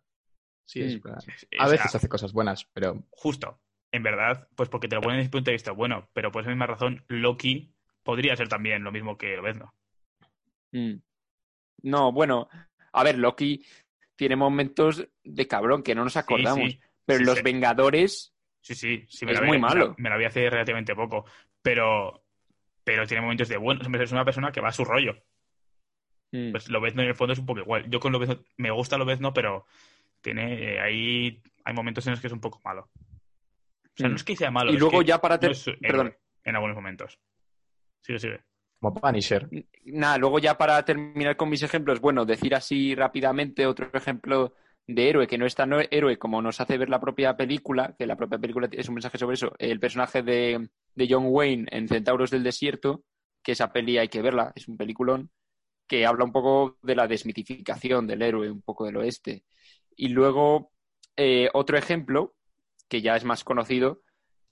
Sí, 0.66 0.82
es 0.82 0.96
Mm. 0.96 1.02
verdad. 1.04 1.24
O 1.28 1.62
A 1.64 1.68
veces 1.68 1.92
sea, 1.92 1.98
hace 1.98 2.08
cosas 2.08 2.32
buenas, 2.32 2.64
pero 2.74 3.04
Justo. 3.10 3.60
En 3.92 4.04
verdad, 4.04 4.48
pues 4.56 4.70
porque 4.70 4.88
te 4.88 4.96
lo 4.96 5.02
ponen 5.02 5.18
desde 5.18 5.26
el 5.28 5.32
punto 5.32 5.50
de 5.52 5.56
vista 5.56 5.72
bueno, 5.74 6.08
pero 6.14 6.32
por 6.32 6.44
esa 6.44 6.50
misma 6.52 6.68
razón, 6.68 7.04
Loki 7.10 7.74
podría 8.04 8.36
ser 8.38 8.48
también 8.48 8.84
lo 8.86 8.92
mismo 8.94 9.18
que 9.18 9.36
Lobezno. 9.36 9.74
Mm. 10.72 10.96
No, 11.84 12.12
bueno, 12.12 12.48
a 12.94 13.04
ver, 13.04 13.18
Loki 13.18 13.64
tiene 14.16 14.36
momentos 14.36 15.08
de 15.24 15.48
cabrón 15.48 15.82
que 15.84 15.96
no 15.96 16.04
nos 16.04 16.18
acordamos. 16.18 16.72
sí. 16.72 16.80
pero 17.06 17.20
Sí, 17.20 17.26
los. 17.26 17.44
Vengadores. 17.44 18.34
Sí, 18.62 18.76
sí, 18.76 19.06
sí 19.08 19.26
me 19.26 19.32
Es 19.32 19.38
la 19.38 19.42
vi- 19.44 19.48
muy 19.48 19.58
malo. 19.60 19.96
Me 19.98 20.10
la 20.10 20.18
vi 20.18 20.26
hace 20.26 20.50
relativamente 20.50 20.94
poco, 20.96 21.26
pero, 21.62 22.24
pero 22.84 23.08
tiene 23.08 23.22
momentos 23.22 23.48
de 23.48 23.58
bueno. 23.58 23.82
Es 23.82 24.12
una 24.12 24.26
persona 24.26 24.52
que 24.52 24.62
va 24.62 24.68
a 24.70 24.74
su 24.74 24.84
rollo. 24.86 25.16
mm, 26.32 26.52
Pues 26.52 26.70
Lobezno 26.70 27.02
en 27.02 27.08
el 27.10 27.16
fondo 27.16 27.34
es 27.34 27.40
un 27.40 27.46
poco 27.46 27.62
igual. 27.62 27.90
Yo 27.90 28.00
con 28.00 28.12
Lobezno 28.12 28.44
me 28.58 28.70
gusta 28.72 28.98
Lobezno, 28.98 29.34
pero 29.34 29.66
tiene 30.22 30.76
eh, 30.76 30.80
ahí 30.82 31.42
hay 31.64 31.74
momentos 31.74 32.06
en 32.08 32.12
los 32.12 32.20
que 32.22 32.28
es 32.28 32.34
un 32.34 32.42
poco 32.42 32.60
malo. 32.64 32.90
O 32.94 33.92
sea, 33.96 34.08
Mm. 34.08 34.12
no 34.12 34.16
es 34.18 34.24
que 34.24 34.36
sea 34.36 34.52
malo. 34.52 34.72
y 34.74 34.78
luego 34.78 35.02
ya 35.02 35.20
para 35.22 35.38
no 35.38 35.50
es 35.50 35.66
héroe 35.68 35.80
perdón, 35.82 36.16
en 36.44 36.56
algunos 36.56 36.76
momentos. 36.76 37.18
Sigue, 38.02 38.20
sigue. 38.20 38.42
Como 38.80 38.94
Punisher. 38.94 39.50
nada, 39.86 40.18
luego 40.18 40.40
ya 40.40 40.58
para 40.58 40.84
terminar 40.86 41.36
con 41.36 41.50
mis 41.50 41.64
ejemplos, 41.64 42.00
bueno, 42.00 42.26
decir 42.26 42.56
así 42.56 42.96
rápidamente 42.96 43.66
otro 43.66 43.90
ejemplo 43.94 44.54
de 44.88 45.10
héroe 45.10 45.28
que 45.28 45.38
no 45.38 45.46
es 45.46 45.54
tan 45.54 45.72
héroe 45.92 46.18
como 46.18 46.42
nos 46.42 46.60
hace 46.60 46.78
ver 46.78 46.90
la 46.90 47.00
propia 47.00 47.38
película, 47.38 47.96
que 47.98 48.08
la 48.08 48.16
propia 48.16 48.40
película 48.40 48.68
es 48.72 48.88
un 48.88 48.96
mensaje 48.96 49.18
sobre 49.18 49.36
eso, 49.36 49.54
el 49.60 49.80
personaje 49.80 50.24
de, 50.24 50.70
John 51.10 51.26
Wayne 51.28 51.68
en 51.72 51.88
Centauros 51.88 52.32
del 52.32 52.44
Desierto, 52.44 53.04
que 53.44 53.52
esa 53.52 53.72
peli 53.72 53.98
hay 53.98 54.08
que 54.08 54.22
verla, 54.22 54.52
es 54.56 54.68
un 54.68 54.78
peliculón, 54.78 55.30
que 55.88 56.06
habla 56.06 56.26
un 56.26 56.32
poco 56.32 56.78
de 56.82 56.96
la 56.96 57.08
desmitificación 57.08 58.08
del 58.08 58.22
héroe, 58.22 58.50
un 58.50 58.62
poco 58.62 58.86
del 58.86 58.98
oeste. 58.98 59.44
Y 59.96 60.10
luego, 60.10 60.72
eh, 61.16 61.50
otro 61.54 61.78
ejemplo, 61.78 62.36
que 62.88 63.02
ya 63.02 63.16
es 63.16 63.24
más 63.24 63.44
conocido, 63.44 64.02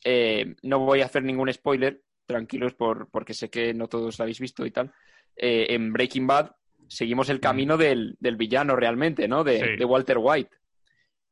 eh, 0.03 0.55
no 0.61 0.79
voy 0.79 1.01
a 1.01 1.05
hacer 1.05 1.23
ningún 1.23 1.51
spoiler, 1.51 2.01
tranquilos, 2.27 2.75
por, 2.75 3.09
porque 3.09 3.33
sé 3.33 3.49
que 3.49 3.73
no 3.73 3.87
todos 3.87 4.19
lo 4.19 4.23
habéis 4.23 4.39
visto 4.39 4.65
y 4.65 4.71
tal. 4.71 4.93
Eh, 5.35 5.67
en 5.69 5.91
Breaking 5.91 6.27
Bad 6.27 6.51
seguimos 6.87 7.29
el 7.29 7.39
camino 7.39 7.77
del, 7.77 8.15
del 8.19 8.35
villano 8.35 8.75
realmente, 8.75 9.27
¿no? 9.27 9.43
De, 9.43 9.59
Sí. 9.59 9.75
de 9.77 9.85
Walter 9.85 10.17
White. 10.19 10.55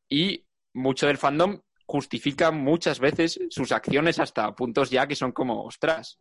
Y 0.10 0.46
mucho 0.74 1.08
del 1.08 1.18
fandom 1.18 1.62
justifica 1.86 2.52
muchas 2.52 3.00
veces 3.00 3.40
sus 3.50 3.72
acciones 3.72 4.20
hasta 4.20 4.56
puntos 4.56 4.90
ya 4.90 5.08
que 5.08 5.16
son 5.16 5.32
como, 5.32 5.64
ostras. 5.64 6.20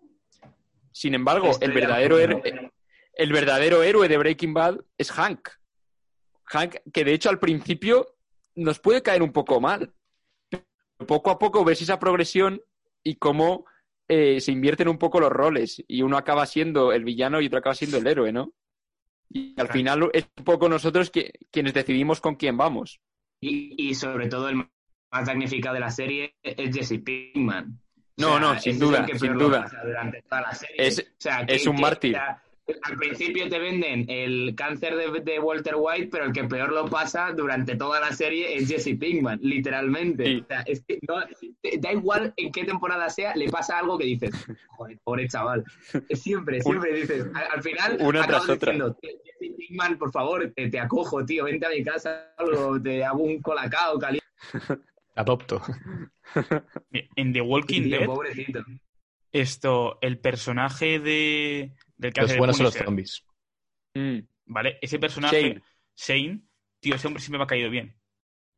Sin 0.92 1.14
embargo, 1.14 1.50
Estoy 1.50 1.68
el 1.68 1.74
de 1.74 1.80
verdadero, 1.80 2.18
héroe, 2.18 2.70
el 3.14 3.32
verdadero 3.32 3.82
héroe 3.82 4.08
de 4.08 4.18
Breaking 4.18 4.54
Bad 4.54 4.80
es 4.98 5.10
Hank. 5.10 5.48
Hank, 6.46 6.76
que 6.92 7.04
de 7.04 7.14
hecho 7.14 7.30
al 7.30 7.40
principio 7.40 8.06
nos 8.54 8.78
puede 8.78 9.02
caer 9.02 9.22
un 9.22 9.32
poco 9.32 9.60
mal. 9.60 9.92
Pero 10.48 10.64
poco 11.06 11.30
a 11.30 11.38
poco 11.38 11.64
ves 11.64 11.82
esa 11.82 11.98
progresión 11.98 12.62
y 13.02 13.16
cómo 13.16 13.64
eh, 14.08 14.40
se 14.40 14.52
invierten 14.52 14.88
un 14.88 14.98
poco 14.98 15.20
los 15.20 15.30
roles 15.30 15.82
y 15.88 16.02
uno 16.02 16.16
acaba 16.16 16.46
siendo 16.46 16.92
el 16.92 17.04
villano 17.04 17.40
y 17.40 17.46
otro 17.46 17.58
acaba 17.58 17.74
siendo 17.74 17.96
el 17.98 18.06
héroe, 18.06 18.32
¿no? 18.32 18.52
Y 19.30 19.58
al 19.58 19.68
final 19.68 20.10
es 20.12 20.26
un 20.36 20.44
poco 20.44 20.68
nosotros 20.68 21.10
que, 21.10 21.32
quienes 21.50 21.74
decidimos 21.74 22.20
con 22.20 22.36
quién 22.36 22.56
vamos. 22.56 23.00
Y, 23.40 23.74
y 23.90 23.94
sobre 23.94 24.28
todo 24.28 24.48
el 24.48 24.56
más 24.56 24.68
magnificado 25.26 25.74
de 25.74 25.80
la 25.80 25.90
serie 25.90 26.36
es 26.42 26.74
Jesse 26.76 27.00
Pinkman. 27.02 27.80
No, 28.16 28.38
no, 28.38 28.58
sin 28.60 28.78
duda, 28.78 29.06
sin 29.18 29.32
duda. 29.36 29.68
Durante 29.84 30.22
toda 30.22 30.42
la 30.42 30.54
serie. 30.54 30.76
Es- 30.78 31.00
O 31.00 31.14
sea, 31.18 31.40
es 31.48 31.66
un 31.66 31.80
mártir. 31.80 32.14
o 32.14 32.18
sea, 32.18 32.42
al 32.82 32.96
principio 32.96 33.48
te 33.48 33.58
venden 33.58 34.06
el 34.08 34.54
cáncer 34.56 34.96
de, 34.96 35.20
de 35.20 35.38
Walter 35.38 35.74
White, 35.76 36.08
pero 36.10 36.24
el 36.24 36.32
que 36.32 36.44
peor 36.44 36.72
lo 36.72 36.88
pasa 36.88 37.32
durante 37.32 37.76
toda 37.76 38.00
la 38.00 38.12
serie 38.12 38.56
es 38.56 38.68
Jesse 38.68 38.96
Pinkman, 38.98 39.38
literalmente. 39.42 40.24
Sí. 40.24 40.40
O 40.42 40.46
sea, 40.46 40.60
es 40.62 40.82
que 40.86 40.98
no- 41.06 41.20
da 41.80 41.92
igual 41.92 42.32
en 42.36 42.50
qué 42.52 42.64
temporada 42.64 43.10
sea, 43.10 43.34
le 43.36 43.48
pasa 43.50 43.78
algo 43.78 43.98
que 43.98 44.04
dices, 44.06 44.30
joder, 44.68 44.98
pobre 45.04 45.28
chaval. 45.28 45.62
Siempre, 46.10 46.60
siempre 46.62 46.94
dices, 46.94 47.26
al, 47.34 47.44
al 47.52 47.62
final 47.62 47.96
Una 48.00 48.26
tras 48.26 48.48
otra. 48.48 48.72
diciendo, 48.72 48.96
Jesse 49.02 49.54
Pinkman, 49.58 49.98
por 49.98 50.10
favor, 50.12 50.50
te, 50.56 50.68
te 50.70 50.80
acojo, 50.80 51.24
tío, 51.24 51.44
vente 51.44 51.66
a 51.66 51.70
mi 51.70 51.82
casa, 51.82 52.32
algo, 52.38 52.80
te 52.80 53.04
hago 53.04 53.22
un 53.22 53.42
colacao 53.42 53.98
caliente. 53.98 54.24
Adopto. 55.16 55.62
En 57.16 57.32
The 57.32 57.40
Walking 57.40 57.82
Tío, 57.84 57.98
Dead, 57.98 58.06
pobrecito. 58.06 58.60
esto, 59.32 59.98
el 60.00 60.18
personaje 60.18 60.98
de, 60.98 61.72
del 61.96 62.12
que 62.12 62.20
hace 62.20 62.32
Los 62.34 62.38
buenos 62.38 62.56
son 62.56 62.64
los 62.64 62.74
zombies. 62.74 63.24
Mm. 63.94 64.18
¿vale? 64.46 64.78
Ese 64.82 64.98
personaje, 64.98 65.40
Shane. 65.40 65.62
Shane, 65.96 66.40
tío, 66.80 66.94
ese 66.96 67.06
hombre 67.06 67.20
siempre 67.22 67.38
me 67.38 67.44
ha 67.44 67.48
caído 67.48 67.70
bien. 67.70 67.96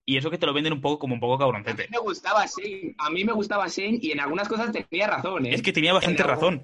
Y 0.09 0.17
eso 0.17 0.31
que 0.31 0.39
te 0.39 0.47
lo 0.47 0.55
venden 0.55 0.73
un 0.73 0.81
poco 0.81 1.01
como 1.01 1.15
un 1.15 1.21
poco 1.21 1.35
A 1.35 1.37
mí 1.37 1.43
cabroncete. 1.65 1.89
me 1.91 1.99
gustaba 1.99 2.47
Shane, 2.47 2.95
a 2.99 3.11
mí 3.11 3.25
me 3.25 3.33
gustaba 3.33 3.67
Shane 3.67 3.99
y 4.01 4.13
en 4.13 4.21
algunas 4.21 4.49
cosas 4.49 4.71
tenía 4.73 5.09
razón, 5.09 5.47
¿eh? 5.47 5.55
Es 5.55 5.63
que 5.63 5.73
tenía 5.73 5.93
bastante 5.93 6.23
En 6.23 6.29
razón. 6.29 6.63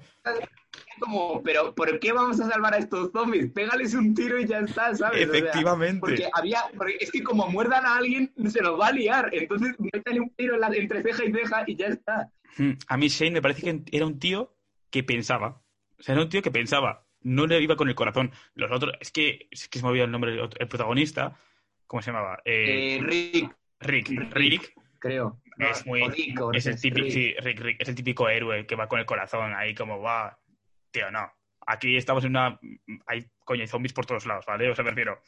como, 0.99 1.43
pero 1.43 1.75
¿por 1.75 1.99
qué 1.99 2.13
vamos 2.13 2.39
a 2.39 2.49
salvar 2.49 2.73
a 2.73 2.77
estos 2.77 3.11
zombies? 3.11 3.51
Pégales 3.51 3.93
un 3.95 4.13
tiro 4.15 4.39
y 4.39 4.47
ya 4.47 4.59
está, 4.59 4.95
¿sabes? 4.95 5.27
O 5.27 5.31
sea, 5.31 5.39
Efectivamente. 5.39 5.99
porque 5.99 6.29
había, 6.33 6.63
porque 6.77 6.97
es 7.01 7.11
que 7.11 7.21
como 7.21 7.47
muerdan 7.49 7.85
a 7.85 7.97
alguien, 7.97 8.31
se 8.47 8.61
nos 8.61 8.79
va 8.79 8.87
a 8.87 8.91
liar. 8.93 9.29
Entonces, 9.33 9.75
métale 9.79 10.21
un 10.21 10.29
tiro 10.35 10.55
en 10.55 10.61
la- 10.61 10.67
entre 10.73 11.03
ceja 11.03 11.25
y 11.25 11.33
ceja 11.33 11.63
y 11.67 11.75
ya 11.75 11.87
está. 11.87 12.31
Mm, 12.57 12.71
A 12.87 12.97
mí 12.97 13.07
Shane 13.09 13.31
me 13.31 13.41
parece 13.41 13.61
que 13.61 13.81
era 13.91 14.05
un 14.05 14.19
tío 14.19 14.55
que 14.89 15.03
pensaba. 15.03 15.61
O 16.03 16.05
sea, 16.05 16.15
era 16.15 16.23
un 16.23 16.29
tío 16.29 16.41
que 16.41 16.51
pensaba. 16.51 17.05
No 17.21 17.47
le 17.47 17.61
iba 17.61 17.77
con 17.77 17.87
el 17.87 17.95
corazón. 17.95 18.29
Los 18.55 18.69
otros, 18.69 18.93
es 18.99 19.09
que, 19.09 19.47
es 19.49 19.69
que 19.69 19.79
se 19.79 19.85
me 19.85 19.91
olvidó 19.91 20.03
el 20.03 20.11
nombre 20.11 20.31
del 20.31 20.41
otro- 20.41 20.59
el 20.59 20.67
protagonista. 20.67 21.33
¿Cómo 21.87 22.01
se 22.01 22.11
llamaba? 22.11 22.39
Eh, 22.43 22.97
Eh, 22.97 22.99
Rick, 23.01 23.55
Rick. 23.79 24.33
Rick 24.33 24.73
creo. 24.99 25.39
es 25.57 25.85
muy. 25.85 26.01
Rick, 26.09 26.37
Es 26.55 26.65
el, 26.65 26.73
Rick. 26.73 26.81
típico, 26.81 27.09
sí, 27.09 27.33
Rick, 27.39 27.59
Rick, 27.61 27.77
es 27.81 27.87
el 27.87 27.95
típico 27.95 28.27
héroe 28.27 28.65
que 28.67 28.75
va 28.75 28.89
con 28.89 28.99
el 28.99 29.05
corazón 29.05 29.53
ahí 29.55 29.73
como 29.73 30.01
va. 30.01 30.37
Tío, 30.91 31.09
no. 31.09 31.31
Aquí 31.65 31.95
estamos 31.95 32.25
en 32.25 32.31
una. 32.31 32.59
Hay, 33.05 33.25
coño, 33.45 33.61
hay 33.61 33.67
zombies 33.67 33.93
por 33.93 34.05
todos 34.05 34.25
lados, 34.25 34.45
¿vale? 34.45 34.69
O 34.69 34.75
sea, 34.75 34.83
me 34.83 34.89
refiero. 34.91 35.21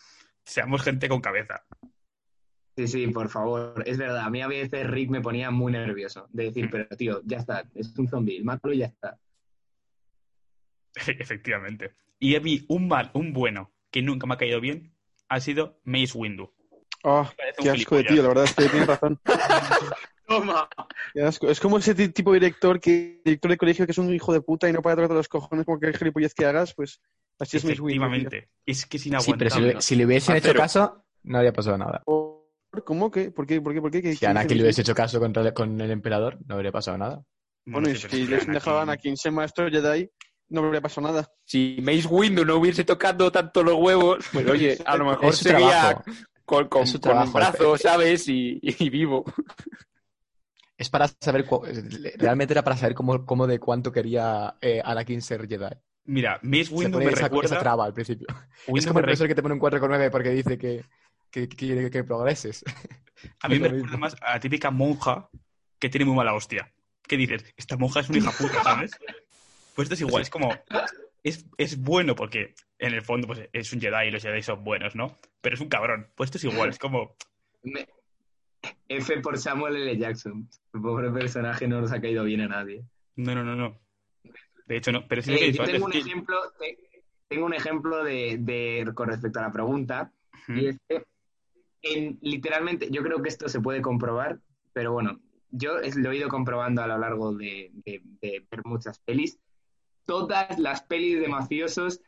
Seamos 0.44 0.84
gente 0.84 1.08
con 1.08 1.22
cabeza. 1.22 1.64
Sí, 2.76 2.88
sí, 2.88 3.08
por 3.08 3.30
favor. 3.30 3.82
Es 3.86 3.98
verdad, 3.98 4.26
a 4.26 4.30
mí 4.30 4.42
a 4.42 4.48
veces 4.48 4.86
Rick 4.86 5.10
me 5.10 5.22
ponía 5.22 5.50
muy 5.50 5.72
nervioso. 5.72 6.28
De 6.34 6.44
Mm. 6.44 6.48
decir, 6.48 6.70
pero 6.70 6.88
tío, 6.98 7.22
ya 7.24 7.38
está, 7.38 7.64
es 7.74 7.98
un 7.98 8.10
zombie, 8.10 8.44
mátalo 8.44 8.74
y 8.74 8.80
ya 8.80 8.88
está. 8.88 9.18
Efectivamente. 11.20 11.96
Y 12.20 12.36
a 12.36 12.40
mí, 12.40 12.66
un 12.70 12.88
mal, 12.88 13.12
un 13.14 13.34
bueno, 13.34 13.72
que 13.92 14.02
nunca 14.02 14.26
me 14.28 14.36
ha 14.36 14.38
caído 14.38 14.60
bien, 14.62 14.94
ha 15.30 15.40
sido 15.40 15.80
Mace 15.84 16.18
Windu. 16.18 16.54
Oh, 17.04 17.30
qué 17.62 17.70
asco 17.70 17.98
de 17.98 18.04
tío, 18.06 18.22
la 18.24 18.30
verdad 18.30 18.46
es 18.46 18.54
que 18.56 18.68
tienes 18.70 18.88
razón. 18.88 19.20
Toma. 20.28 20.68
Qué 21.14 21.22
asco. 21.22 21.48
Es 21.50 21.60
como 21.60 21.78
ese 21.78 21.94
ti- 21.94 22.10
tipo 22.10 22.34
de 22.34 22.40
director 22.40 22.80
que 22.80 23.22
director 23.24 23.52
de 23.52 23.58
colegio 23.58 23.86
que 23.86 23.92
es 23.92 23.98
un 24.00 24.12
hijo 24.12 24.34
de 24.34 24.42
puta 24.42 24.68
y 24.68 24.74
no 24.74 24.82
para 24.82 24.96
tocarte 24.96 25.14
los 25.14 25.28
cojones 25.28 25.66
como 25.66 25.80
que 25.80 25.94
gilipollas 25.94 26.34
que 26.34 26.46
hagas, 26.46 26.74
pues 26.74 27.00
así 27.38 27.58
es 27.58 27.66
Mace 27.66 27.80
Windu, 27.82 28.30
tío. 28.30 28.40
Es 28.66 28.88
que 28.88 28.98
es 28.98 29.04
Sí, 29.04 29.10
inaguantable. 29.10 29.38
pero 29.38 29.50
si 29.56 29.62
le, 29.76 29.82
si 29.82 29.96
le 29.96 30.06
hubiesen 30.08 30.36
hecho 30.36 30.48
Acero. 30.48 30.60
caso, 30.62 31.06
no 31.24 31.38
habría 31.38 31.54
pasado 31.54 31.78
nada. 31.78 32.02
¿Cómo 32.86 33.12
que? 33.12 33.30
¿Por 33.30 33.46
qué? 33.46 33.62
¿Por 33.62 33.74
qué? 33.74 33.82
¿Por 33.82 33.92
qué? 33.92 34.02
¿Qué- 34.02 34.16
Si 34.16 34.26
a 34.26 34.32
Anakin 34.32 34.58
le 34.58 34.64
hubiese 34.64 34.82
hecho 34.82 34.96
caso 34.96 35.20
contra 35.20 35.44
el- 35.44 35.54
con 35.54 35.80
el 35.80 35.92
emperador, 35.92 36.40
no 36.48 36.56
habría 36.56 36.72
pasado 36.72 36.98
nada. 36.98 37.24
Bueno, 37.66 37.88
y 37.90 37.96
sí, 37.96 38.08
si 38.10 38.26
les 38.28 38.48
dejaban 38.48 38.90
a 38.90 38.98
quien 38.98 39.16
sea 39.16 39.32
maestro 39.32 39.70
Jedi, 39.70 40.10
no 40.50 40.62
habría 40.62 40.82
pasado 40.82 41.08
nada. 41.08 41.32
Si 41.44 41.78
Mace 41.82 42.08
Windu 42.08 42.46
no 42.46 42.56
hubiese 42.58 42.84
tocado 42.84 43.32
tanto 43.32 43.64
los 43.64 43.76
huevos, 43.76 44.26
pues 44.32 44.48
oye, 44.48 44.78
a 44.86 44.98
lo 44.98 45.06
mejor 45.06 45.36
trabajo. 45.38 46.04
con, 46.46 46.68
con, 46.68 46.84
con 46.86 46.94
un 46.94 47.02
trabajo. 47.02 47.32
brazo, 47.34 47.78
¿sabes? 47.78 48.28
Y, 48.28 48.60
y 48.62 48.90
vivo. 48.90 49.26
Es 50.78 50.90
para 50.90 51.08
saber, 51.08 51.46
realmente 52.18 52.54
era 52.54 52.64
para 52.64 52.76
saber 52.76 52.96
cómo, 52.96 53.26
cómo 53.26 53.48
de 53.48 53.60
cuánto 53.60 53.92
quería 53.92 54.56
eh, 54.62 54.82
Anakin 54.84 55.22
ser 55.22 55.48
Jedi. 55.48 55.74
Mira, 56.06 56.40
Mace 56.44 56.66
Se 56.66 56.74
Windu 56.74 56.98
me 57.00 57.06
esa, 57.06 57.14
esa 57.14 57.24
recuerda. 57.30 57.60
traba 57.60 57.86
al 57.86 57.94
principio. 57.94 58.28
Windu 58.68 58.80
es 58.80 58.86
como 58.86 58.96
me 58.96 59.00
el 59.00 59.06
profesor 59.06 59.28
que 59.28 59.36
te 59.36 59.42
pone 59.42 59.56
un 59.56 59.62
4,9 59.62 60.12
porque 60.12 60.30
dice 60.32 60.58
que, 60.58 60.84
que, 61.32 61.48
que 61.48 61.56
quiere 61.56 61.90
que 61.90 62.04
progreses. 62.04 62.64
A 63.40 63.48
mí 63.48 63.58
me 63.60 63.70
recuerda 63.70 63.98
más 63.98 64.16
a 64.22 64.34
la 64.34 64.40
típica 64.40 64.70
monja 64.70 65.30
que 65.80 65.90
tiene 65.90 66.06
muy 66.06 66.16
mala 66.16 66.34
hostia. 66.34 66.72
¿Qué 67.08 67.18
dices? 67.18 67.46
Esta 67.56 67.78
monja 67.78 68.02
es 68.02 68.10
una 68.10 68.18
hija 68.18 68.32
puta, 68.32 68.64
¿sabes? 68.64 68.92
Pues 69.76 69.86
esto 69.88 69.94
es 69.96 70.02
igual, 70.02 70.22
es 70.22 70.30
como. 70.30 70.50
Es, 71.24 71.46
es 71.58 71.82
bueno 71.82 72.16
porque 72.16 72.54
en 72.80 72.94
el 72.94 73.02
fondo 73.02 73.28
pues, 73.28 73.50
es 73.52 73.74
un 73.74 73.82
Jedi 73.82 74.08
y 74.08 74.12
los 74.12 74.22
Jedi 74.24 74.42
son 74.42 74.64
buenos, 74.64 74.96
¿no? 74.96 75.18
Pero 75.42 75.56
es 75.56 75.62
un 75.62 75.70
cabrón. 75.70 76.08
Pues 76.16 76.28
esto 76.28 76.38
es 76.38 76.54
igual, 76.54 76.70
es 76.70 76.80
como. 76.80 77.16
Me- 77.64 77.88
F 78.88 79.20
por 79.22 79.38
Samuel 79.38 79.76
L. 79.76 79.98
Jackson. 79.98 80.48
El 80.74 80.82
pobre 80.82 81.12
personaje 81.12 81.68
no 81.68 81.82
nos 81.82 81.92
ha 81.92 82.00
caído 82.02 82.24
bien 82.24 82.42
a 82.42 82.48
nadie. 82.48 82.84
No, 83.16 83.34
no, 83.36 83.44
no, 83.44 83.56
no. 83.56 83.80
De 84.66 84.78
hecho, 84.78 84.92
no. 84.92 85.08
Pero 85.08 85.22
sí 85.22 85.34
Eh, 85.34 85.52
yo 85.52 85.64
tengo 85.64 85.86
un 85.86 85.92
que- 85.92 86.00
ejemplo, 86.00 86.36
te- 86.60 86.78
tengo 87.28 87.46
un 87.46 87.54
ejemplo 87.54 88.04
de, 88.04 88.38
de- 88.40 88.92
con 88.94 89.10
respecto 89.10 89.40
a 89.40 89.44
la 89.44 89.52
pregunta, 89.52 90.12
y 90.48 90.68
es 90.68 90.78
que 90.88 91.04
en, 91.82 92.18
literalmente, 92.22 92.90
yo 92.92 93.02
creo 93.04 93.22
que 93.22 93.30
esto 93.30 93.50
se 93.50 93.62
puede 93.62 93.82
comprobar, 93.82 94.40
pero 94.74 94.92
bueno, 94.94 95.20
yo 95.52 95.80
es- 95.80 95.96
lo 95.96 96.12
he 96.12 96.18
ido 96.18 96.30
comprobando 96.30 96.82
a 96.84 96.88
lo 96.88 96.98
largo 96.98 97.34
de 97.34 97.72
ver 98.22 98.44
muchas 98.64 99.00
pelis. 99.00 99.40
Todas 100.06 100.60
las 100.60 100.82
pelis 100.84 101.20
de 101.20 101.28
mafiosos, 101.28 102.02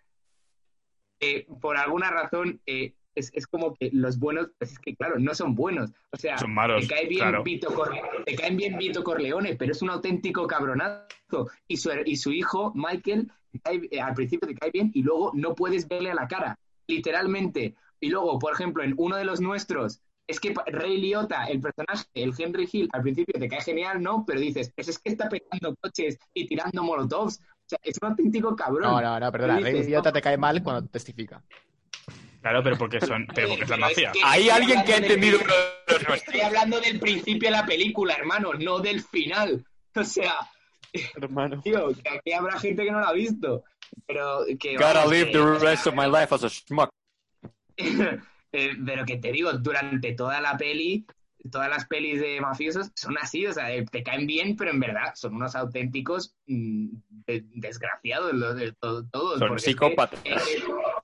eh, 1.19 1.47
por 1.61 1.77
alguna 1.77 2.09
razón, 2.11 2.61
eh, 2.65 2.93
es, 3.15 3.31
es 3.33 3.47
como 3.47 3.73
que 3.73 3.89
los 3.91 4.19
buenos, 4.19 4.49
pues 4.59 4.73
es 4.73 4.79
que 4.79 4.95
claro, 4.95 5.17
no 5.17 5.33
son 5.33 5.55
buenos. 5.55 5.91
O 6.11 6.17
sea, 6.17 6.37
Son 6.37 6.53
malos, 6.53 6.87
te 6.87 6.93
cae 6.93 7.07
bien 7.07 7.21
claro. 7.21 7.43
Vito 7.43 7.69
Corle- 7.69 8.01
te 8.25 8.35
caen 8.35 8.55
bien 8.57 8.77
Vito 8.77 9.03
Corleone, 9.03 9.55
pero 9.55 9.71
es 9.71 9.81
un 9.81 9.89
auténtico 9.89 10.45
cabronazo. 10.45 11.49
Y 11.67 11.77
su, 11.77 11.89
y 12.05 12.15
su 12.17 12.31
hijo, 12.31 12.71
Michael, 12.75 13.31
cae- 13.63 13.87
eh, 13.89 13.99
al 13.99 14.13
principio 14.13 14.47
te 14.47 14.53
cae 14.55 14.69
bien 14.71 14.91
y 14.93 15.01
luego 15.01 15.31
no 15.33 15.55
puedes 15.55 15.87
verle 15.87 16.11
a 16.11 16.15
la 16.15 16.27
cara, 16.27 16.59
literalmente. 16.87 17.73
Y 17.99 18.09
luego, 18.09 18.37
por 18.37 18.53
ejemplo, 18.53 18.83
en 18.83 18.93
uno 18.97 19.15
de 19.15 19.25
los 19.25 19.41
nuestros, 19.41 19.99
es 20.27 20.39
que 20.39 20.53
Ray 20.67 20.97
Liotta, 20.99 21.45
el 21.45 21.59
personaje, 21.61 22.05
el 22.13 22.33
Henry 22.37 22.69
Hill, 22.71 22.89
al 22.93 23.01
principio 23.01 23.39
te 23.39 23.47
cae 23.47 23.61
genial, 23.61 24.03
¿no? 24.03 24.23
Pero 24.27 24.39
dices, 24.41 24.71
pues 24.75 24.89
es 24.89 24.99
que 24.99 25.09
está 25.09 25.27
pegando 25.29 25.75
coches 25.81 26.19
y 26.35 26.45
tirando 26.45 26.83
molotovs. 26.83 27.39
O 27.67 27.69
sea, 27.69 27.79
es 27.83 27.97
un 28.01 28.09
auténtico 28.09 28.55
cabrón. 28.55 28.83
No, 28.83 29.01
no, 29.01 29.19
no, 29.19 29.29
perdona. 29.29 29.59
Rey 29.59 29.79
Idiota 29.79 30.09
no, 30.09 30.13
te 30.13 30.21
cae 30.21 30.37
mal 30.37 30.63
cuando 30.63 30.87
testifica. 30.87 31.43
Claro, 32.39 32.63
pero 32.63 32.77
porque 32.77 33.01
son. 33.01 33.27
Pero 33.35 33.49
porque 33.49 33.63
es 33.65 33.69
la 33.69 33.89
que 33.95 34.07
Hay 34.23 34.49
alguien 34.49 34.85
que 34.85 34.93
ha 34.93 34.97
entendido 34.97 35.39
uno 35.43 35.53
de 35.53 35.93
los 35.93 36.07
nuestros. 36.07 36.35
Estoy 36.35 36.41
hablando 36.41 36.79
del 36.79 36.97
principio 36.97 37.49
de 37.49 37.57
la 37.57 37.65
película, 37.65 38.13
hermano, 38.13 38.53
no 38.53 38.79
del 38.79 39.01
final. 39.01 39.65
O 39.97 40.03
sea, 40.03 40.35
Hermano. 41.15 41.59
tío, 41.63 41.89
que 41.89 42.09
aquí 42.09 42.31
habrá 42.31 42.59
gente 42.59 42.83
que 42.83 42.91
no 42.91 42.99
la 42.99 43.07
ha 43.07 43.13
visto. 43.13 43.63
Pero 44.05 44.45
que. 44.59 44.75
Gotta 44.75 44.93
vamos, 44.93 45.11
live 45.11 45.25
que- 45.31 45.37
the 45.37 45.59
rest 45.59 45.87
of 45.87 45.95
my 45.95 46.05
life 46.05 46.33
as 46.33 46.43
a 46.43 46.49
schmuck. 46.49 46.89
Eh, 47.77 48.77
pero 48.85 49.05
que 49.05 49.17
te 49.17 49.31
digo, 49.31 49.51
durante 49.53 50.13
toda 50.13 50.39
la 50.39 50.55
peli, 50.55 51.05
todas 51.51 51.69
las 51.69 51.85
pelis 51.87 52.19
de 52.19 52.41
mafiosos 52.41 52.91
son 52.95 53.17
así, 53.19 53.45
o 53.45 53.53
sea, 53.53 53.67
te 53.85 54.03
caen 54.03 54.27
bien, 54.27 54.55
pero 54.55 54.71
en 54.71 54.79
verdad 54.79 55.13
son 55.15 55.35
unos 55.35 55.55
auténticos 55.55 56.35
mm, 56.47 56.87
de- 57.25 57.43
desgraciados 57.55 58.33
los 58.33 58.55
de 58.55 58.71
to- 58.73 59.05
todos. 59.09 59.39
Son 59.39 59.47
porque 59.47 59.59
es 59.59 59.65
que, 59.65 59.71
psicópatas. 59.71 60.19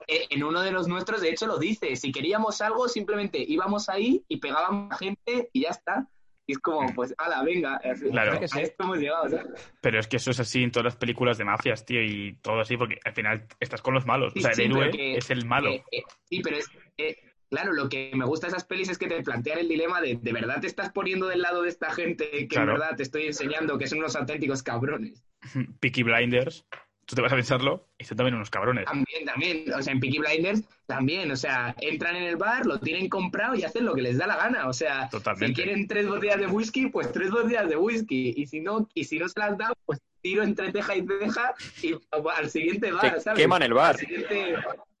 en 0.06 0.44
uno 0.44 0.60
de 0.62 0.72
los 0.72 0.88
nuestros, 0.88 1.20
de 1.20 1.30
hecho, 1.30 1.46
lo 1.46 1.58
dice, 1.58 1.96
si 1.96 2.12
queríamos 2.12 2.60
algo, 2.60 2.88
simplemente 2.88 3.38
íbamos 3.46 3.88
ahí 3.88 4.24
y 4.28 4.38
pegábamos 4.38 4.92
a 4.92 4.98
gente 4.98 5.50
y 5.52 5.62
ya 5.62 5.70
está. 5.70 6.08
Y 6.46 6.52
es 6.52 6.58
como, 6.58 6.92
pues, 6.94 7.14
ala, 7.16 7.42
venga, 7.42 7.80
Claro. 8.10 8.32
a 8.38 8.60
esto 8.60 8.84
hemos 8.84 8.98
llegado, 8.98 9.30
¿sabes? 9.30 9.72
Pero 9.80 9.98
es 9.98 10.06
que 10.06 10.18
eso 10.18 10.30
es 10.30 10.40
así 10.40 10.62
en 10.62 10.70
todas 10.70 10.84
las 10.84 10.96
películas 10.96 11.38
de 11.38 11.44
mafias, 11.46 11.86
tío, 11.86 12.02
y 12.02 12.36
todo 12.42 12.60
así, 12.60 12.76
porque 12.76 12.98
al 13.02 13.14
final 13.14 13.46
estás 13.60 13.80
con 13.80 13.94
los 13.94 14.04
malos. 14.04 14.34
Sí, 14.34 14.40
o 14.40 14.42
sea, 14.42 14.50
el 14.50 14.56
sí, 14.56 14.62
héroe 14.64 14.90
que- 14.90 15.16
es 15.16 15.30
el 15.30 15.46
malo. 15.46 15.70
Eh, 15.70 15.82
eh, 15.90 16.02
sí, 16.28 16.40
pero 16.42 16.58
es. 16.58 16.68
eh, 16.98 17.16
claro, 17.54 17.72
lo 17.72 17.88
que 17.88 18.10
me 18.14 18.24
gusta 18.24 18.46
de 18.46 18.52
esas 18.52 18.64
pelis 18.64 18.88
es 18.88 18.98
que 18.98 19.06
te 19.06 19.22
plantean 19.22 19.58
el 19.60 19.68
dilema 19.68 20.00
de: 20.00 20.18
¿de 20.20 20.32
verdad 20.32 20.60
te 20.60 20.66
estás 20.66 20.90
poniendo 20.92 21.26
del 21.28 21.40
lado 21.42 21.62
de 21.62 21.68
esta 21.68 21.90
gente 21.92 22.28
que 22.30 22.48
Claro. 22.48 22.72
en 22.72 22.78
verdad 22.80 22.96
te 22.96 23.02
estoy 23.04 23.26
enseñando 23.26 23.78
que 23.78 23.86
son 23.86 23.98
unos 23.98 24.16
auténticos 24.16 24.62
cabrones? 24.62 25.24
Peaky 25.80 26.02
Blinders, 26.02 26.64
tú 27.06 27.14
te 27.16 27.22
vas 27.22 27.32
a 27.32 27.36
pensarlo, 27.36 27.86
y 27.98 28.04
son 28.04 28.16
también 28.16 28.34
unos 28.34 28.50
cabrones. 28.50 28.84
También, 28.86 29.24
también. 29.24 29.72
O 29.72 29.82
sea, 29.82 29.92
en 29.92 30.00
Peaky 30.00 30.18
Blinders 30.18 30.62
también. 30.86 31.30
O 31.30 31.36
sea, 31.36 31.74
entran 31.80 32.16
en 32.16 32.24
el 32.24 32.36
bar, 32.36 32.66
lo 32.66 32.78
tienen 32.80 33.08
comprado 33.08 33.54
y 33.54 33.62
hacen 33.62 33.84
lo 33.84 33.94
que 33.94 34.02
les 34.02 34.18
da 34.18 34.26
la 34.26 34.36
gana. 34.36 34.68
O 34.68 34.72
sea, 34.72 35.08
Totalmente. 35.10 35.46
si 35.48 35.54
quieren 35.54 35.86
tres 35.86 36.08
botellas 36.08 36.38
de 36.40 36.46
whisky, 36.48 36.86
pues 36.88 37.12
tres 37.12 37.30
botellas 37.30 37.68
de 37.68 37.76
whisky. 37.76 38.34
Y 38.36 38.46
si 38.46 38.60
no, 38.60 38.88
y 38.94 39.04
si 39.04 39.18
no 39.18 39.28
se 39.28 39.38
las 39.38 39.56
da, 39.56 39.72
pues 39.86 40.00
tiro 40.22 40.42
entre 40.42 40.72
ceja 40.72 40.96
y 40.96 41.06
ceja 41.06 41.54
y 41.82 41.94
al 42.36 42.48
siguiente 42.50 42.90
bar, 42.90 43.20
¿sabes? 43.20 43.38
queman 43.38 43.62
el 43.62 43.74
bar. 43.74 43.94
Al 43.94 44.00
siguiente- 44.00 44.56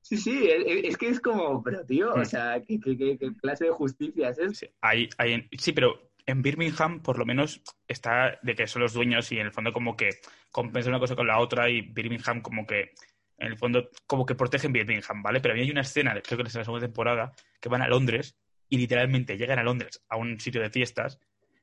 Sí, 0.06 0.18
sí, 0.18 0.48
es, 0.50 0.84
es 0.84 0.96
que 0.98 1.08
es 1.08 1.18
como, 1.18 1.62
pero 1.62 1.82
tío, 1.86 2.12
o 2.12 2.18
Mm. 2.18 2.24
sea, 2.26 2.60
¿qué, 2.60 2.78
qué- 2.78 2.96
qué- 2.96 3.16
qué 3.18 3.32
clase 3.40 3.64
de 3.64 3.70
justicia 3.70 4.28
es 4.28 4.38
esta? 4.38 4.54
Sí, 4.54 4.66
hay- 4.82 5.08
hay 5.16 5.32
en- 5.32 5.48
sí, 5.58 5.72
pero 5.72 6.10
en 6.26 6.42
Birmingham 6.42 7.00
por 7.00 7.18
lo 7.18 7.24
menos 7.24 7.62
está 7.88 8.38
de 8.42 8.54
que 8.54 8.66
son 8.66 8.82
los 8.82 8.92
dueños 8.92 9.32
y 9.32 9.38
en 9.38 9.46
el 9.46 9.52
fondo 9.52 9.72
como 9.72 9.96
que 9.96 10.10
compensa 10.50 10.90
una 10.90 10.98
cosa 10.98 11.16
con 11.16 11.26
la 11.26 11.38
otra 11.40 11.70
y 11.70 11.80
Birmingham 11.80 12.42
como 12.42 12.66
que 12.66 12.90
en 13.38 13.46
el 13.48 13.56
fondo 13.56 13.88
como 14.06 14.26
que 14.26 14.34
protegen 14.34 14.72
Birmingham, 14.74 15.22
¿vale? 15.22 15.40
Pero 15.40 15.52
a 15.52 15.56
mí 15.56 15.62
hay 15.62 15.70
una 15.70 15.80
escena, 15.80 16.12
creo 16.20 16.36
que 16.38 16.48
es 16.48 16.54
en 16.54 16.60
la 16.60 16.64
segunda 16.66 16.86
temporada, 16.86 17.32
que 17.60 17.68
van 17.70 17.80
a 17.82 17.88
Londres 17.88 18.36
y 18.68 18.76
literalmente 18.76 19.36
llegan 19.38 19.58
a 19.58 19.62
Londres 19.64 20.02
a 20.10 20.16
un 20.18 20.38
sitio 20.38 20.60
de 20.60 20.68
fiestas, 20.70 21.18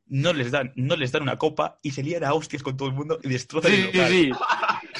no 0.07 0.33
les 0.33 0.49
dan, 0.51 0.73
no 0.75 0.95
les 0.95 1.11
dan 1.11 1.21
una 1.21 1.37
copa 1.37 1.77
y 1.83 1.91
se 1.91 2.01
lían 2.03 2.23
a 2.23 2.33
hostias 2.33 2.63
con 2.63 2.75
todo 2.75 2.89
el 2.89 2.95
mundo 2.95 3.19
y 3.23 3.29
destrozan 3.29 3.71
Sí, 3.71 3.77
el 3.81 3.91
sí, 3.91 3.97
local. 3.97 4.11
sí. 4.11 4.31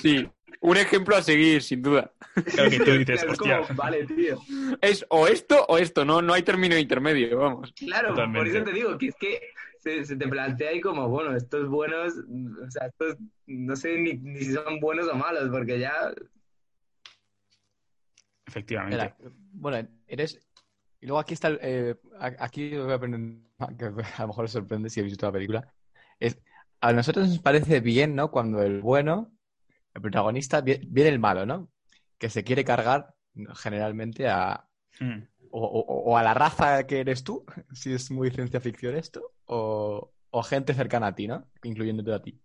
Sí. 0.02 0.28
Un 0.64 0.78
ejemplo 0.78 1.16
a 1.16 1.24
seguir, 1.24 1.64
sin 1.64 1.82
duda. 1.82 2.14
Claro 2.54 2.70
que 2.70 2.80
tú 2.80 2.92
dices, 2.92 3.22
Claro, 3.22 3.34
es 3.34 3.40
hostia, 3.40 3.62
como, 3.62 3.76
vale, 3.76 4.06
tío. 4.06 4.40
Es 4.80 5.06
o 5.10 5.28
esto 5.28 5.66
o 5.68 5.78
esto, 5.78 6.06
no, 6.06 6.22
no 6.22 6.34
hay 6.34 6.44
término 6.44 6.78
intermedio, 6.78 7.38
vamos. 7.40 7.74
Claro, 7.74 8.10
Totalmente. 8.10 8.40
por 8.40 8.48
eso 8.48 8.64
te 8.66 8.72
digo 8.74 8.98
que 8.98 9.08
es 9.08 9.16
que 9.16 9.42
se, 9.80 10.06
se 10.06 10.16
te 10.16 10.28
plantea 10.28 10.70
ahí 10.70 10.80
como, 10.80 11.10
bueno, 11.10 11.36
estos 11.36 11.68
buenos, 11.68 12.14
o 12.16 12.70
sea, 12.70 12.88
estos 12.88 13.18
no 13.48 13.76
sé 13.76 13.98
ni, 13.98 14.14
ni 14.14 14.40
si 14.40 14.54
son 14.54 14.80
buenos 14.80 15.08
o 15.08 15.16
malos, 15.16 15.50
porque 15.50 15.80
ya 15.80 16.14
efectivamente. 18.46 19.16
Bueno, 19.54 19.88
eres. 20.08 20.40
Y 21.00 21.08
luego 21.08 21.20
aquí 21.20 21.34
está. 21.34 21.48
el, 21.48 21.60
eh, 21.62 21.96
aquí 22.20 22.78
voy 22.78 22.92
a 22.94 22.96
un- 22.98 23.50
que 23.78 23.86
a 24.18 24.22
lo 24.22 24.28
mejor 24.28 24.46
os 24.46 24.52
sorprende 24.52 24.90
si 24.90 25.00
habéis 25.00 25.14
visto 25.14 25.26
la 25.26 25.32
película. 25.32 25.74
Es, 26.20 26.38
a 26.82 26.94
nosotros 26.94 27.28
nos 27.28 27.40
parece 27.40 27.80
bien, 27.80 28.16
¿no? 28.16 28.30
Cuando 28.30 28.62
el 28.62 28.82
bueno, 28.82 29.32
el 29.94 30.02
protagonista, 30.02 30.62
vi- 30.62 30.80
viene 30.88 31.10
el 31.10 31.20
malo, 31.20 31.46
¿no? 31.46 31.72
Que 32.18 32.30
se 32.30 32.44
quiere 32.44 32.64
cargar 32.66 33.16
generalmente 33.56 34.28
a. 34.30 34.68
Mm. 35.00 35.28
O, 35.54 35.62
o- 35.66 36.12
o 36.12 36.18
a 36.18 36.24
la 36.24 36.34
raza 36.34 36.88
que 36.88 37.00
eres 37.02 37.24
tú, 37.24 37.46
si 37.74 37.94
es 37.94 38.10
muy 38.12 38.32
ciencia 38.32 38.62
ficción 38.62 38.96
esto, 38.96 39.34
o, 39.46 40.14
o 40.32 40.44
gente 40.44 40.74
cercana 40.74 41.08
a 41.08 41.16
ti, 41.16 41.28
¿no? 41.28 41.50
Incluyéndote 41.64 42.14
a 42.14 42.22
ti. 42.22 42.40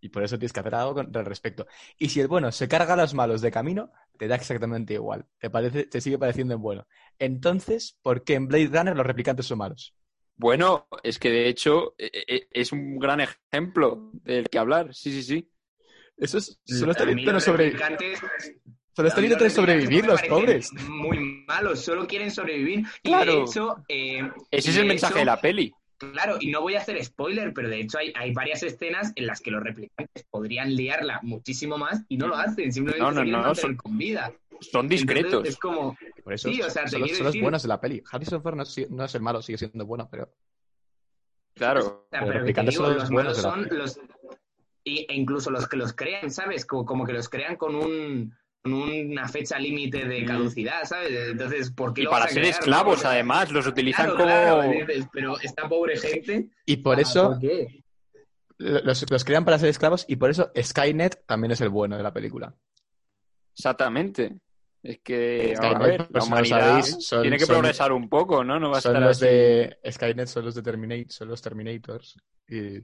Y 0.00 0.10
por 0.10 0.22
eso 0.22 0.38
tienes 0.38 0.52
que 0.52 0.60
hacer 0.60 0.74
algo 0.74 0.94
con, 0.94 1.16
al 1.16 1.24
respecto. 1.24 1.66
Y 1.98 2.10
si 2.10 2.20
el 2.20 2.28
bueno 2.28 2.52
se 2.52 2.68
carga 2.68 2.94
a 2.94 2.96
los 2.96 3.14
malos 3.14 3.40
de 3.40 3.50
camino, 3.50 3.90
te 4.18 4.28
da 4.28 4.36
exactamente 4.36 4.94
igual. 4.94 5.26
Te, 5.38 5.50
parece, 5.50 5.86
te 5.86 6.00
sigue 6.02 6.18
pareciendo 6.18 6.54
en 6.54 6.62
bueno. 6.62 6.86
Entonces, 7.18 7.98
¿por 8.02 8.22
qué 8.24 8.34
en 8.34 8.48
Blade 8.48 8.66
Runner 8.68 8.96
los 8.96 9.06
replicantes 9.06 9.46
son 9.46 9.58
malos? 9.58 9.94
Bueno, 10.36 10.88
es 11.02 11.18
que 11.18 11.30
de 11.30 11.48
hecho 11.48 11.94
e- 11.98 12.10
e- 12.26 12.48
es 12.50 12.72
un 12.72 12.98
gran 12.98 13.20
ejemplo 13.20 14.10
del 14.24 14.48
que 14.48 14.58
hablar. 14.58 14.92
Sí, 14.94 15.12
sí, 15.12 15.22
sí. 15.22 15.50
Eso 16.16 16.38
es, 16.38 16.60
solo 16.64 16.92
están 16.92 17.08
intentando 17.10 17.32
los 17.34 17.44
sobre, 17.44 17.64
replicantes- 17.72 18.20
solo 18.92 19.08
están 19.08 19.24
los 19.24 19.32
intentando 19.32 19.50
sobrevivir 19.54 20.06
los 20.06 20.22
pobres. 20.22 20.72
Muy 20.88 21.44
malos, 21.46 21.80
solo 21.80 22.06
quieren 22.06 22.30
sobrevivir. 22.30 22.80
Y 23.02 23.08
Claro. 23.08 23.32
de 23.36 23.42
hecho, 23.42 23.76
eh, 23.88 24.20
Ese 24.50 24.70
es 24.70 24.76
el 24.76 24.82
de 24.82 24.88
mensaje 24.88 25.12
hecho- 25.14 25.18
de 25.20 25.24
la 25.24 25.40
peli. 25.40 25.72
Claro, 25.96 26.36
y 26.40 26.50
no 26.50 26.60
voy 26.60 26.74
a 26.74 26.80
hacer 26.80 27.02
spoiler, 27.04 27.52
pero 27.54 27.68
de 27.68 27.80
hecho 27.80 27.98
hay, 27.98 28.12
hay 28.16 28.32
varias 28.32 28.62
escenas 28.62 29.12
en 29.14 29.26
las 29.26 29.40
que 29.40 29.50
los 29.50 29.62
replicantes 29.62 30.24
podrían 30.30 30.74
liarla 30.74 31.20
muchísimo 31.22 31.78
más 31.78 32.02
y 32.08 32.16
no 32.16 32.26
lo 32.28 32.36
hacen, 32.36 32.72
simplemente 32.72 33.00
No, 33.24 33.24
no, 33.42 33.54
se 33.54 33.60
son- 33.62 33.76
con 33.76 33.96
vida. 33.96 34.32
Son 34.60 34.88
discretos. 34.88 35.26
Entonces, 35.32 35.54
es 35.54 35.60
como, 35.60 35.96
Por 36.22 36.32
eso 36.34 36.48
Sí, 36.48 36.60
o 36.62 36.70
sea, 36.70 36.84
te 36.84 36.90
son, 36.90 37.00
los, 37.02 37.10
son 37.10 37.24
los 37.24 37.32
decir- 37.34 37.42
buenos 37.42 37.62
de 37.62 37.68
la 37.68 37.80
peli. 37.80 38.02
Harrison 38.10 38.42
Ford 38.42 38.54
no, 38.56 38.62
es- 38.62 38.90
no 38.90 39.04
es 39.04 39.14
el 39.14 39.20
malo, 39.22 39.42
sigue 39.42 39.58
siendo 39.58 39.84
bueno, 39.86 40.08
pero 40.10 40.32
Claro. 41.54 41.80
o 41.80 42.06
sea, 42.10 42.20
Los 42.20 42.28
pero 42.28 42.32
te 42.32 42.38
replicantes 42.38 42.74
digo, 42.74 42.84
son 42.84 42.94
los 42.94 43.02
los 43.02 43.10
buenos 43.10 43.44
malos 43.44 43.68
son 43.70 43.78
los... 43.78 44.00
y- 44.84 45.06
e 45.08 45.14
incluso 45.14 45.50
los 45.50 45.66
que 45.68 45.76
los 45.76 45.92
crean, 45.94 46.30
¿sabes? 46.30 46.64
Como, 46.66 46.84
como 46.84 47.04
que 47.06 47.12
los 47.14 47.28
crean 47.28 47.56
con 47.56 47.74
un 47.74 48.34
con 48.62 48.72
una 48.72 49.28
fecha 49.28 49.58
límite 49.58 50.06
de 50.06 50.22
Mm. 50.22 50.26
caducidad, 50.26 50.84
¿sabes? 50.84 51.10
Entonces, 51.32 51.70
¿por 51.70 51.92
qué 51.92 52.00
Y 52.00 52.04
lo 52.04 52.10
para 52.10 52.24
vas 52.24 52.30
a 52.30 52.34
ser 52.34 52.42
crear, 52.44 52.58
esclavos, 52.60 53.04
además, 53.04 53.52
los 53.52 53.66
utilizan 53.66 54.06
claro, 54.16 54.16
como... 54.16 54.26
claro, 54.70 54.86
dices, 54.86 55.06
pero 55.12 55.38
esta 55.38 55.68
pobre 55.68 55.98
gente... 55.98 56.48
Y 56.64 56.78
por 56.78 56.96
ah, 56.96 57.02
eso 57.02 57.28
¿por 57.32 57.40
qué? 57.40 57.84
los, 58.56 59.10
los 59.10 59.24
crean 59.24 59.44
para 59.44 59.58
ser 59.58 59.68
esclavos 59.68 60.06
y 60.08 60.16
por 60.16 60.30
eso 60.30 60.50
Skynet 60.58 61.26
también 61.26 61.50
es 61.52 61.60
el 61.60 61.68
bueno 61.68 61.98
de 61.98 62.02
la 62.02 62.14
película. 62.14 62.54
Exactamente. 63.54 64.38
Es 64.82 64.98
que, 65.00 65.54
Skynet, 65.56 65.76
a 65.76 65.78
ver, 65.86 66.08
pues 66.08 66.22
la 66.22 66.24
humanidad 66.24 66.60
sabéis, 66.80 67.06
son- 67.06 67.22
tiene 67.22 67.36
que 67.38 67.46
son- 67.46 67.54
progresar 67.56 67.92
un 67.92 68.08
poco, 68.08 68.44
¿no? 68.44 68.58
No 68.60 68.70
va 68.70 68.78
a 68.78 68.80
Son 68.80 68.92
estar 68.96 69.08
los 69.08 69.16
así. 69.18 69.26
de 69.26 69.78
Skynet, 69.90 70.26
son 70.28 70.44
los 70.44 70.54
de 70.54 70.62
Terminator, 70.62 71.12
son 71.12 71.28
los 71.28 71.42
Terminators. 71.42 72.16
Y 72.48 72.80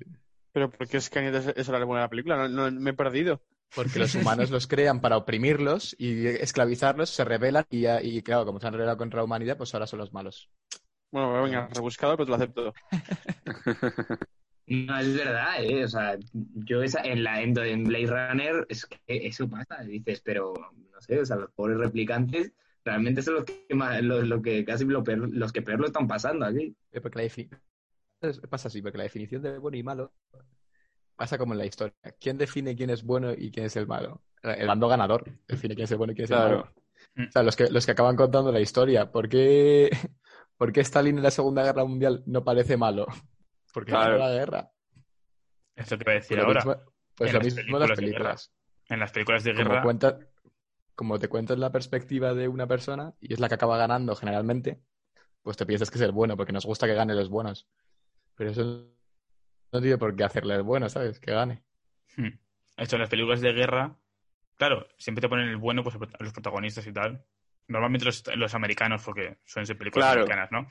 Pero 0.52 0.70
¿por 0.70 0.88
qué 0.88 1.00
Skynet 1.00 1.34
es, 1.34 1.46
es 1.56 1.68
la 1.68 1.84
buena 1.84 2.02
de 2.02 2.06
la 2.06 2.10
película? 2.10 2.36
No, 2.48 2.70
no- 2.70 2.80
me 2.80 2.90
he 2.90 2.94
perdido. 2.94 3.40
porque 3.74 4.00
los 4.00 4.14
humanos 4.16 4.50
los 4.50 4.66
crean 4.66 5.00
para 5.00 5.16
oprimirlos 5.16 5.94
y 5.98 6.26
esclavizarlos, 6.26 7.10
se 7.10 7.24
rebelan 7.24 7.64
y, 7.70 7.82
ya- 7.82 8.02
y 8.02 8.20
claro, 8.22 8.44
como 8.44 8.58
se 8.58 8.66
han 8.66 8.72
rebelado 8.72 8.98
contra 8.98 9.18
la 9.18 9.24
humanidad, 9.24 9.56
pues 9.56 9.72
ahora 9.74 9.86
son 9.86 10.00
los 10.00 10.12
malos. 10.12 10.50
Bueno, 11.12 11.42
venga, 11.42 11.68
rebuscado, 11.72 12.16
pero 12.16 12.26
te 12.26 12.30
lo 12.30 12.36
acepto. 12.36 12.74
No, 14.66 14.96
es 15.00 15.16
verdad, 15.16 15.64
¿eh? 15.64 15.84
O 15.84 15.88
sea, 15.88 16.16
yo 16.32 16.82
esa, 16.82 17.02
en 17.02 17.24
la 17.24 17.42
en, 17.42 17.58
en 17.58 17.84
Blade 17.84 18.06
Runner 18.06 18.66
es 18.68 18.86
que 18.86 19.00
eso 19.26 19.48
pasa, 19.48 19.82
dices, 19.82 20.20
pero 20.24 20.52
no 20.54 21.00
sé, 21.00 21.18
o 21.18 21.26
sea, 21.26 21.36
los 21.36 21.50
pobres 21.50 21.78
replicantes 21.78 22.52
realmente 22.84 23.20
son 23.22 23.34
los 23.34 23.44
que 23.44 23.66
más, 23.74 24.00
los, 24.02 24.28
lo 24.28 24.40
que 24.40 24.64
casi 24.64 24.84
lo 24.84 25.02
peor- 25.02 25.28
los 25.32 25.52
que 25.52 25.62
peor 25.62 25.80
lo 25.80 25.86
están 25.86 26.06
pasando 26.06 26.46
aquí. 26.46 26.76
Porque 27.02 27.18
la 27.18 27.22
pasa 28.48 28.68
así, 28.68 28.82
porque 28.82 28.98
la 28.98 29.04
definición 29.04 29.42
de 29.42 29.58
bueno 29.58 29.76
y 29.76 29.82
malo 29.82 30.12
pasa 31.16 31.38
como 31.38 31.52
en 31.54 31.58
la 31.58 31.66
historia. 31.66 31.94
¿Quién 32.18 32.38
define 32.38 32.76
quién 32.76 32.90
es 32.90 33.02
bueno 33.02 33.32
y 33.32 33.50
quién 33.50 33.66
es 33.66 33.76
el 33.76 33.86
malo? 33.86 34.22
El 34.42 34.66
bando 34.66 34.88
ganador 34.88 35.24
define 35.46 35.74
quién 35.74 35.84
es 35.84 35.90
el 35.92 35.98
bueno 35.98 36.12
y 36.12 36.16
quién 36.16 36.24
es 36.24 36.30
el 36.30 36.36
Claro. 36.36 36.56
malo. 36.58 37.28
O 37.28 37.32
sea, 37.32 37.42
los 37.42 37.56
que, 37.56 37.70
los 37.70 37.84
que 37.86 37.92
acaban 37.92 38.16
contando 38.16 38.52
la 38.52 38.60
historia. 38.60 39.10
¿Por 39.10 39.28
qué, 39.28 39.90
por 40.56 40.72
qué 40.72 40.80
Stalin 40.80 41.16
en 41.16 41.22
la 41.22 41.30
Segunda 41.30 41.62
Guerra 41.62 41.84
Mundial 41.84 42.22
no 42.26 42.44
parece 42.44 42.76
malo? 42.76 43.06
Porque 43.72 43.92
Claro. 43.92 44.18
ganó 44.18 44.24
la 44.28 44.32
guerra. 44.34 44.70
Esto 45.76 45.96
te 45.96 46.04
voy 46.04 46.12
a 46.12 46.14
decir 46.16 46.36
Pues 46.38 46.38
lo 46.38 46.46
ahora. 46.48 46.64
mismo, 46.64 46.92
pues 47.14 47.30
en 47.30 47.34
lo 47.34 47.38
las 47.44 47.54
mismo 47.54 47.76
en 47.76 47.88
las 47.88 47.98
películas. 47.98 48.52
En 48.88 48.98
las 49.00 49.12
películas 49.12 49.44
de 49.44 49.54
Como, 49.54 49.68
guerra, 49.68 49.82
cuenta, 49.82 50.18
como 50.96 51.18
te 51.18 51.28
cuentan 51.28 51.60
la 51.60 51.70
perspectiva 51.70 52.34
de 52.34 52.48
una 52.48 52.66
persona 52.66 53.14
y 53.20 53.32
es 53.32 53.38
la 53.40 53.48
que 53.48 53.54
acaba 53.54 53.78
ganando 53.78 54.16
generalmente, 54.16 54.82
pues 55.42 55.56
te 55.56 55.64
piensas 55.66 55.90
que 55.90 55.98
es 55.98 56.02
el 56.02 56.12
bueno, 56.12 56.36
porque 56.36 56.52
nos 56.52 56.66
gusta 56.66 56.86
que 56.86 56.94
gane 56.94 57.14
los 57.14 57.28
buenos. 57.30 57.68
Pero 58.40 58.52
eso 58.52 58.86
no 59.70 59.80
tiene 59.82 59.98
por 59.98 60.16
qué 60.16 60.24
hacerle 60.24 60.54
el 60.54 60.62
bueno, 60.62 60.88
¿sabes? 60.88 61.20
Que 61.20 61.30
gane. 61.30 61.62
Hmm. 62.16 62.30
Esto 62.78 62.96
en 62.96 63.00
las 63.02 63.10
películas 63.10 63.42
de 63.42 63.52
guerra, 63.52 63.94
claro, 64.56 64.88
siempre 64.96 65.20
te 65.20 65.28
ponen 65.28 65.46
el 65.48 65.58
bueno, 65.58 65.82
pues 65.82 65.94
los 66.18 66.32
protagonistas 66.32 66.86
y 66.86 66.92
tal. 66.94 67.22
Normalmente 67.68 68.06
los, 68.06 68.24
los 68.36 68.54
americanos, 68.54 69.02
porque 69.04 69.36
suelen 69.44 69.66
ser 69.66 69.76
películas 69.76 70.06
Claro. 70.06 70.22
americanas, 70.22 70.52
¿no? 70.52 70.66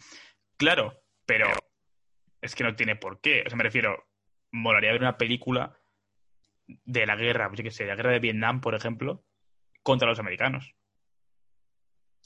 Claro, 0.57 1.03
pero 1.28 1.45
es 2.41 2.55
que 2.55 2.63
no 2.63 2.76
tiene 2.76 2.95
por 2.95 3.22
qué. 3.22 3.43
O 3.45 3.49
sea, 3.51 3.55
me 3.55 3.63
refiero, 3.65 4.03
molaría 4.51 4.91
ver 4.91 5.01
una 5.01 5.20
película 5.20 5.80
de 6.65 7.05
la 7.05 7.15
guerra, 7.17 7.51
yo 7.53 7.63
qué 7.63 7.70
sé, 7.70 7.86
la 7.86 7.95
guerra 7.95 8.13
de 8.13 8.20
Vietnam, 8.20 8.61
por 8.61 8.74
ejemplo, 8.74 9.24
contra 9.84 10.07
los 10.07 10.17
americanos. 10.17 10.74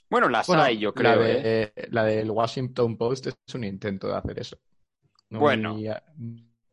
Bueno, 0.10 0.30
las 0.30 0.48
Bueno, 0.48 0.64
hay, 0.64 0.80
yo 0.80 0.94
creo, 0.94 1.18
la, 1.18 1.30
¿eh? 1.30 1.42
de, 1.76 1.88
la 1.90 2.06
del 2.06 2.32
Washington 2.32 2.96
Post 2.96 3.28
es 3.28 3.56
un 3.56 3.66
intento 3.66 4.08
de 4.08 4.16
hacer 4.16 4.40
eso. 4.40 4.58
No 5.34 5.40
Bueno. 5.40 5.78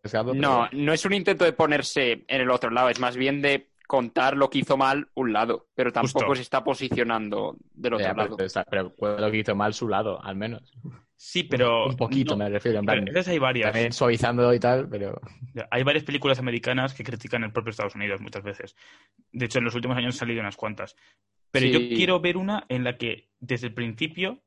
pero 0.03 0.35
No, 0.35 0.69
no 0.73 0.93
es 0.93 1.05
un 1.05 1.13
intento 1.15 1.45
de 1.45 1.53
ponerse 1.53 2.25
en 2.29 2.41
el 2.41 2.51
otro 2.51 2.71
lado, 2.71 2.89
es 2.89 3.01
más 3.01 3.17
bien 3.17 3.43
de 3.43 3.69
contar 3.87 4.37
lo 4.37 4.49
que 4.49 4.59
hizo 4.61 4.77
mal 4.77 5.09
un 5.15 5.33
lado, 5.33 5.67
pero 5.75 5.93
tampoco 5.93 6.21
Justo. 6.27 6.35
se 6.37 6.43
está 6.43 6.63
posicionando 6.63 7.57
del 7.75 7.95
otro 7.95 8.07
Ya, 8.07 8.15
pero, 8.15 8.37
lado. 8.37 8.65
pero, 8.71 8.95
pero 8.95 9.19
lo 9.19 9.31
que 9.33 9.39
hizo 9.39 9.55
mal 9.57 9.75
su 9.75 9.89
lado, 9.89 10.23
al 10.23 10.37
menos. 10.37 10.73
Sí, 11.17 11.43
pero... 11.43 11.87
un 11.87 11.97
poquito, 11.97 12.35
no, 12.35 12.45
me 12.45 12.51
refiero. 12.51 12.79
En 12.79 12.85
plan, 12.87 12.99
entonces 12.99 13.29
hay 13.29 13.39
varias. 13.39 13.73
también 13.73 13.93
suavizando 13.93 14.55
y 14.55 14.61
tal, 14.61 14.89
pero... 14.89 15.21
Ya, 15.55 15.67
Hay 15.71 15.83
varias 15.83 16.05
películas 16.05 16.39
americanas 16.39 16.95
que 16.95 17.03
critican 17.05 17.43
el 17.45 17.53
propio 17.53 17.71
Estados 17.71 17.95
Unidos 17.95 18.21
muchas 18.23 18.43
veces. 18.43 18.75
De 19.33 19.45
hecho, 19.47 19.59
en 19.59 19.65
los 19.65 19.75
últimos 19.75 19.97
años 19.99 20.15
han 20.15 20.19
salido 20.19 20.41
unas 20.41 20.57
cuantas. 20.57 20.95
Pero 21.51 21.67
Sí. 21.67 21.73
yo 21.73 21.81
quiero 21.97 22.21
ver 22.21 22.37
una 22.39 22.65
en 22.69 22.85
la 22.85 22.97
que, 22.97 23.29
desde 23.41 23.67
el 23.67 23.75
principio, 23.75 24.41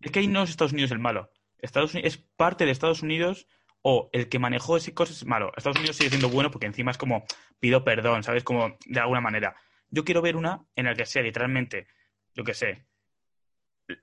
es 0.00 0.10
que 0.10 0.20
ahí 0.20 0.26
no 0.26 0.42
es 0.42 0.50
Estados 0.50 0.72
Unidos 0.72 0.90
el 0.90 0.98
malo. 1.00 1.30
Estados 1.64 1.94
Unidos 1.94 2.14
es 2.14 2.18
parte 2.36 2.64
de 2.64 2.70
Estados 2.70 3.02
Unidos 3.02 3.46
o 3.82 4.08
el 4.12 4.28
que 4.28 4.38
manejó 4.38 4.76
ese 4.76 4.94
cosas 4.94 5.16
es 5.18 5.26
malo. 5.26 5.52
Estados 5.56 5.78
Unidos 5.78 5.96
sigue 5.96 6.10
siendo 6.10 6.28
bueno 6.28 6.50
porque 6.50 6.66
encima 6.66 6.90
es 6.90 6.98
como 6.98 7.24
pido 7.60 7.84
perdón, 7.84 8.22
¿sabes? 8.22 8.44
Como 8.44 8.76
de 8.86 9.00
alguna 9.00 9.20
manera. 9.20 9.54
Yo 9.90 10.04
quiero 10.04 10.22
ver 10.22 10.36
una 10.36 10.64
en 10.76 10.86
la 10.86 10.94
que 10.94 11.06
sea 11.06 11.22
literalmente, 11.22 11.86
yo 12.34 12.44
qué 12.44 12.54
sé, 12.54 12.86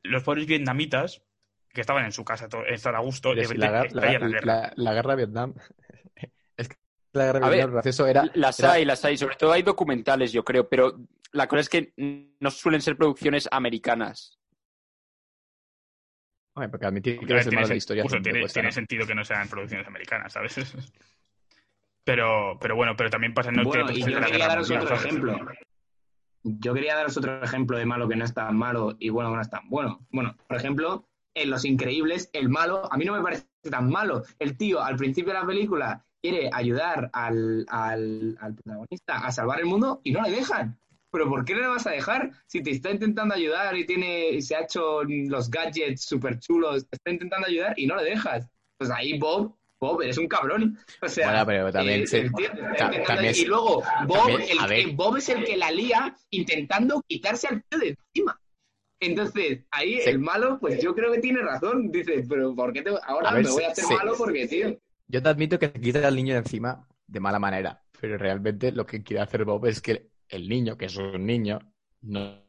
los 0.03 0.23
pobres 0.23 0.45
vietnamitas 0.45 1.23
que 1.73 1.81
estaban 1.81 2.05
en 2.05 2.11
su 2.11 2.23
casa, 2.25 2.47
estar 2.67 2.95
a 2.95 2.99
gusto, 2.99 3.33
de 3.33 3.47
la, 3.57 3.71
la- 3.71 3.87
la 3.91 4.11
guerra. 4.11 4.27
la- 4.43 4.73
la 4.75 4.93
guerra 4.93 5.15
de 5.15 5.25
Vietnam... 5.25 5.53
es 6.57 6.69
que 6.69 6.75
la 7.13 7.25
guerra 7.25 7.39
de 7.39 7.45
A 7.45 7.49
ver, 7.49 7.57
Vietnam, 7.57 7.69
el 7.69 7.73
gracioso 7.73 8.07
era... 8.07 8.29
Las 8.35 8.59
era- 8.59 8.71
hay, 8.73 8.85
las 8.85 9.03
hay, 9.05 9.17
sobre 9.17 9.35
todo 9.35 9.51
hay 9.51 9.63
documentales, 9.63 10.31
yo 10.31 10.43
creo, 10.43 10.67
pero 10.69 10.99
la 11.31 11.47
cosa 11.47 11.61
es 11.61 11.69
que 11.69 11.93
no 12.39 12.51
suelen 12.51 12.81
ser 12.81 12.97
producciones 12.97 13.47
americanas. 13.51 14.37
Porque 16.53 16.85
admitir 16.85 17.19
que 17.19 17.25
eres 17.25 17.45
el 17.45 17.49
tiene, 17.51 17.55
malo 17.61 17.67
de 17.67 17.73
la 17.73 17.75
sen- 17.75 17.77
historia 17.77 18.03
justo, 18.03 18.15
siempre 18.15 18.31
tiene- 18.31 18.43
cuesta, 18.43 18.53
tiene 18.59 18.67
¿no? 18.69 18.73
sentido 18.73 19.07
que 19.07 19.15
no 19.15 19.23
sean 19.23 19.47
producciones 19.47 19.87
americanas, 19.87 20.33
¿sabes? 20.33 20.55
Pero, 22.03 22.57
pero 22.59 22.75
bueno, 22.75 22.95
pero 22.97 23.11
también 23.11 23.31
pasa 23.33 23.51
no 23.51 23.63
Bueno, 23.63 23.91
y 23.91 24.01
yo 24.01 24.19
la 24.19 24.25
quería 24.25 24.47
daros 24.47 24.67
mundial, 24.69 24.83
otro 24.85 24.97
¿sabes? 24.97 25.11
ejemplo. 25.11 25.39
yo 26.43 26.73
quería 26.73 26.95
daros 26.95 27.15
otro 27.15 27.43
ejemplo 27.43 27.77
de 27.77 27.85
malo 27.85 28.07
que 28.09 28.15
no 28.15 28.25
es 28.25 28.33
tan 28.33 28.57
malo 28.57 28.95
y 28.99 29.09
bueno 29.09 29.29
que 29.29 29.35
no 29.35 29.41
es 29.43 29.49
tan 29.51 29.69
bueno. 29.69 30.07
Bueno, 30.09 30.35
por 30.47 30.57
ejemplo, 30.57 31.07
en 31.35 31.51
Los 31.51 31.63
Increíbles, 31.63 32.31
el 32.33 32.49
malo, 32.49 32.91
a 32.91 32.97
mí 32.97 33.05
no 33.05 33.13
me 33.13 33.21
parece 33.21 33.45
tan 33.69 33.87
malo. 33.89 34.23
El 34.39 34.57
tío, 34.57 34.81
al 34.81 34.95
principio 34.95 35.31
de 35.31 35.39
la 35.41 35.45
película, 35.45 36.03
quiere 36.19 36.49
ayudar 36.51 37.11
al, 37.13 37.67
al, 37.69 38.35
al 38.41 38.55
protagonista 38.55 39.19
a 39.19 39.31
salvar 39.31 39.59
el 39.59 39.67
mundo 39.67 40.01
y 40.03 40.11
no 40.11 40.23
le 40.23 40.31
dejan. 40.31 40.79
Pero 41.11 41.29
¿por 41.29 41.43
qué 41.45 41.53
no 41.55 41.61
le 41.61 41.67
vas 41.67 41.85
a 41.87 41.91
dejar? 41.91 42.31
Si 42.47 42.63
te 42.63 42.71
está 42.71 42.89
intentando 42.91 43.35
ayudar 43.35 43.77
y 43.77 43.85
tiene 43.85 44.29
y 44.31 44.41
se 44.41 44.55
ha 44.55 44.61
hecho 44.61 45.03
los 45.03 45.49
gadgets 45.49 46.05
súper 46.05 46.39
chulos, 46.39 46.87
te 46.87 46.95
está 46.95 47.11
intentando 47.11 47.47
ayudar 47.47 47.73
y 47.77 47.85
no 47.85 47.95
le 47.97 48.03
dejas. 48.03 48.47
Pues 48.77 48.89
ahí 48.91 49.19
Bob, 49.19 49.55
Bob, 49.79 50.01
eres 50.01 50.17
un 50.17 50.27
cabrón. 50.27 50.77
O 51.01 51.07
sea, 51.09 51.27
Bueno, 51.43 51.45
pero 51.45 51.71
también 51.71 52.01
eh, 52.01 52.05
el 52.11 52.31
te 52.31 52.49
ta- 52.77 53.03
también 53.03 53.33
y 53.35 53.45
luego 53.45 53.83
Bob, 54.07 54.17
también, 54.27 54.41
el 54.41 54.67
que-. 54.85 54.91
Bob 54.95 55.17
es 55.17 55.29
el 55.29 55.43
que 55.43 55.57
la 55.57 55.71
lía 55.71 56.15
intentando 56.29 57.01
quitarse 57.07 57.47
al 57.47 57.63
tío 57.63 57.79
de 57.79 57.95
encima. 58.13 58.39
Entonces, 58.99 59.61
ahí 59.71 59.99
Sí. 60.01 60.09
el 60.11 60.19
malo, 60.19 60.59
pues 60.59 60.81
yo 60.81 60.93
creo 60.93 61.11
que 61.11 61.19
tiene 61.19 61.41
razón. 61.41 61.91
Dice, 61.91 62.23
pero 62.29 62.55
¿por 62.55 62.71
qué 62.71 62.83
te- 62.83 62.91
ahora 63.07 63.29
A 63.31 63.33
ver, 63.33 63.45
me 63.45 63.51
voy 63.51 63.63
a 63.63 63.71
hacer 63.71 63.83
sí. 63.85 63.93
malo? 63.95 64.13
Porque, 64.17 64.47
tío, 64.47 64.77
Yo 65.07 65.21
te 65.21 65.29
admito 65.29 65.57
que 65.59 65.67
se 65.69 65.81
quita 65.81 66.07
al 66.07 66.15
niño 66.15 66.33
de 66.35 66.39
encima 66.39 66.87
de 67.07 67.19
mala 67.19 67.39
manera, 67.39 67.83
pero 67.99 68.17
realmente 68.17 68.71
lo 68.71 68.85
que 68.85 69.03
quiere 69.03 69.21
hacer 69.23 69.43
Bob 69.43 69.65
es 69.65 69.81
que 69.81 70.10
el 70.31 70.47
niño, 70.49 70.77
que 70.77 70.85
es 70.85 70.97
un 70.97 71.25
niño, 71.25 71.59
no, 72.01 72.41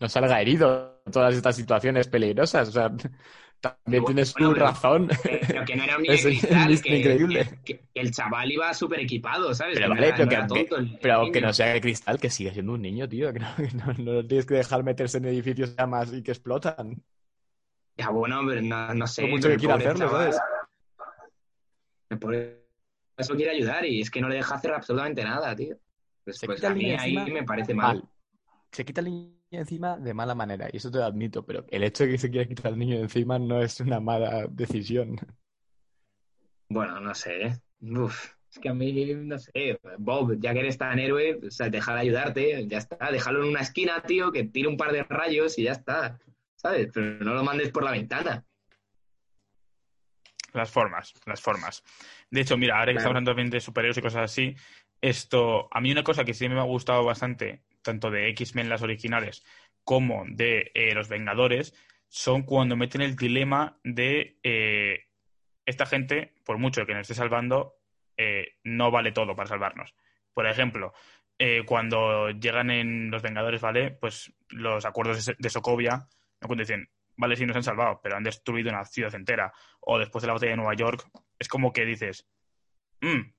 no 0.00 0.08
salga 0.08 0.40
herido 0.40 1.02
en 1.06 1.12
todas 1.12 1.34
estas 1.34 1.56
situaciones 1.56 2.08
peligrosas. 2.08 2.68
O 2.68 2.72
sea, 2.72 2.92
también 3.60 4.04
tienes 4.04 4.32
tu 4.34 4.52
pero- 4.52 4.66
razón. 4.66 5.08
pero 5.48 5.64
que 5.64 5.74
no 5.76 5.82
era 5.84 5.96
un 5.96 6.02
niño 6.04 6.14
Es 6.14 6.22
cristal, 6.24 6.72
es 6.72 6.82
que, 6.82 6.96
increíble. 6.98 7.60
que- 7.64 7.78
que 7.92 8.00
el 8.00 8.10
chaval 8.12 8.52
iba 8.52 8.72
súper 8.74 9.00
equipado, 9.00 9.52
¿sabes? 9.54 9.74
Pero 9.74 9.88
Que 9.88 9.94
no 9.94 10.00
vale, 10.00 10.12
pero, 10.12 10.24
no 10.46 10.54
que, 10.54 10.60
el 10.60 10.98
pero 11.00 11.22
niño. 11.24 11.40
no 11.40 11.52
sea 11.52 11.80
cristal, 11.80 12.20
que 12.20 12.30
sigue 12.30 12.52
siendo 12.52 12.72
un 12.74 12.82
niño, 12.82 13.08
tío. 13.08 13.32
Que 13.32 13.40
no, 13.40 13.48
que 13.56 13.70
no, 13.74 13.86
no 14.04 14.12
lo 14.12 14.26
tienes 14.26 14.46
que 14.46 14.54
dejar 14.54 14.84
meterse 14.84 15.18
en 15.18 15.24
edificios 15.26 15.74
llamas 15.76 16.12
y 16.12 16.22
que 16.22 16.30
explotan. 16.32 17.02
Ya, 17.96 18.10
bueno, 18.10 18.42
pero 18.46 18.62
no, 18.62 19.06
sé. 19.08 19.22
Por 19.22 19.30
mucho 19.30 19.48
que 19.48 19.56
quiera 19.56 19.74
hacerlo, 19.74 20.06
chaval- 20.08 20.32
¿sabes? 20.32 20.40
pobre- 22.20 22.64
Eso 23.16 23.34
quiere 23.34 23.50
ayudar 23.52 23.84
y 23.84 24.00
es 24.00 24.10
que 24.10 24.20
no 24.20 24.28
le 24.28 24.36
deja 24.36 24.54
hacer 24.54 24.72
absolutamente 24.72 25.22
nada, 25.24 25.54
tío. 25.56 25.76
Se 26.32 26.46
quita 26.48 26.68
a 26.68 26.70
el 26.70 26.76
mí 26.76 26.84
niño 26.84 26.96
ahí 27.00 27.16
encima 27.16 27.34
me 27.40 27.44
parece 27.44 27.74
mal. 27.74 27.96
mal. 27.98 28.08
Se 28.72 28.84
quita 28.84 29.00
el 29.00 29.06
niño 29.06 29.32
encima 29.50 29.96
de 29.96 30.12
mala 30.14 30.34
manera, 30.34 30.68
y 30.72 30.76
eso 30.76 30.90
te 30.90 30.98
lo 30.98 31.04
admito, 31.04 31.44
pero 31.44 31.64
el 31.70 31.82
hecho 31.84 32.04
de 32.04 32.10
que 32.10 32.18
se 32.18 32.30
quiera 32.30 32.46
quitar 32.46 32.66
al 32.72 32.78
niño 32.78 32.96
de 32.96 33.02
encima 33.02 33.38
no 33.38 33.62
es 33.62 33.80
una 33.80 33.98
mala 34.00 34.46
decisión. 34.48 35.16
Bueno, 36.68 37.00
no 37.00 37.14
sé. 37.14 37.46
¿eh? 37.46 37.58
Uf, 37.80 38.34
es 38.52 38.58
que 38.58 38.68
a 38.68 38.74
mí, 38.74 39.14
no 39.14 39.38
sé. 39.38 39.80
Bob, 39.98 40.36
ya 40.38 40.52
que 40.52 40.60
eres 40.60 40.76
tan 40.76 40.98
héroe, 40.98 41.38
o 41.46 41.50
sea, 41.50 41.70
deja 41.70 41.94
de 41.94 42.00
ayudarte, 42.00 42.66
ya 42.66 42.78
está. 42.78 43.10
Déjalo 43.10 43.42
en 43.42 43.48
una 43.48 43.60
esquina, 43.60 44.02
tío, 44.02 44.30
que 44.32 44.44
tire 44.44 44.68
un 44.68 44.76
par 44.76 44.92
de 44.92 45.02
rayos 45.04 45.58
y 45.58 45.62
ya 45.64 45.72
está. 45.72 46.18
¿Sabes? 46.56 46.90
Pero 46.92 47.24
no 47.24 47.32
lo 47.34 47.44
mandes 47.44 47.70
por 47.70 47.84
la 47.84 47.92
ventana. 47.92 48.44
Las 50.54 50.70
formas, 50.70 51.14
las 51.26 51.40
formas. 51.40 51.82
De 52.30 52.40
hecho, 52.40 52.56
mira, 52.56 52.74
ahora 52.78 52.86
que 52.86 52.92
Claro. 52.94 52.98
estamos 53.00 53.10
hablando 53.12 53.30
también 53.30 53.50
de 53.50 53.60
superhéroes 53.60 53.98
y 53.98 54.02
cosas 54.02 54.24
así, 54.24 54.54
esto, 55.00 55.68
a 55.70 55.80
mí 55.80 55.92
una 55.92 56.02
cosa 56.02 56.24
que 56.24 56.34
sí 56.34 56.48
me 56.48 56.58
ha 56.58 56.64
gustado 56.64 57.04
bastante, 57.04 57.62
tanto 57.82 58.10
de 58.10 58.28
X-Men 58.30 58.68
las 58.68 58.82
originales 58.82 59.44
como 59.84 60.24
de 60.26 60.70
eh, 60.74 60.94
los 60.94 61.08
Vengadores, 61.08 61.74
son 62.08 62.42
cuando 62.42 62.76
meten 62.76 63.02
el 63.02 63.16
dilema 63.16 63.78
de 63.84 64.38
eh, 64.42 65.06
esta 65.66 65.86
gente, 65.86 66.34
por 66.44 66.58
mucho 66.58 66.86
que 66.86 66.94
nos 66.94 67.02
esté 67.02 67.14
salvando, 67.14 67.76
eh, 68.16 68.56
no 68.64 68.90
vale 68.90 69.12
todo 69.12 69.36
para 69.36 69.48
salvarnos. 69.48 69.94
Por 70.34 70.46
ejemplo, 70.46 70.92
eh, 71.38 71.62
cuando 71.64 72.30
llegan 72.30 72.70
en 72.70 73.10
los 73.10 73.22
Vengadores, 73.22 73.60
¿vale? 73.60 73.90
Pues 73.92 74.32
los 74.48 74.84
acuerdos 74.84 75.32
de 75.38 75.50
Sokovia, 75.50 76.08
cuando 76.40 76.62
dicen, 76.62 76.88
vale, 77.16 77.36
sí 77.36 77.46
nos 77.46 77.56
han 77.56 77.62
salvado, 77.62 78.00
pero 78.02 78.16
han 78.16 78.24
destruido 78.24 78.70
una 78.70 78.84
ciudad 78.84 79.14
entera. 79.14 79.52
O 79.80 79.98
después 79.98 80.22
de 80.22 80.28
la 80.28 80.32
batalla 80.34 80.52
de 80.52 80.56
Nueva 80.56 80.74
York, 80.74 81.08
es 81.38 81.48
como 81.48 81.72
que 81.72 81.84
dices, 81.84 82.26
"Mm, 83.00 83.32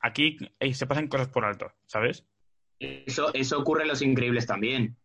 aquí 0.00 0.38
se 0.72 0.86
pasan 0.86 1.08
cosas 1.08 1.28
por 1.28 1.44
alto, 1.44 1.72
¿sabes? 1.86 2.24
Eso, 2.78 3.32
eso 3.34 3.58
ocurre 3.58 3.82
en 3.82 3.88
Los 3.88 4.02
Increíbles 4.02 4.46
también. 4.46 4.96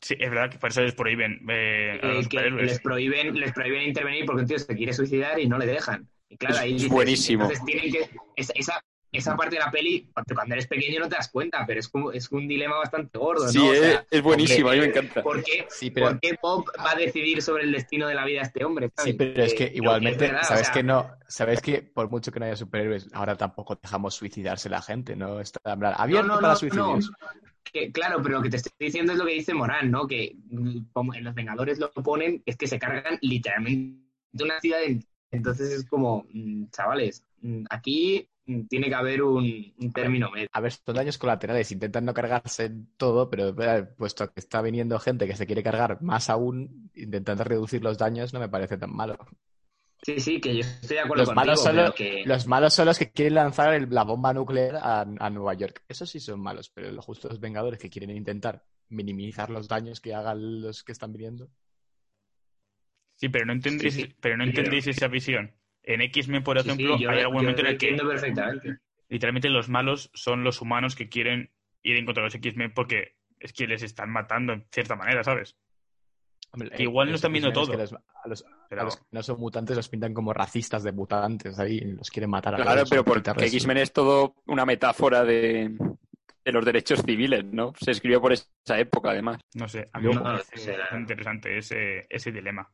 Sí, 0.00 0.14
es 0.18 0.30
verdad 0.30 0.50
que 0.50 0.58
por 0.58 0.70
eso 0.70 0.82
les 0.82 0.94
prohíben 0.94 1.40
eh, 1.48 1.98
a 2.02 2.06
Eh, 2.06 2.14
los 2.14 2.28
que 2.28 2.36
superhéroes. 2.36 2.66
les 2.66 2.80
prohíben, 2.80 3.34
les 3.40 3.52
prohíben 3.52 3.82
intervenir 3.82 4.26
porque 4.26 4.42
un 4.42 4.48
tío 4.48 4.58
se 4.58 4.76
quiere 4.76 4.92
suicidar 4.92 5.40
y 5.40 5.48
no 5.48 5.58
le 5.58 5.66
dejan. 5.66 6.08
Y 6.28 6.36
claro, 6.36 6.54
Es- 6.56 6.60
ahí 6.60 6.70
es 6.70 6.82
dices, 6.82 6.90
buenísimo. 6.92 7.42
Entonces 7.44 7.64
tienen 7.64 7.90
que. 7.92 8.10
esa, 8.36 8.80
esa, 9.10 9.36
parte 9.36 9.56
de 9.56 9.60
la 9.60 9.70
peli, 9.70 10.08
cuando 10.34 10.54
eres 10.54 10.66
pequeño 10.66 11.00
no 11.00 11.08
te 11.08 11.16
das 11.16 11.28
cuenta, 11.30 11.64
pero 11.66 11.80
es, 11.80 11.88
como, 11.88 12.12
es 12.12 12.30
un 12.30 12.46
dilema 12.46 12.76
bastante 12.76 13.18
gordo, 13.18 13.48
Sí, 13.48 13.58
¿no? 13.58 13.66
O 13.68 13.72
es- 13.72 13.80
sea, 13.80 14.06
es 14.10 14.22
buenísimo, 14.22 14.68
a 14.68 14.72
mí 14.74 14.80
me 14.80 14.86
encanta. 14.86 15.22
¿Por 15.22 15.42
qué, 15.42 15.66
Sí, 15.70 15.90
pero- 15.90 16.08
por 16.08 16.20
qué 16.20 16.38
Bob 16.42 16.66
va 16.78 16.92
a 16.92 16.94
decidir 16.96 17.40
sobre 17.42 17.64
el 17.64 17.72
destino 17.72 18.06
de 18.06 18.14
la 18.14 18.24
vida 18.24 18.40
de 18.40 18.46
este 18.46 18.64
hombre? 18.64 18.90
Sí, 18.98 19.14
pero 19.14 19.42
es 19.42 19.54
que 19.54 19.64
Eh, 19.64 19.72
igualmente, 19.74 20.24
es 20.26 20.30
verdad, 20.30 20.42
o 20.44 20.48
sabes 20.48 20.66
sea, 20.66 20.74
que 20.74 20.82
no, 20.82 21.10
sabes 21.26 21.60
que 21.62 21.82
por 21.82 22.10
mucho 22.10 22.30
que 22.30 22.38
no 22.40 22.46
haya 22.46 22.56
superhéroes, 22.56 23.08
ahora 23.12 23.36
tampoco 23.36 23.78
dejamos 23.82 24.14
suicidarse 24.14 24.68
la 24.68 24.82
gente, 24.82 25.16
¿no? 25.16 25.40
Está 25.40 25.60
abierto 25.72 26.26
no, 26.28 26.34
no, 26.34 26.40
para 26.40 26.52
no, 26.52 26.58
suicidios. 26.58 27.10
que, 27.72 27.90
claro, 27.92 28.22
pero 28.22 28.36
lo 28.36 28.42
que 28.42 28.50
te 28.50 28.56
estoy 28.56 28.72
diciendo 28.78 29.12
es 29.12 29.18
lo 29.18 29.26
que 29.26 29.34
dice 29.34 29.54
Morán, 29.54 29.90
¿no? 29.90 30.06
Que 30.06 30.36
como 30.92 31.14
en 31.14 31.24
los 31.24 31.34
Vengadores 31.34 31.78
lo 31.78 31.90
ponen, 31.92 32.42
es 32.46 32.56
que 32.56 32.66
se 32.66 32.78
cargan 32.78 33.18
literalmente 33.22 34.02
una 34.42 34.60
ciudad. 34.60 34.82
en- 34.84 35.04
Entonces 35.30 35.70
es 35.72 35.84
como, 35.86 36.26
mm, 36.32 36.70
chavales, 36.70 37.22
mm, 37.42 37.64
aquí 37.68 38.26
tiene 38.68 38.88
que 38.88 38.94
haber 38.94 39.22
un, 39.22 39.74
un 39.78 39.92
término 39.92 40.30
medio. 40.30 40.48
A 40.52 40.60
ver, 40.60 40.72
son 40.72 40.94
daños 40.96 41.18
colaterales, 41.18 41.70
intentan 41.72 42.04
no 42.04 42.14
cargarse 42.14 42.70
todo, 42.96 43.28
pero 43.30 43.48
eh, 43.62 43.84
puesto 43.96 44.32
que 44.32 44.40
está 44.40 44.60
viniendo 44.62 44.98
gente 44.98 45.26
que 45.26 45.36
se 45.36 45.46
quiere 45.46 45.62
cargar 45.62 46.00
más 46.02 46.30
aún, 46.30 46.90
intentando 46.94 47.44
reducir 47.44 47.82
los 47.82 47.98
daños, 47.98 48.32
no 48.32 48.40
me 48.40 48.48
parece 48.48 48.78
tan 48.78 48.94
malo. 48.94 49.16
Sí, 50.02 50.18
sí, 50.20 50.40
que 50.40 50.54
yo 50.56 50.60
estoy 50.62 50.96
de 50.96 51.00
acuerdo 51.02 51.24
Los 51.24 51.26
contigo, 51.26 51.36
malos, 51.36 51.60
son 51.62 51.76
los, 51.76 51.92
que... 51.94 52.24
los 52.24 52.46
malos 52.46 52.74
son 52.74 52.86
los 52.86 52.98
que 52.98 53.10
quieren 53.12 53.34
lanzar 53.34 53.74
el- 53.74 53.90
la 53.90 54.04
bomba 54.04 54.32
nuclear 54.32 54.76
a, 54.76 55.00
a 55.02 55.30
Nueva 55.30 55.54
York. 55.54 55.82
Esos 55.88 56.10
sí 56.10 56.20
son 56.20 56.40
malos, 56.40 56.70
pero 56.70 56.90
los 56.92 57.04
justos 57.04 57.40
vengadores 57.40 57.80
que 57.80 57.90
quieren 57.90 58.10
intentar 58.16 58.64
minimizar 58.88 59.50
los 59.50 59.68
daños 59.68 60.00
que 60.00 60.14
hagan 60.14 60.62
los 60.62 60.82
que 60.84 60.92
están 60.92 61.12
viniendo. 61.12 61.48
Sí, 63.16 63.28
pero 63.28 63.44
no 63.44 63.52
entendéis, 63.52 63.92
Sí, 63.94 64.06
sí. 64.06 64.16
pero 64.20 64.36
no 64.38 64.44
Sí, 64.44 64.50
entendéis 64.50 64.86
esa 64.86 65.08
visión. 65.08 65.54
En 65.90 66.02
X-Men, 66.02 66.42
por 66.44 66.58
Sí, 66.58 66.64
sí, 66.64 66.68
ejemplo, 66.70 66.98
yo- 66.98 67.08
hay 67.10 67.20
algún 67.20 67.36
momento 67.38 67.62
en 67.62 67.66
el 67.68 67.78
que 67.78 67.96
literalmente 69.08 69.48
los 69.48 69.70
malos 69.70 70.10
son 70.12 70.44
los 70.44 70.60
humanos 70.60 70.94
que 70.94 71.08
quieren 71.08 71.50
ir 71.82 71.96
en 71.96 72.04
contra 72.04 72.22
de 72.22 72.26
los 72.26 72.34
X-Men 72.34 72.74
porque 72.74 73.14
es 73.40 73.54
que 73.54 73.66
les 73.66 73.82
están 73.82 74.10
matando 74.10 74.52
en 74.52 74.66
cierta 74.70 74.96
manera, 74.96 75.24
¿sabes? 75.24 75.56
Hombre, 76.50 76.70
Que 76.70 76.82
igual 76.82 77.06
no 77.06 77.12
los 77.12 77.18
están 77.20 77.32
viendo 77.32 77.48
es 77.48 77.54
todo. 77.54 77.70
que 77.70 77.78
los- 77.78 77.92
a, 77.94 78.28
los, 78.28 78.42
a 78.44 78.66
Pero- 78.68 78.84
los 78.84 78.96
que 78.98 79.02
no 79.12 79.22
son 79.22 79.40
mutantes 79.40 79.76
los 79.78 79.88
pintan 79.88 80.12
como 80.12 80.34
racistas 80.34 80.82
de 80.82 80.92
mutantes 80.92 81.58
ahí, 81.58 81.78
y 81.78 81.92
los 81.92 82.10
quieren 82.10 82.28
matar 82.30 82.54
a 82.54 82.58
Claro, 82.58 82.82
pero 82.88 83.02
porque 83.04 83.30
X-Men 83.46 83.78
es 83.78 83.90
todo 83.92 84.34
una 84.46 84.66
metáfora 84.66 85.24
de, 85.24 85.74
de 86.44 86.52
los 86.52 86.64
derechos 86.66 87.00
civiles, 87.02 87.44
¿no? 87.46 87.72
Se 87.80 87.92
escribió 87.92 88.20
por 88.20 88.32
esa 88.34 88.78
época, 88.78 89.10
además. 89.10 89.40
No 89.54 89.66
sé, 89.68 89.88
a 89.90 89.98
mí 90.00 90.04
No, 90.04 90.10
me 90.10 90.16
no, 90.16 90.22
parece 90.24 90.76
interesante 90.98 91.56
ese, 91.56 92.06
ese 92.10 92.30
dilema. 92.30 92.70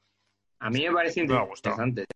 A 0.58 0.70
mí 0.70 0.84
me 0.84 0.92
parece 0.92 1.24
Me 1.24 1.36
ha 1.36 1.40
gustado. 1.42 1.74
interesante. 1.84 2.06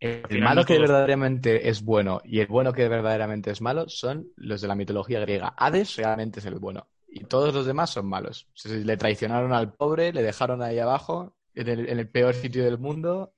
El 0.00 0.40
malo 0.42 0.64
que 0.64 0.74
todos- 0.76 0.88
verdaderamente 0.88 1.68
es 1.68 1.82
bueno 1.82 2.20
y 2.24 2.40
el 2.40 2.46
bueno 2.46 2.72
que 2.72 2.88
verdaderamente 2.88 3.50
es 3.50 3.60
malo 3.60 3.88
son 3.88 4.28
los 4.36 4.60
de 4.60 4.68
la 4.68 4.74
mitología 4.74 5.20
griega. 5.20 5.54
Hades 5.56 5.96
realmente 5.96 6.40
es 6.40 6.46
el 6.46 6.54
bueno 6.58 6.88
y 7.08 7.24
todos 7.24 7.52
los 7.54 7.66
demás 7.66 7.90
son 7.90 8.06
malos. 8.06 8.46
Se- 8.54 8.84
Le 8.84 8.96
traicionaron 8.96 9.52
al 9.52 9.72
pobre, 9.72 10.12
le 10.12 10.22
dejaron 10.22 10.62
ahí 10.62 10.78
abajo, 10.78 11.34
en 11.54 11.68
el, 11.68 11.88
en 11.88 11.98
el 11.98 12.08
peor 12.08 12.34
sitio 12.34 12.64
del 12.64 12.78
mundo. 12.78 13.32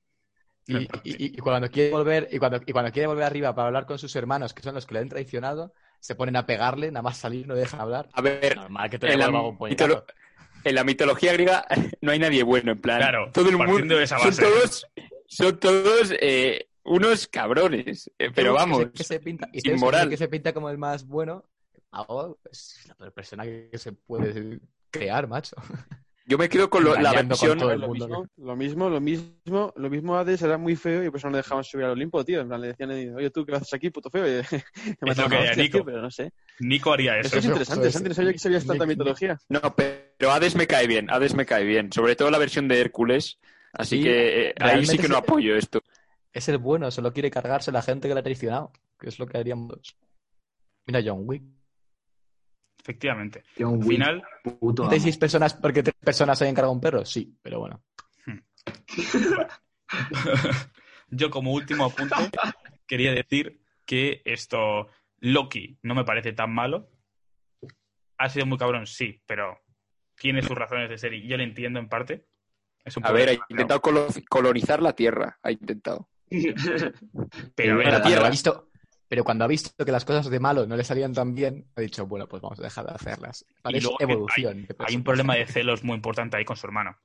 Y, 0.67 0.77
y- 0.77 0.89
y- 1.05 1.17
y 1.35 1.37
cuando 1.39 1.71
quiere 1.71 1.91
volver 1.91 2.29
y 2.31 2.39
cuando, 2.39 2.61
y 2.65 2.73
cuando 2.73 2.93
quiere 2.93 3.07
volver 3.09 3.25
arriba 3.25 3.55
para 3.55 3.69
hablar 3.69 3.87
con 3.87 3.99
sus 3.99 4.15
hermanos, 4.15 4.53
que 4.53 4.63
son 4.63 4.75
los 4.75 4.87
que 4.87 4.95
le 4.95 5.01
han 5.01 5.09
traicionado, 5.09 5.73
se 5.99 6.15
ponen 6.15 6.37
a 6.37 6.47
pegarle, 6.47 6.91
nada 6.93 7.03
más 7.03 7.17
salir 7.17 7.47
no 7.49 7.55
dejan 7.55 7.81
hablar. 7.81 8.09
A 8.13 8.21
ver, 8.21 8.55
Normal 8.57 8.91
que 8.91 8.99
te 8.99 9.13
en 9.13 9.19
la, 9.19 9.31
un 9.31 9.59
en 10.65 10.75
la 10.75 10.85
mitología 10.85 11.33
griega 11.33 11.65
no 12.03 12.13
hay 12.13 12.19
nadie 12.19 12.43
bueno, 12.43 12.73
en 12.73 12.81
plan. 12.81 12.99
Claro, 12.99 13.31
todo 13.33 13.49
el 13.49 13.57
mundo 13.57 13.97
de 13.97 14.05
esa 14.05 14.19
son 14.19 14.29
base. 14.29 14.43
todos, 14.43 14.87
son 15.31 15.59
todos 15.61 16.12
eh, 16.20 16.68
unos 16.85 17.28
cabrones. 17.28 18.11
eh, 18.18 18.31
pero 18.35 18.53
vamos, 18.55 18.87
que 18.95 19.05
se 19.05 19.20
pinta, 19.20 19.49
y 19.53 19.68
inmoral. 19.70 20.09
que 20.11 20.16
se 20.16 20.28
pinta 20.28 20.53
como 20.53 20.68
el 20.70 20.76
más 20.78 21.07
bueno. 21.07 21.45
Mago 21.93 22.39
es 22.51 22.85
la 22.89 22.95
peor 22.95 23.12
persona 23.12 23.45
que 23.45 23.70
se 23.78 23.93
puede 23.93 24.61
crear, 24.91 25.26
macho. 25.28 25.57
Yo 26.26 26.39
me 26.39 26.49
quedo 26.49 26.70
con 26.70 26.85
lo- 26.85 26.95
la 26.95 27.12
con 27.14 27.28
versión. 27.28 27.61
el 27.61 27.81
Lo 27.81 27.89
mundo. 27.89 28.07
mismo, 28.07 28.26
lo 28.37 28.57
mismo, 28.57 28.89
lo 28.91 29.01
mismo, 29.01 29.72
lo 29.74 29.91
mismo 29.91 30.16
Hades 30.16 30.43
era 30.43 30.57
muy 30.59 30.76
feo 30.76 31.03
y 31.03 31.11
por 31.11 31.18
eso 31.18 31.26
no 31.26 31.33
le 31.33 31.39
dejaban 31.39 31.64
subir 31.64 31.85
al 31.87 31.91
Olimpo, 31.93 32.24
tío. 32.24 32.41
En 32.41 32.47
plan, 32.49 32.61
le 32.61 32.68
decían, 32.68 32.91
oye, 33.16 33.31
tú, 33.31 33.45
¿qué 33.45 33.57
haces 33.57 33.72
aquí, 33.74 33.91
puto 33.91 34.11
feo? 34.11 34.24
Y, 34.53 34.95
me 35.01 35.14
lo 35.14 35.28
que 35.28 35.37
haría 35.37 35.55
Nico. 35.55 35.85
pero 35.85 36.01
no 36.01 36.11
sé. 36.11 36.33
Nico 36.61 36.93
haría 36.93 37.18
eso. 37.18 37.28
Eso 37.28 37.39
es 37.39 37.45
Eso- 37.45 37.53
interesante, 37.53 37.89
eso 37.89 37.89
es 37.89 37.95
es- 37.97 38.01
interesante. 38.01 38.09
No 38.11 38.14
sabía 38.14 38.33
que 38.33 38.39
sabías 38.39 38.66
tanta 38.66 38.87
mitología. 38.87 39.39
No, 39.49 39.61
pero 39.74 40.31
Hades 40.31 40.55
me 40.55 40.68
cae 40.68 40.87
bien, 40.87 41.11
Hades 41.11 41.35
me 41.35 41.47
cae 41.47 41.64
bien. 41.64 41.93
Sobre 41.93 42.14
todo 42.14 42.31
la 42.31 42.39
versión 42.39 42.68
de 42.68 42.81
Hércules. 42.81 43.41
Así 43.73 43.99
Sí, 43.99 44.03
que 44.03 44.49
eh, 44.51 44.55
ahí 44.61 44.85
sí 44.85 44.97
que 44.99 45.09
no 45.09 45.14
se- 45.14 45.21
apoyo 45.21 45.57
esto. 45.57 45.81
Es 46.33 46.49
el 46.49 46.59
bueno, 46.59 46.91
solo 46.91 47.12
quiere 47.12 47.31
cargarse 47.31 47.73
la 47.73 47.83
gente 47.83 48.09
que 48.09 48.14
le 48.14 48.21
ha 48.21 48.23
traicionado, 48.25 48.73
que 48.99 49.09
es 49.09 49.18
lo 49.18 49.27
que 49.27 49.39
haríamos. 49.39 49.97
Mira, 50.87 51.01
John 51.05 51.23
Wick. 51.25 51.43
Efectivamente. 52.81 53.43
John 53.59 53.75
Al 53.75 53.79
Wick, 53.79 53.89
final, 53.89 54.23
puto 54.59 54.83
amo. 54.85 54.93
¿De 54.93 55.01
seis 55.01 55.16
personas 55.18 55.55
porque 55.55 55.83
tres 55.83 55.95
personas 55.97 56.39
se 56.39 56.45
hayan 56.45 56.55
cargado 56.55 56.73
un 56.73 56.81
perro? 56.81 57.05
Sí, 57.05 57.37
pero 57.43 57.59
bueno. 57.61 57.83
yo 61.11 61.31
como 61.31 61.53
último 61.53 61.85
apunte 61.85 62.31
quería 62.87 63.12
decir 63.12 63.61
que 63.85 64.23
esto, 64.25 64.89
Loki, 65.18 65.79
no 65.83 65.95
me 65.95 66.05
parece 66.05 66.33
tan 66.33 66.53
malo. 66.53 66.91
Ha 68.18 68.29
sido 68.29 68.47
muy 68.47 68.59
cabrón, 68.59 68.87
sí, 68.87 69.23
pero 69.27 69.59
tiene 70.16 70.43
sus 70.43 70.57
razones 70.57 70.89
de 70.91 70.99
ser 70.99 71.14
y 71.14 71.27
yo 71.27 71.37
lo 71.37 71.43
entiendo 71.43 71.79
en 71.81 71.89
parte. 71.89 72.27
Es 72.91 72.97
un 72.97 73.07
A 73.07 73.12
ver, 73.12 73.28
ha 73.28 73.32
intentado 73.49 73.80
colo- 73.80 74.09
colonizar 74.28 74.82
la 74.82 74.93
Tierra. 74.95 75.38
Ha 75.45 75.53
intentado. 75.53 76.09
pero, 77.55 77.74
a 77.74 77.76
ver, 77.76 77.86
la 77.86 77.91
cuando 77.93 78.09
Tierra. 78.09 78.26
ha 78.26 78.30
visto, 78.30 78.70
pero 79.07 79.22
cuando 79.22 79.45
ha 79.45 79.47
visto 79.47 79.84
que 79.84 79.93
las 79.93 80.05
cosas 80.05 80.28
de 80.28 80.41
malo 80.41 80.66
no 80.66 80.76
le 80.76 80.82
salían 80.82 81.12
tan 81.12 81.32
bien, 81.36 81.70
ha 81.76 81.80
dicho, 81.82 82.05
bueno, 82.07 82.26
pues 82.26 82.43
vamos 82.43 82.59
a 82.59 82.64
dejar 82.64 82.86
de 82.86 82.95
hacerlas. 82.95 83.47
Vale, 83.62 83.76
y 83.76 83.78
es 83.78 83.84
luego 83.84 83.99
que 83.99 84.05
evolución. 84.05 84.66
Hay, 84.78 84.97
un 84.97 85.05
problema 85.05 85.36
de 85.36 85.47
celos 85.47 85.84
muy 85.84 85.95
importante 85.95 86.36
ahí 86.36 86.45
con 86.45 86.57
su 86.57 86.66
hermano. 86.66 86.99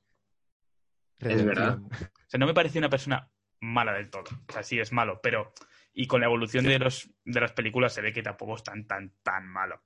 Redención. 1.19 1.47
verdad. 1.47 1.79
O 1.79 2.27
sea, 2.27 2.39
no 2.39 2.47
me 2.47 2.55
parece 2.55 2.79
una 2.79 2.89
persona 2.89 3.29
mala 3.61 3.93
del 3.93 4.09
todo. 4.09 4.23
O 4.47 4.51
sea, 4.51 4.63
sí 4.63 4.79
es 4.79 4.91
malo, 4.91 5.19
pero. 5.21 5.53
Y 5.93 6.07
con 6.07 6.19
la 6.19 6.25
evolución 6.25 6.65
de, 6.65 6.79
los, 6.79 7.09
de 7.23 7.39
las 7.39 7.53
películas 7.53 7.93
se 7.93 8.01
ve 8.01 8.11
que 8.11 8.23
tampoco 8.23 8.55
es 8.55 8.63
tan, 8.63 8.87
tan, 8.87 9.13
tan 9.23 9.47
malo. 9.47 9.81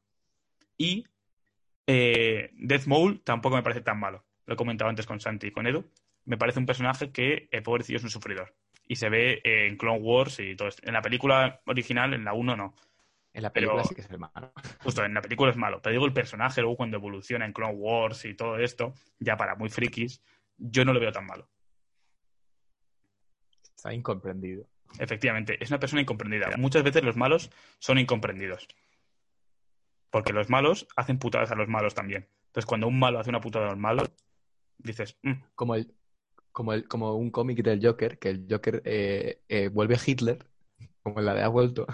Y 0.77 1.05
eh, 1.85 2.51
Death 2.53 2.85
Mole 2.85 3.21
tampoco 3.23 3.55
me 3.55 3.63
parece 3.63 3.81
tan 3.81 3.99
malo. 3.99 4.25
Lo 4.49 4.55
he 4.55 4.57
comentado 4.57 4.89
antes 4.89 5.05
con 5.05 5.19
Santi 5.19 5.45
y 5.45 5.51
con 5.51 5.67
Edu. 5.67 5.85
Me 6.25 6.35
parece 6.35 6.57
un 6.57 6.65
personaje 6.65 7.11
que, 7.11 7.49
el 7.51 7.61
pobrecillo, 7.61 7.97
es 7.97 8.03
un 8.03 8.09
sufridor. 8.09 8.55
Y 8.87 8.95
se 8.95 9.07
ve 9.07 9.41
eh, 9.43 9.67
en 9.67 9.77
Clone 9.77 9.99
Wars 9.99 10.39
y 10.39 10.55
todo 10.55 10.69
esto. 10.69 10.81
En 10.87 10.93
la 10.93 11.03
película 11.03 11.61
original, 11.67 12.15
en 12.15 12.23
la 12.23 12.33
1 12.33 12.55
no. 12.55 12.73
En 13.31 13.43
la 13.43 13.53
película 13.53 13.83
Pero- 13.83 13.89
sí 13.89 13.93
que 13.93 14.01
es 14.01 14.09
el 14.09 14.17
malo. 14.17 14.51
Justo, 14.83 15.05
en 15.05 15.13
la 15.13 15.21
película 15.21 15.51
es 15.51 15.57
malo. 15.57 15.83
Pero 15.83 15.93
digo, 15.93 16.07
el 16.07 16.13
personaje 16.13 16.61
luego 16.61 16.77
cuando 16.77 16.97
evoluciona 16.97 17.45
en 17.45 17.53
Clone 17.53 17.75
Wars 17.75 18.25
y 18.25 18.33
todo 18.33 18.57
esto, 18.57 18.95
ya 19.19 19.37
para 19.37 19.53
muy 19.53 19.69
frikis, 19.69 20.19
yo 20.57 20.83
no 20.83 20.93
lo 20.93 20.99
veo 20.99 21.11
tan 21.11 21.27
malo. 21.27 21.47
Está 23.75 23.93
incomprendido. 23.93 24.65
Efectivamente, 24.97 25.63
es 25.63 25.69
una 25.69 25.79
persona 25.79 26.01
incomprendida. 26.01 26.49
Muchas 26.57 26.81
veces 26.81 27.03
los 27.03 27.15
malos 27.15 27.51
son 27.77 27.99
incomprendidos. 27.99 28.67
Porque 30.09 30.33
los 30.33 30.49
malos 30.49 30.87
hacen 30.95 31.19
putadas 31.19 31.51
a 31.51 31.55
los 31.55 31.67
malos 31.67 31.93
también. 31.93 32.27
Entonces, 32.47 32.65
cuando 32.65 32.87
un 32.87 32.97
malo 32.97 33.19
hace 33.19 33.29
una 33.29 33.41
putada 33.41 33.67
a 33.67 33.69
los 33.69 33.77
malos, 33.77 34.09
dices, 34.80 35.17
"Mm, 35.23 35.34
Como 35.55 35.75
el, 35.75 35.93
como 36.51 36.73
el, 36.73 36.88
como 36.88 37.15
un 37.15 37.30
cómic 37.32 37.61
del 37.63 37.86
Joker, 37.86 38.17
que 38.17 38.30
el 38.30 38.47
Joker 38.49 38.82
eh, 38.86 39.41
eh, 39.47 39.67
vuelve 39.69 39.95
a 39.95 39.99
Hitler, 40.05 40.45
como 41.03 41.19
en 41.19 41.25
la 41.25 41.34
de 41.36 41.43
ha 41.43 41.47
vuelto. 41.47 41.86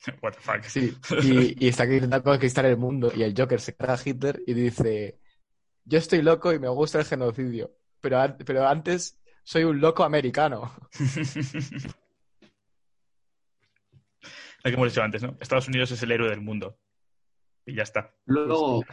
what 0.22 0.32
the 0.32 0.40
fuck. 0.40 0.62
Sí, 0.62 0.96
y, 1.22 1.64
y 1.64 1.68
está 1.68 1.84
intentando 1.84 2.22
conquistar 2.30 2.64
el 2.66 2.76
mundo 2.76 3.10
y 3.14 3.22
el 3.22 3.34
Joker 3.36 3.60
se 3.60 3.74
carga 3.74 3.94
a 3.94 4.00
Hitler 4.04 4.42
y 4.46 4.54
dice, 4.54 5.18
yo 5.84 5.98
estoy 5.98 6.22
loco 6.22 6.52
y 6.52 6.58
me 6.58 6.68
gusta 6.68 7.00
el 7.00 7.04
genocidio, 7.04 7.74
pero, 8.00 8.36
pero 8.46 8.66
antes 8.68 9.18
soy 9.42 9.64
un 9.64 9.80
loco 9.80 10.04
americano. 10.04 10.72
Lo 14.64 14.70
que 14.70 14.74
hemos 14.74 14.88
dicho 14.88 15.02
antes, 15.02 15.22
¿no? 15.22 15.36
Estados 15.40 15.68
Unidos 15.68 15.90
es 15.92 16.02
el 16.02 16.12
héroe 16.12 16.28
del 16.30 16.40
mundo. 16.40 16.78
Y 17.64 17.74
ya 17.74 17.82
está. 17.82 18.14
Luego, 18.26 18.84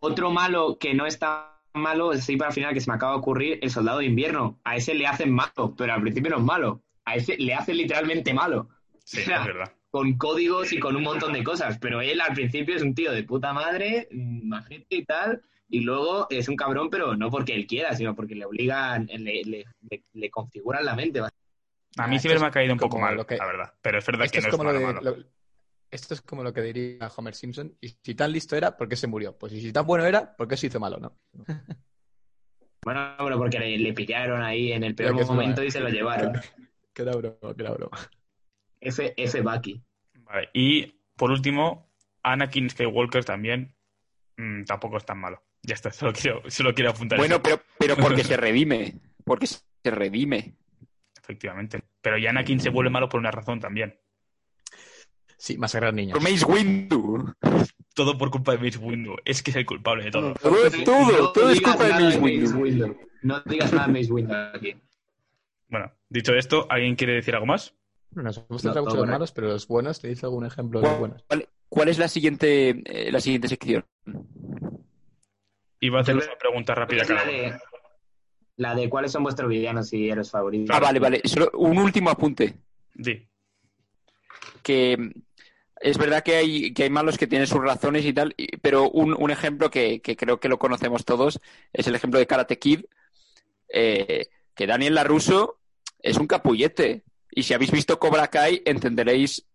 otro 0.00 0.30
malo 0.30 0.78
que 0.78 0.94
no 0.94 1.06
está 1.06 1.59
malo, 1.74 2.10
así 2.10 2.36
para 2.36 2.48
el 2.50 2.54
final 2.54 2.74
que 2.74 2.80
se 2.80 2.90
me 2.90 2.96
acaba 2.96 3.12
de 3.12 3.18
ocurrir, 3.18 3.58
el 3.62 3.70
soldado 3.70 3.98
de 3.98 4.06
invierno. 4.06 4.58
A 4.64 4.76
ese 4.76 4.94
le 4.94 5.06
hacen 5.06 5.32
malo, 5.32 5.74
pero 5.76 5.92
al 5.92 6.02
principio 6.02 6.30
no 6.30 6.38
es 6.38 6.42
malo. 6.44 6.82
A 7.04 7.14
ese 7.16 7.36
le 7.36 7.54
hacen 7.54 7.76
literalmente 7.76 8.32
malo. 8.34 8.68
Sí, 9.04 9.20
O 9.20 9.24
sea, 9.24 9.40
es 9.40 9.46
verdad. 9.46 9.72
Con 9.90 10.16
códigos 10.18 10.72
y 10.72 10.78
con 10.78 10.94
un 10.94 11.02
montón 11.02 11.32
de 11.32 11.42
cosas. 11.42 11.78
Pero 11.78 12.00
él 12.00 12.20
al 12.20 12.32
principio 12.34 12.76
es 12.76 12.82
un 12.82 12.94
tío 12.94 13.10
de 13.12 13.24
puta 13.24 13.52
madre, 13.52 14.08
majete 14.12 14.96
y 14.96 15.04
tal. 15.04 15.42
Y 15.68 15.80
luego 15.80 16.26
es 16.30 16.48
un 16.48 16.56
cabrón, 16.56 16.90
pero 16.90 17.16
no 17.16 17.30
porque 17.30 17.54
él 17.54 17.66
quiera, 17.66 17.94
sino 17.94 18.14
porque 18.14 18.34
le 18.34 18.44
obligan, 18.44 19.06
le, 19.06 19.42
le, 19.44 19.64
le- 19.88 20.04
le 20.12 20.30
configuran 20.30 20.84
la 20.84 20.94
mente. 20.94 21.20
A 21.20 21.22
mí 22.06 22.16
Ah, 22.16 22.18
siempre 22.18 22.34
esto 22.34 22.40
me 22.40 22.46
ha 22.46 22.50
caído 22.50 22.72
un 22.72 22.78
poco 22.78 22.98
mal, 23.00 23.24
que- 23.26 23.36
la 23.36 23.46
verdad. 23.46 23.72
Pero 23.82 23.98
es 23.98 24.06
verdad 24.06 24.24
Esto 24.26 24.36
que 24.36 24.42
no 24.42 24.48
es 24.48 24.50
como 24.56 24.64
lo 24.64 24.72
malo, 24.72 24.86
de- 24.86 24.94
malo. 24.94 25.16
lo- 25.16 25.24
esto 25.90 26.14
es 26.14 26.22
como 26.22 26.42
lo 26.42 26.52
que 26.52 26.62
diría 26.62 27.10
Homer 27.16 27.34
Simpson. 27.34 27.76
Y 27.80 27.88
si 28.02 28.14
tan 28.14 28.32
listo 28.32 28.56
era, 28.56 28.76
¿por 28.76 28.88
qué 28.88 28.96
se 28.96 29.06
murió? 29.06 29.36
Pues 29.36 29.52
y 29.52 29.60
si 29.60 29.72
tan 29.72 29.86
bueno 29.86 30.04
era, 30.04 30.36
¿por 30.36 30.48
qué 30.48 30.56
se 30.56 30.68
hizo 30.68 30.80
malo, 30.80 30.98
no? 30.98 31.18
Bueno, 32.82 33.14
pero 33.18 33.36
porque 33.38 33.58
le, 33.58 33.78
le 33.78 33.92
pillaron 33.92 34.42
ahí 34.42 34.72
en 34.72 34.84
el 34.84 34.94
peor 34.94 35.14
momento 35.26 35.62
y 35.62 35.70
se 35.70 35.80
lo 35.80 35.88
llevaron. 35.90 36.32
Era 36.94 37.12
broma, 37.16 37.54
era 37.58 37.70
broma. 37.72 37.98
F, 38.80 39.14
F 39.16 39.40
Bucky. 39.42 39.82
Vale. 40.24 40.48
Y 40.54 40.86
por 41.16 41.30
último, 41.30 41.90
Anakin 42.22 42.70
Skywalker 42.70 43.24
también 43.24 43.74
mm, 44.36 44.64
tampoco 44.64 44.96
es 44.96 45.04
tan 45.04 45.18
malo. 45.18 45.42
Ya 45.62 45.74
está, 45.74 45.90
solo 45.90 46.12
quiero, 46.14 46.42
solo 46.50 46.74
quiero 46.74 46.90
apuntar 46.90 47.18
Bueno, 47.18 47.34
eso. 47.36 47.42
pero, 47.42 47.62
pero 47.78 47.96
porque 47.96 48.24
se 48.24 48.36
redime. 48.38 48.94
Porque 49.24 49.46
se 49.46 49.60
redime. 49.84 50.54
Efectivamente. 51.22 51.82
Pero 52.00 52.16
ya 52.16 52.30
Anakin 52.30 52.60
se 52.60 52.70
vuelve 52.70 52.90
malo 52.90 53.08
por 53.08 53.20
una 53.20 53.30
razón 53.30 53.60
también. 53.60 53.99
Sí, 55.40 55.56
masacrar 55.56 55.94
niños. 55.94 56.18
Por 56.18 56.22
Mace 56.30 56.44
Windu. 56.44 57.32
Todo 57.94 58.18
por 58.18 58.30
culpa 58.30 58.52
de 58.52 58.58
Mace 58.58 58.76
Windu. 58.76 59.16
Es 59.24 59.42
que 59.42 59.50
es 59.50 59.56
el 59.56 59.64
culpable 59.64 60.04
de 60.04 60.10
todo. 60.10 60.34
Todo, 60.34 60.54
todo, 60.84 61.12
No 61.18 61.32
todo 61.32 61.50
es 61.50 61.62
culpa 61.62 61.82
de 61.84 61.92
Mace 61.92 62.04
Mace 62.04 62.18
Windu. 62.18 62.58
Windu. 62.60 62.96
No 63.22 63.40
digas 63.46 63.72
nada 63.72 63.86
de 63.86 63.92
Mace 63.94 64.12
Windu 64.12 64.34
aquí. 64.34 64.76
Bueno, 65.68 65.90
dicho 66.10 66.34
esto, 66.34 66.66
¿alguien 66.68 66.94
quiere 66.94 67.14
decir 67.14 67.34
algo 67.34 67.46
más? 67.46 67.74
Nos 68.10 68.36
hemos 68.36 68.50
No, 68.50 68.58
centrado 68.58 68.84
mucho 68.84 68.96
en 68.96 69.00
los 69.00 69.10
malos, 69.10 69.32
pero 69.32 69.48
los 69.48 69.66
buenos, 69.66 69.98
¿tenéis 69.98 70.22
algún 70.24 70.44
ejemplo 70.44 70.82
de 70.82 70.88
buenos? 70.98 71.24
¿Cuál, 71.26 71.48
cuál 71.70 71.88
es 71.88 71.98
la 71.98 72.08
siguiente, 72.08 72.82
eh, 72.84 73.10
la 73.10 73.20
siguiente 73.20 73.48
sección? 73.48 73.86
Iba 75.80 76.00
a 76.00 76.02
hacer 76.02 76.16
una 76.16 76.36
pregunta 76.38 76.74
rápida 76.74 77.06
cada 77.06 77.22
uno. 77.22 77.32
de, 77.32 77.58
la 78.56 78.74
de 78.74 78.90
cuáles 78.90 79.10
son 79.12 79.22
vuestros 79.22 79.48
villanos 79.48 79.90
y 79.94 80.10
héroes 80.10 80.30
favoritos. 80.30 80.76
Ah, 80.76 80.80
vale, 80.80 80.98
vale. 80.98 81.22
Solo 81.24 81.50
un 81.54 81.78
último 81.78 82.10
apunte. 82.10 82.58
Di. 82.92 83.26
que 84.62 84.98
es 85.80 85.96
verdad 85.98 86.22
que 86.22 86.36
hay, 86.36 86.72
que 86.74 86.82
hay 86.84 86.90
malos 86.90 87.16
que 87.18 87.26
tienen 87.26 87.46
sus 87.46 87.62
razones 87.62 88.04
y 88.04 88.12
tal, 88.12 88.34
y- 88.36 88.56
pero 88.58 88.88
un, 88.90 89.14
un 89.18 89.30
ejemplo 89.30 89.70
que, 89.70 90.00
que 90.00 90.16
creo 90.16 90.38
que 90.38 90.48
lo 90.48 90.58
conocemos 90.58 91.04
todos 91.04 91.40
es 91.72 91.86
el 91.86 91.94
ejemplo 91.94 92.18
de 92.20 92.26
Karate 92.26 92.58
Kid, 92.58 92.84
eh, 93.68 94.26
que 94.54 94.66
Daniel 94.66 94.94
LaRusso 94.94 95.58
es 96.00 96.16
un 96.16 96.26
capullete. 96.26 97.02
Y 97.30 97.44
si 97.44 97.54
habéis 97.54 97.70
visto 97.70 97.98
Cobra 97.98 98.28
Kai, 98.28 98.62
entenderéis 98.64 99.46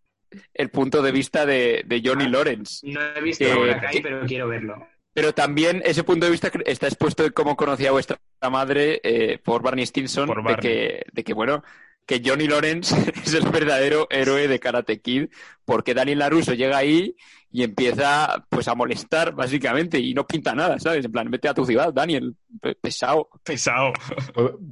el 0.54 0.70
punto 0.70 1.02
de 1.02 1.12
vista 1.12 1.46
de, 1.46 1.84
de 1.86 2.02
Johnny 2.04 2.28
Lawrence. 2.28 2.86
No 2.88 3.02
he 3.16 3.22
visto 3.22 3.46
Que- 3.46 3.54
Cobra 3.54 3.82
Kai, 3.82 3.94
que- 3.94 4.02
pero 4.02 4.26
quiero 4.26 4.48
verlo. 4.48 4.88
Pero 5.14 5.34
también 5.34 5.82
ese 5.86 6.04
punto 6.04 6.26
de 6.26 6.32
vista 6.34 6.52
está 6.66 6.88
expuesto 6.88 7.24
en 7.24 7.32
cómo 7.32 7.56
conocía 7.56 7.90
a 7.90 7.94
vuestra 7.94 8.20
madre 8.52 9.00
eh, 9.02 9.38
por 9.38 9.62
Barney 9.62 9.86
Stinson, 9.86 10.28
Por 10.28 10.44
de 10.46 10.56
que, 10.58 11.04
de 11.12 11.24
que, 11.24 11.34
bueno, 11.34 11.64
que 12.06 12.22
Johnny 12.26 12.48
Lawrence 12.48 12.96
es 13.26 13.34
el 13.34 13.50
verdadero 13.50 14.08
héroe 14.10 14.48
de 14.48 14.60
Karate 14.60 15.00
Kid, 15.02 15.28
porque 15.66 15.94
Daniel 15.94 16.20
LaRusso 16.20 16.54
llega 16.54 16.78
ahí 16.78 17.16
y 17.52 17.64
empieza 17.64 18.46
pues 18.50 18.68
a 18.68 18.76
molestar, 18.76 19.34
básicamente, 19.34 19.98
y 19.98 20.14
no 20.14 20.28
pinta 20.28 20.54
nada, 20.54 20.78
¿sabes? 20.78 21.06
En 21.06 21.12
plan, 21.12 21.32
vete 21.32 21.48
a 21.48 21.54
tu 21.54 21.66
ciudad, 21.66 21.94
Daniel, 21.94 22.36
pe- 22.62 22.76
pesado. 22.76 23.30
Pesado. 23.44 23.94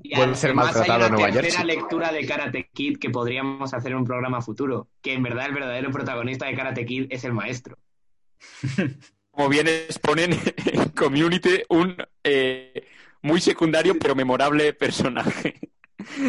Y 0.03 0.13
Puede 0.13 0.36
ser 0.36 0.53
maltratado 0.53 0.91
hay 0.93 0.99
en 0.99 1.07
una 1.07 1.09
Nueva 1.17 1.31
tercera 1.31 1.59
Jersey. 1.59 1.65
lectura 1.77 2.11
de 2.11 2.25
Karate 2.25 2.69
Kid 2.73 2.97
que 2.97 3.09
podríamos 3.09 3.73
hacer 3.73 3.91
en 3.93 3.99
un 3.99 4.03
programa 4.05 4.41
futuro, 4.41 4.89
que 5.01 5.13
en 5.13 5.23
verdad 5.23 5.45
el 5.45 5.53
verdadero 5.53 5.91
protagonista 5.91 6.45
de 6.45 6.55
Karate 6.55 6.86
Kid 6.86 7.05
es 7.09 7.23
el 7.23 7.31
maestro. 7.31 7.77
Como 9.31 9.49
bien 9.49 9.67
exponen 9.67 10.34
en 10.65 10.89
Community, 10.89 11.63
un 11.69 11.95
eh, 12.23 12.86
muy 13.21 13.39
secundario 13.41 13.97
pero 13.97 14.13
memorable 14.13 14.73
personaje. 14.73 15.55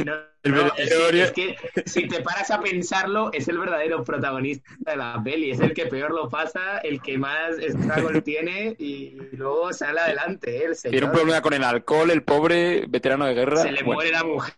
No, 0.05 0.12
El 0.43 0.53
no, 0.53 0.64
verdadero 0.64 1.09
es, 1.09 1.33
que, 1.33 1.51
es 1.51 1.72
que 1.72 1.83
si 1.87 2.07
te 2.07 2.20
paras 2.22 2.51
a 2.51 2.61
pensarlo, 2.61 3.31
es 3.33 3.49
el 3.49 3.59
verdadero 3.59 4.05
protagonista 4.05 4.68
de 4.79 4.97
la 4.97 5.20
peli, 5.25 5.51
es 5.51 5.61
el 5.61 5.72
que 5.72 5.87
peor 5.87 6.11
lo 6.12 6.29
pasa, 6.29 6.79
el 6.79 7.01
que 7.01 7.16
más 7.18 7.57
struggle 7.57 8.20
tiene 8.22 8.77
y 8.79 9.16
luego 9.33 9.72
sale 9.72 10.01
adelante. 10.01 10.59
¿eh? 10.59 10.64
El 10.66 10.77
Tiene 10.91 11.07
un 11.07 11.12
problema 11.12 11.41
con 11.43 11.53
el 11.55 11.64
alcohol, 11.64 12.11
el 12.11 12.22
pobre 12.22 12.85
veterano 12.89 13.25
de 13.27 13.35
guerra. 13.35 13.57
se 13.62 13.72
le 13.72 13.83
Bueno, 13.83 13.95
muere 13.95 14.11
la 14.11 14.25
mujer, 14.25 14.55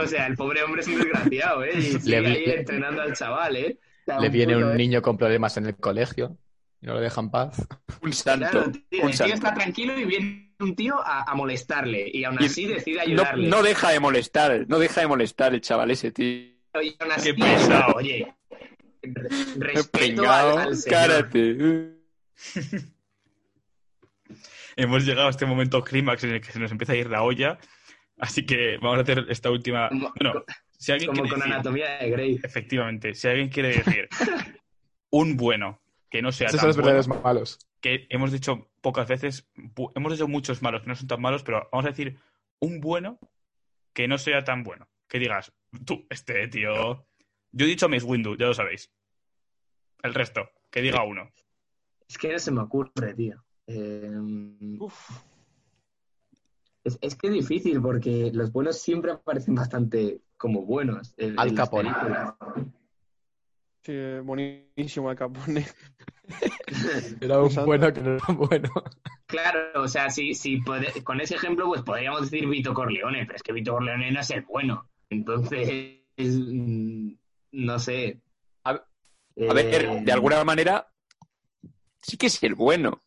o 0.00 0.06
sea, 0.06 0.26
el 0.26 0.36
pobre 0.36 0.62
hombre 0.62 0.80
es 0.80 0.88
un 0.88 0.96
desgraciado, 0.98 1.64
¿eh? 1.64 1.72
Y 1.76 1.82
sigue 2.00 2.20
vi- 2.20 2.26
ahí 2.26 2.44
entrenando 2.46 3.02
al 3.02 3.12
chaval, 3.12 3.56
¿eh? 3.56 3.78
Le 4.20 4.28
viene 4.30 4.56
un 4.56 4.72
¿eh? 4.72 4.76
niño 4.76 5.02
con 5.02 5.16
problemas 5.18 5.56
en 5.56 5.66
el 5.66 5.76
colegio 5.76 6.38
y 6.80 6.86
no 6.86 6.94
lo 6.94 7.00
dejan 7.00 7.30
paz. 7.30 7.56
un 8.02 8.12
santo. 8.12 8.48
Claro, 8.50 8.72
tío, 8.72 9.02
un 9.02 9.10
el 9.10 9.16
tío 9.16 9.16
santo. 9.16 9.34
está 9.34 9.54
tranquilo 9.54 9.98
y 9.98 10.04
viene 10.04 10.54
un 10.58 10.74
tío 10.74 10.98
a, 11.00 11.22
a 11.30 11.34
molestarle 11.34 12.08
y 12.12 12.24
aún 12.24 12.38
Y 12.40 12.46
así 12.46 12.66
decide 12.66 12.96
No, 12.96 13.02
ayudarle. 13.02 13.48
no 13.48 13.62
deja 13.62 13.90
de 13.90 14.00
molestar, 14.00 14.64
no 14.68 14.78
deja 14.78 15.00
de 15.02 15.06
molestar 15.06 15.54
el 15.54 15.60
chaval 15.60 15.90
ese, 15.90 16.10
tío. 16.12 16.26
y 16.82 16.96
aún 16.98 17.12
así, 17.12 17.34
Qué 17.34 17.42
pesado. 17.42 17.94
Oye, 17.94 18.34
re- 19.02 19.28
respeto 19.58 20.22
al, 20.30 20.58
al 20.58 20.76
señor. 20.76 20.98
cárate. 20.98 21.92
Hemos 24.76 25.04
llegado 25.06 25.28
a 25.28 25.30
este 25.30 25.46
momento 25.46 25.82
clímax 25.82 26.24
en 26.24 26.32
el 26.34 26.40
que 26.40 26.52
se 26.52 26.58
nos 26.58 26.70
empieza 26.70 26.92
a 26.92 26.96
ir 26.96 27.08
la 27.08 27.22
olla. 27.22 27.58
Así 28.18 28.44
que 28.44 28.76
vamos 28.78 28.98
a 28.98 29.02
hacer 29.02 29.24
esta 29.28 29.50
última. 29.50 29.88
Como- 29.88 30.12
Bueno, 30.20 30.44
si 30.78 30.92
alguien 30.92 31.08
Como 31.10 31.22
quiere 31.22 31.30
con 31.34 31.40
decir- 31.40 31.54
anatomía 31.54 31.90
de 31.98 32.10
Grey. 32.10 32.40
Efectivamente, 32.42 33.14
si 33.14 33.28
alguien 33.28 33.48
quiere 33.48 33.68
decir 33.78 34.08
un 35.10 35.36
bueno 35.36 35.80
que 36.10 36.22
no 36.22 36.32
sea 36.32 36.48
Esos 36.48 36.58
tan 36.58 36.60
son 36.60 36.68
los 36.68 36.76
verdaderos 36.76 37.08
bueno, 37.08 37.22
malos. 37.22 37.58
que 37.80 38.06
hemos 38.10 38.32
dicho 38.32 38.68
pocas 38.80 39.08
veces, 39.08 39.48
hemos 39.94 40.12
dicho 40.12 40.28
muchos 40.28 40.62
malos 40.62 40.82
que 40.82 40.88
no 40.88 40.94
son 40.94 41.08
tan 41.08 41.20
malos, 41.20 41.42
pero 41.42 41.68
vamos 41.72 41.84
a 41.86 41.90
decir 41.90 42.18
un 42.60 42.80
bueno 42.80 43.18
que 43.92 44.06
no 44.08 44.18
sea 44.18 44.44
tan 44.44 44.62
bueno. 44.62 44.88
Que 45.08 45.18
digas, 45.18 45.52
tú, 45.84 46.06
este 46.10 46.48
tío. 46.48 47.06
Yo 47.52 47.64
he 47.64 47.68
dicho 47.68 47.88
Miss 47.88 48.02
Windu, 48.04 48.36
ya 48.36 48.46
lo 48.46 48.54
sabéis. 48.54 48.90
El 50.02 50.14
resto, 50.14 50.50
que 50.70 50.82
diga 50.82 51.02
uno. 51.04 51.30
Es 52.08 52.18
que 52.18 52.32
no 52.32 52.38
se 52.38 52.50
me 52.52 52.60
ocurre, 52.60 53.14
tío. 53.14 53.42
Eh, 53.66 54.10
Es, 56.84 56.98
es 57.00 57.16
que 57.16 57.26
es 57.28 57.32
difícil 57.32 57.80
porque 57.82 58.30
los 58.32 58.52
buenos 58.52 58.78
siempre 58.78 59.10
aparecen 59.12 59.54
bastante 59.56 60.20
como 60.36 60.62
buenos. 60.62 61.14
en- 61.16 61.38
Al 61.38 61.48
en 61.48 61.54
Capone. 61.56 61.90
Sí, 63.86 63.92
buenísimo 64.24 65.10
Al 65.10 65.16
Capone. 65.16 65.64
Era 67.20 67.40
un 67.40 67.54
bueno 67.64 67.92
que 67.92 68.00
no 68.00 68.16
era 68.16 68.26
bueno. 68.34 68.68
Claro, 69.26 69.80
o 69.82 69.86
sea, 69.86 70.10
si, 70.10 70.34
si 70.34 70.60
con 71.04 71.20
ese 71.20 71.36
ejemplo, 71.36 71.66
pues 71.68 71.82
podríamos 71.82 72.22
decir 72.22 72.48
Vito 72.48 72.74
Corleone, 72.74 73.24
pero 73.26 73.36
es 73.36 73.42
que 73.44 73.52
Vito 73.52 73.72
Corleone 73.74 74.10
no 74.10 74.18
es 74.20 74.30
el 74.30 74.42
bueno. 74.42 74.88
Entonces, 75.08 76.00
mm, 76.16 77.12
no 77.52 77.78
sé. 77.78 78.20
A, 78.64 78.70
a 78.70 79.54
ver, 79.54 79.66
Eh, 79.84 80.00
de 80.04 80.12
alguna 80.12 80.42
manera, 80.42 80.88
sí 82.02 82.16
que 82.16 82.26
es 82.26 82.42
el 82.42 82.56
bueno. 82.56 83.04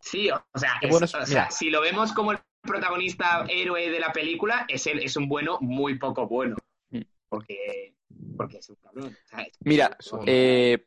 Sí, 0.00 0.30
o 0.30 0.36
o 0.52 0.58
sea, 0.60 0.76
Qué 0.80 0.86
es- 0.86 0.90
bueno 0.92 1.06
es- 1.06 1.14
o 1.16 1.26
sea, 1.26 1.50
si 1.50 1.70
lo 1.70 1.80
vemos 1.80 2.12
como 2.12 2.30
el 2.30 2.38
protagonista 2.62 3.44
héroe 3.48 3.90
de 3.90 3.98
la 3.98 4.12
película, 4.12 4.64
es, 4.68 4.86
el, 4.86 5.00
es 5.00 5.16
un 5.16 5.28
bueno 5.28 5.58
muy 5.60 5.98
poco 5.98 6.28
bueno. 6.28 6.54
Mm. 6.90 7.00
Porque, 7.28 7.96
porque 8.36 8.58
es 8.58 8.68
un 8.68 8.76
cabrón. 8.76 9.16
¿sabes? 9.30 9.48
Mira, 9.60 9.96
Eso. 9.98 10.20
eh, 10.26 10.86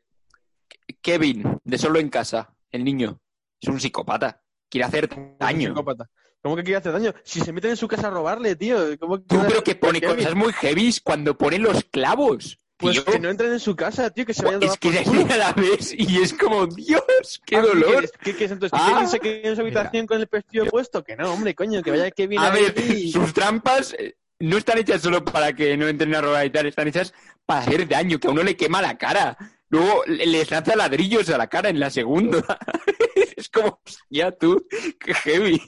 Kevin, 1.00 1.58
de 1.64 1.78
Solo 1.78 1.98
en 1.98 2.08
Casa, 2.08 2.54
el 2.70 2.84
niño, 2.84 3.20
es 3.60 3.68
un 3.68 3.80
psicópata. 3.80 4.42
Quiere 4.68 4.84
hacer 4.86 5.08
daño. 5.38 5.68
psicópata. 5.70 6.08
¿Cómo 6.42 6.56
que 6.56 6.62
quiere 6.64 6.78
hacer 6.78 6.92
daño? 6.92 7.14
Si 7.24 7.40
se 7.40 7.52
meten 7.52 7.70
en 7.70 7.76
su 7.76 7.86
casa 7.86 8.08
a 8.08 8.10
robarle, 8.10 8.56
tío. 8.56 8.98
¿Cómo 8.98 9.20
Tú, 9.20 9.40
pero 9.46 9.62
que 9.62 9.74
pone 9.76 10.00
Kevin? 10.00 10.16
cosas 10.16 10.34
muy 10.34 10.52
heavy 10.54 10.92
cuando 11.04 11.36
pone 11.38 11.58
los 11.58 11.84
clavos. 11.84 12.58
Pues 12.78 12.94
Tío, 12.96 13.04
que 13.04 13.20
no 13.20 13.30
entren 13.30 13.52
en 13.52 13.60
su 13.60 13.76
casa, 13.76 14.10
tío, 14.10 14.26
que 14.26 14.34
se 14.34 14.44
vayan 14.44 14.60
a 14.64 14.66
es 14.66 14.76
que 14.76 14.88
a 14.98 15.36
la 15.36 15.52
vez 15.52 15.94
y 15.96 16.20
es 16.20 16.34
como, 16.34 16.66
Dios, 16.66 17.40
qué 17.46 17.56
Ah, 17.56 17.60
dolor. 17.60 18.10
¿Qué, 18.10 18.32
qué, 18.32 18.36
qué 18.36 18.44
es 18.46 18.50
entonces? 18.50 18.76
Ah. 18.82 18.86
¿Que 18.88 18.92
Kevin 18.94 19.08
se 19.08 19.20
quede 19.20 19.48
en 19.50 19.54
su 19.54 19.60
habitación 19.62 20.06
con 20.08 20.18
el 20.20 20.26
vestido 20.26 20.66
puesto? 20.66 21.04
Que 21.04 21.14
no, 21.14 21.32
hombre, 21.32 21.54
coño, 21.54 21.80
que 21.80 21.92
vaya 21.92 22.10
Kevin 22.10 22.40
A 22.40 22.50
ahí 22.50 22.72
ver, 22.74 23.08
sus 23.12 23.32
trampas 23.32 23.94
eh, 23.96 24.16
no 24.42 24.56
están 24.58 24.78
hechas 24.78 25.00
solo 25.02 25.24
para 25.24 25.52
que 25.54 25.76
no 25.76 25.88
entren 25.88 26.14
a 26.14 26.20
robar 26.20 26.44
y 26.46 26.50
tal, 26.50 26.66
están 26.66 26.88
hechas 26.88 27.14
para 27.46 27.60
hacer 27.60 27.86
daño, 27.88 28.18
que 28.18 28.28
a 28.28 28.30
uno 28.30 28.42
le 28.42 28.56
quema 28.56 28.82
la 28.82 28.98
cara. 28.98 29.36
Luego 29.68 30.02
le- 30.06 30.26
les 30.26 30.50
lanza 30.50 30.76
ladrillos 30.76 31.28
a 31.30 31.38
la 31.38 31.46
cara 31.46 31.68
en 31.68 31.80
la 31.80 31.90
segunda. 31.90 32.42
es 33.36 33.48
como, 33.48 33.80
ya 34.10 34.32
tú, 34.32 34.66
qué 35.00 35.14
heavy. 35.14 35.60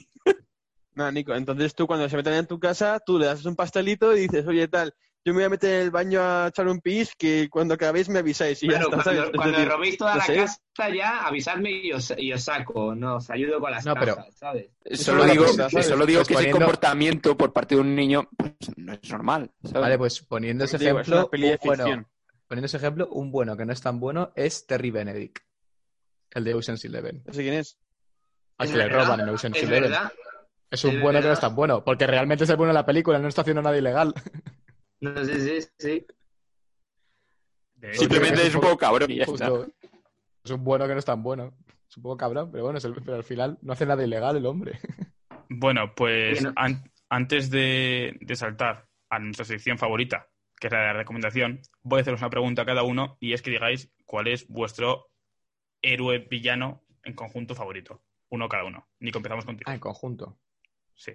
No, 0.93 1.11
Nico, 1.11 1.35
entonces 1.35 1.75
tú 1.75 1.87
cuando 1.87 2.07
se 2.07 2.15
meten 2.15 2.33
en 2.35 2.47
tu 2.47 2.59
casa, 2.59 2.99
tú 3.05 3.19
le 3.19 3.25
das 3.25 3.43
un 3.45 3.55
pastelito 3.55 4.15
y 4.15 4.21
dices, 4.21 4.45
oye, 4.47 4.67
tal, 4.67 4.93
yo 5.25 5.33
me 5.33 5.39
voy 5.39 5.43
a 5.45 5.49
meter 5.49 5.73
en 5.73 5.81
el 5.81 5.91
baño 5.91 6.21
a 6.21 6.47
echar 6.49 6.67
un 6.67 6.79
pis, 6.79 7.13
que 7.17 7.49
cuando 7.49 7.73
acabéis 7.73 8.07
me 8.09 8.19
avisáis. 8.19 8.61
Y 8.61 8.67
ya 8.69 8.79
Bueno, 8.79 8.97
está, 8.97 9.03
cuando, 9.03 9.11
¿sabes? 9.21 9.29
Es 9.31 9.35
cuando 9.37 9.57
decir, 9.57 9.71
robéis 9.73 9.97
toda 9.97 10.11
no 10.13 10.17
la 10.19 10.25
sé. 10.25 10.35
casa 10.35 10.89
ya, 10.95 11.25
avisadme 11.25 11.71
y 11.71 11.91
os, 11.91 12.13
y 12.17 12.31
os 12.31 12.43
saco, 12.43 12.93
no, 12.95 13.15
os 13.15 13.29
ayudo 13.31 13.59
con 13.59 13.71
las 13.71 13.85
No, 13.85 13.95
pero- 13.95 14.15
cajas, 14.17 14.35
¿sabes? 14.37 14.69
Solo 14.93 15.25
digo, 15.25 15.45
cosa, 15.45 15.69
¿sabes? 15.69 15.87
solo 15.87 16.05
digo 16.05 16.19
Pues 16.19 16.27
que 16.27 16.33
ese 16.35 16.43
poniendo- 16.43 16.57
comportamiento 16.59 17.35
por 17.37 17.51
parte 17.51 17.75
de 17.75 17.81
un 17.81 17.95
niño 17.95 18.29
pues, 18.37 18.53
no 18.77 18.93
es 18.93 19.09
normal. 19.11 19.51
¿sabes? 19.63 19.81
Vale, 19.81 19.97
pues 19.97 20.21
poniendo 20.21 20.63
ese 20.65 20.77
Digo, 20.77 20.99
ejemplo, 20.99 21.17
una 21.21 21.27
peli 21.29 21.47
de 21.47 21.53
un 21.53 21.59
bueno, 21.63 22.05
poniendo 22.47 22.65
ese 22.67 22.77
ejemplo, 22.77 23.07
un 23.09 23.31
bueno 23.31 23.57
que 23.57 23.65
no 23.65 23.73
es 23.73 23.81
tan 23.81 23.99
bueno 23.99 24.31
es 24.35 24.67
Terry 24.67 24.91
Benedict, 24.91 25.39
el 26.31 26.43
de 26.43 26.53
Ocean's 26.53 26.85
Eleven. 26.85 27.23
No 27.25 27.33
sé 27.33 27.41
quién 27.41 27.55
es. 27.55 27.79
Al 28.59 28.69
que 28.71 28.77
le 28.77 28.87
roban 28.89 29.19
en 29.21 29.29
Ocean's 29.29 29.57
Es 29.57 29.63
Eleven. 29.63 29.89
verdad. 29.89 30.13
Es 30.69 30.83
un 30.83 30.95
es 30.95 31.01
bueno 31.01 31.19
que 31.21 31.27
no 31.27 31.33
es 31.33 31.39
tan 31.39 31.55
bueno, 31.55 31.83
porque 31.83 32.05
realmente 32.07 32.43
es 32.43 32.49
el 32.49 32.57
bueno 32.57 32.69
de 32.73 32.79
la 32.79 32.85
película, 32.85 33.17
no 33.19 33.27
está 33.27 33.41
haciendo 33.41 33.61
nada 33.61 33.77
ilegal. 33.77 34.13
No 35.13 35.25
sé, 35.25 35.61
sí, 35.61 35.67
sí. 35.77 36.05
Simplemente 37.93 38.47
es 38.47 38.55
un 38.55 38.61
poco- 38.61 38.77
cabrón 38.77 39.11
y 39.11 39.17
ya 39.17 39.23
está. 39.23 39.49
Justo. 39.49 39.71
Es 40.43 40.51
un 40.51 40.63
bueno 40.63 40.87
que 40.87 40.93
no 40.93 40.99
es 40.99 41.05
tan 41.05 41.21
bueno. 41.21 41.53
Es 41.89 41.97
un 41.97 42.03
poco 42.03 42.17
cabrón, 42.17 42.51
pero 42.51 42.63
bueno, 42.63 42.77
es 42.79 42.85
el- 42.85 42.93
pero 42.95 43.15
al 43.17 43.23
final 43.23 43.57
no 43.61 43.73
hace 43.73 43.85
nada 43.85 44.03
ilegal 44.03 44.37
el 44.37 44.45
hombre. 44.45 44.79
Bueno, 45.47 45.93
pues 45.95 46.41
Bueno. 46.41 46.53
an- 46.55 46.91
antes 47.07 47.51
de, 47.51 48.17
de 48.19 48.35
saltar 48.35 48.87
a 49.11 49.19
nuestra 49.19 49.45
sección 49.45 49.77
favorita, 49.77 50.27
que 50.59 50.67
es 50.67 50.73
la 50.73 50.79
de 50.79 50.85
la 50.87 50.93
recomendación, 50.93 51.61
voy 51.83 51.99
a 51.99 52.01
haceros 52.01 52.19
una 52.21 52.31
pregunta 52.31 52.63
a 52.63 52.65
cada 52.65 52.81
uno 52.81 53.15
y 53.19 53.33
es 53.33 53.43
que 53.43 53.51
digáis 53.51 53.93
cuál 54.05 54.27
es 54.27 54.47
vuestro 54.47 55.11
héroe 55.83 56.17
villano 56.17 56.83
en 57.03 57.13
conjunto 57.13 57.53
favorito. 57.53 58.01
Uno 58.29 58.49
cada 58.49 58.63
uno. 58.63 58.87
Nico, 58.99 59.19
empezamos 59.19 59.45
contigo. 59.45 59.69
Ah, 59.69 59.75
en 59.75 59.79
conjunto. 59.79 60.39
Sí. 60.95 61.11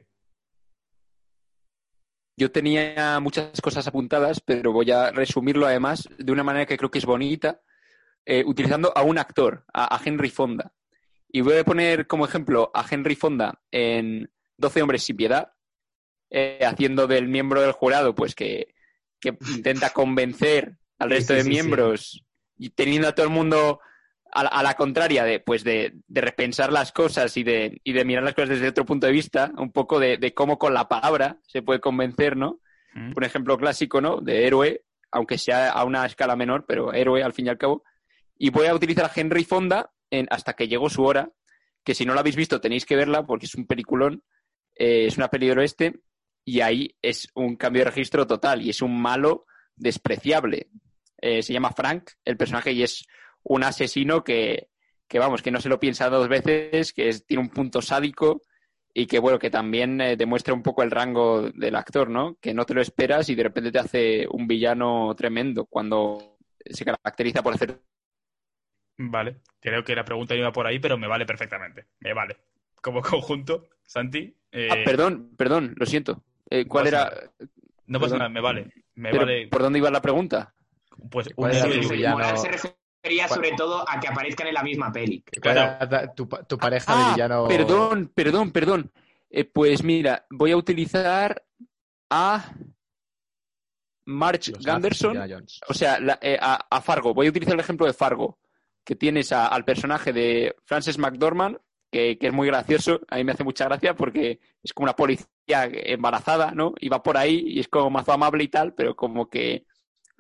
Yo 2.41 2.51
tenía 2.51 3.21
muchas 3.21 3.61
cosas 3.61 3.87
apuntadas, 3.87 4.41
pero 4.41 4.73
voy 4.73 4.91
a 4.91 5.11
resumirlo 5.11 5.67
además 5.67 6.09
de 6.17 6.33
una 6.33 6.43
manera 6.43 6.65
que 6.65 6.79
creo 6.79 6.91
que 6.91 6.97
es 6.97 7.05
bonita, 7.05 7.61
eh, 8.25 8.43
utilizando 8.47 8.97
a 8.97 9.03
un 9.03 9.19
actor, 9.19 9.67
a, 9.75 9.95
a 9.95 10.01
Henry 10.03 10.31
Fonda. 10.31 10.73
Y 11.29 11.43
voy 11.43 11.59
a 11.59 11.65
poner 11.65 12.07
como 12.07 12.25
ejemplo 12.25 12.71
a 12.73 12.87
Henry 12.91 13.15
Fonda 13.15 13.61
en 13.71 14.33
12 14.57 14.81
hombres 14.81 15.03
sin 15.03 15.19
piedad, 15.19 15.53
eh, 16.31 16.61
haciendo 16.65 17.07
del 17.07 17.29
miembro 17.29 17.61
del 17.61 17.73
jurado, 17.73 18.15
pues 18.15 18.35
que, 18.35 18.75
que 19.21 19.37
intenta 19.55 19.91
convencer 19.91 20.79
al 20.99 21.11
resto 21.11 21.35
sí, 21.35 21.41
de 21.41 21.45
sí. 21.45 21.51
miembros 21.51 22.25
y 22.57 22.71
teniendo 22.71 23.09
a 23.09 23.15
todo 23.15 23.27
el 23.27 23.33
mundo 23.33 23.81
a, 24.33 24.43
la- 24.45 24.49
a 24.51 24.63
la 24.63 24.75
contraria 24.75 25.25
de, 25.25 25.41
pues 25.41 25.65
de, 25.65 25.93
de 26.07 26.21
repensar 26.21 26.73
las 26.73 26.93
cosas 26.93 27.37
y 27.37 27.43
de, 27.43 27.81
y 27.85 27.93
de 27.93 28.05
mirar 28.05 28.25
las 28.25 28.35
cosas 28.35 28.51
desde 28.51 28.69
otro 28.69 28.85
punto 28.85 29.07
de 29.07 29.13
vista, 29.13 29.53
un 29.57 29.73
poco 29.73 29.99
de, 29.99 30.17
de 30.19 30.33
cómo 30.35 30.59
con 30.59 30.75
la 30.75 30.89
palabra 30.89 31.39
se 31.47 31.63
puede 31.63 31.81
convencer, 31.81 32.37
¿no? 32.37 32.61
Mm. 32.95 33.13
Un 33.17 33.25
ejemplo 33.25 33.57
clásico, 33.59 34.01
¿no? 34.01 34.21
De 34.21 34.47
héroe, 34.47 34.83
aunque 35.13 35.39
sea 35.39 35.71
a 35.71 35.85
una 35.85 36.07
escala 36.07 36.37
menor, 36.37 36.65
pero 36.67 36.93
héroe 36.93 37.23
al 37.23 37.33
fin 37.33 37.47
y 37.47 37.49
al 37.51 37.59
cabo. 37.59 37.83
Y 38.39 38.51
voy 38.51 38.67
a 38.67 38.75
utilizar 38.75 39.05
a 39.05 39.13
Henry 39.15 39.45
Fonda 39.45 39.91
en 40.11 40.27
Hasta 40.31 40.55
que 40.55 40.67
llegó 40.69 40.89
su 40.91 41.05
hora, 41.05 41.31
que 41.85 41.95
si 41.95 42.05
no 42.05 42.15
la 42.15 42.21
habéis 42.21 42.37
visto 42.37 42.61
tenéis 42.61 42.85
que 42.87 42.97
verla 42.97 43.25
porque 43.27 43.47
es 43.47 43.55
un 43.55 43.67
peliculón, 43.67 44.23
eh, 44.77 45.07
es 45.07 45.17
una 45.17 45.29
peli 45.29 45.49
del 45.49 45.59
oeste 45.59 46.01
y 46.45 46.61
ahí 46.61 46.97
es 47.03 47.29
un 47.35 47.57
cambio 47.57 47.81
de 47.85 47.91
registro 47.91 48.27
total 48.27 48.63
y 48.63 48.71
es 48.71 48.83
un 48.83 49.01
malo 49.01 49.47
despreciable. 49.77 50.69
Eh, 51.23 51.43
se 51.43 51.53
llama 51.53 51.73
Frank, 51.73 52.11
el 52.25 52.37
personaje, 52.37 52.73
y 52.73 52.83
es 52.83 53.07
un 53.43 53.65
asesino 53.65 54.23
que, 54.25 54.69
que, 55.09 55.19
vamos, 55.19 55.43
que 55.43 55.51
no 55.51 55.61
se 55.61 55.69
lo 55.69 55.81
piensa 55.81 56.09
dos 56.11 56.29
veces, 56.29 56.93
que 56.93 57.09
es- 57.09 57.27
tiene 57.27 57.43
un 57.43 57.51
punto 57.51 57.83
sádico 57.83 58.43
y 58.93 59.07
que, 59.07 59.19
bueno, 59.21 59.39
que 59.39 59.51
también 59.51 60.01
eh, 60.01 60.17
demuestra 60.17 60.53
un 60.55 60.63
poco 60.63 60.83
el 60.83 60.91
rango 60.91 61.51
del 61.53 61.77
actor, 61.77 62.11
¿no? 62.11 62.37
Que 62.41 62.55
no 62.55 62.65
te 62.67 62.75
lo 62.75 62.81
esperas 62.83 63.29
y 63.29 63.35
de 63.35 63.43
repente 63.45 63.71
te 63.73 63.79
hace 63.79 64.27
un 64.31 64.47
villano 64.47 65.15
tremendo 65.17 65.65
cuando 65.67 66.39
se 66.65 66.85
caracteriza 66.85 67.43
por 67.43 67.55
hacer 67.55 67.81
Vale. 68.99 69.41
Creo 69.61 69.83
que 69.85 69.95
la 69.95 70.05
pregunta 70.05 70.35
iba 70.35 70.53
por 70.53 70.67
ahí, 70.67 70.79
pero 70.79 70.99
me 70.99 71.07
vale 71.07 71.25
perfectamente. 71.25 71.87
Me 72.01 72.13
vale. 72.13 72.37
Como 72.83 73.01
conjunto, 73.03 73.69
Santi. 73.85 74.35
eh, 74.53 74.69
Ah, 74.71 74.77
perdón, 74.85 75.35
perdón, 75.37 75.75
lo 75.77 75.87
siento. 75.87 76.23
Eh, 76.51 76.67
¿Cuál 76.67 76.87
era? 76.89 77.11
No 77.87 78.01
pasa 78.01 78.17
nada, 78.19 78.29
me 78.29 78.41
vale. 78.41 78.71
Me 78.95 79.13
vale. 79.13 79.49
¿Por 79.49 79.63
dónde 79.63 79.79
iba 79.79 79.91
la 79.91 80.03
pregunta? 80.03 80.55
Pues 81.11 81.29
un 81.29 81.35
¿Cuál 81.35 81.55
era 81.57 81.67
héroe 81.67 81.81
tu 81.83 81.89
villano. 81.91 82.37
se 82.37 82.49
refería 83.03 83.27
¿Cuál? 83.29 83.37
sobre 83.39 83.53
todo 83.53 83.85
a 83.89 83.99
que 84.01 84.09
aparezcan 84.09 84.47
en 84.47 84.55
la 84.55 84.63
misma 84.63 84.93
peli. 84.93 85.25
¿Cuál 85.43 85.55
Claro. 85.79 86.13
tu, 86.15 86.29
pa- 86.29 86.43
tu 86.45 86.59
pareja 86.59 86.95
de 86.97 87.03
Ah, 87.03 87.11
villano? 87.13 87.49
perdón, 87.49 88.11
perdón, 88.15 88.51
perdón. 88.53 88.93
Eh, 89.31 89.45
pues 89.45 89.83
mira, 89.83 90.27
voy 90.31 90.51
a 90.53 90.57
utilizar 90.57 91.43
a 92.11 92.53
March 94.07 94.49
Los 94.49 94.65
Ganderson. 94.65 95.17
O 95.69 95.75
sea, 95.75 96.01
la- 96.01 96.19
eh, 96.21 96.39
a, 96.41 96.67
a 96.71 96.81
Fargo. 96.81 97.15
Voy 97.15 97.27
a 97.27 97.31
utilizar 97.31 97.55
el 97.55 97.61
ejemplo 97.61 97.87
de 97.87 97.93
Fargo, 97.93 98.39
que 98.85 98.97
tienes 98.97 99.33
a- 99.33 99.47
al 99.47 99.65
personaje 99.65 100.13
de 100.13 100.57
Frances 100.65 100.99
McDormand, 100.99 101.59
que, 101.93 102.19
que 102.19 102.27
es 102.29 102.33
muy 102.33 102.47
gracioso. 102.49 103.01
A 103.09 103.17
mí 103.17 103.25
me 103.25 103.33
hace 103.33 103.45
mucha 103.45 103.65
gracia 103.67 103.95
porque 103.95 104.41
es 104.63 104.73
como 104.73 104.85
una 104.85 104.97
policía 104.97 105.27
embarazada, 105.73 106.51
¿no? 106.53 106.75
Y 106.81 106.89
va 106.89 107.03
por 107.03 107.17
ahí 107.17 107.43
y 107.47 107.61
es 107.61 107.69
como 107.69 107.89
mazo 107.91 108.13
amable 108.13 108.45
y 108.45 108.49
tal, 108.49 108.75
pero 108.75 108.95
como 108.97 109.29
que 109.29 109.65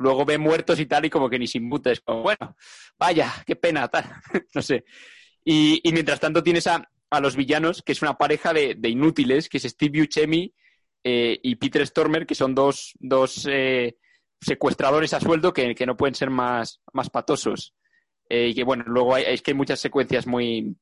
luego 0.01 0.24
ve 0.24 0.38
muertos 0.38 0.80
y 0.80 0.86
tal 0.86 1.05
y 1.05 1.11
como 1.11 1.28
que 1.28 1.38
ni 1.38 1.46
se 1.46 1.59
inmuta. 1.59 1.92
Es 1.92 2.01
como, 2.01 2.22
bueno, 2.22 2.57
vaya, 2.98 3.32
qué 3.46 3.55
pena, 3.55 3.86
tal. 3.88 4.05
no 4.55 4.62
sé. 4.62 4.84
Y, 5.44 5.80
mientras 5.92 6.20
tanto 6.20 6.42
tienes 6.42 6.66
a, 6.66 6.88
a 7.11 7.20
los 7.20 7.36
villanos, 7.36 7.82
que 7.82 7.92
es 7.92 8.03
una 8.03 8.14
pareja 8.14 8.53
de, 8.53 8.74
de 8.76 8.88
inútiles, 8.88 9.48
que 9.48 9.59
es 9.59 9.64
Steve 9.64 10.01
Buscemi 10.01 10.53
eh, 11.05 11.38
y 11.42 11.57
Peter 11.57 11.86
Stormer, 11.86 12.26
que 12.26 12.34
son 12.34 12.55
dos, 12.55 12.92
dos 12.98 13.46
eh, 13.51 13.96
secuestradores 14.40 15.14
a 15.14 15.20
sueldo 15.20 15.53
que, 15.53 15.74
que 15.74 15.86
no 15.86 15.96
pueden 15.96 16.14
ser 16.14 16.30
más, 16.30 16.80
más 16.92 17.11
patosos. 17.11 17.74
Eh, 18.28 18.48
y 18.48 18.55
que 18.55 18.64
bueno, 18.64 18.84
luego 18.86 19.14
hay, 19.14 19.24
es 19.26 19.42
que 19.42 19.51
hay 19.51 19.57
muchas 19.57 19.80
secuencias 19.80 20.26
muy, 20.26 20.76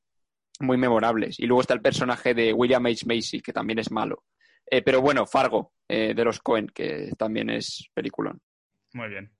muy 0.60 0.76
memorables. 0.76 1.40
Y 1.40 1.46
luego 1.46 1.62
está 1.62 1.74
el 1.74 1.82
personaje 1.82 2.34
de 2.34 2.52
William 2.52 2.86
H. 2.86 3.04
Macy, 3.06 3.40
que 3.40 3.52
también 3.52 3.78
es 3.78 3.90
malo. 3.90 4.24
Pero 4.84 5.00
bueno, 5.00 5.24
Fargo, 5.24 5.72
de 5.88 6.14
los 6.22 6.40
Cohen, 6.40 6.66
que 6.66 7.12
también 7.16 7.48
es 7.48 7.88
peliculón. 7.94 8.38
Muy 8.92 9.08
bien. 9.08 9.30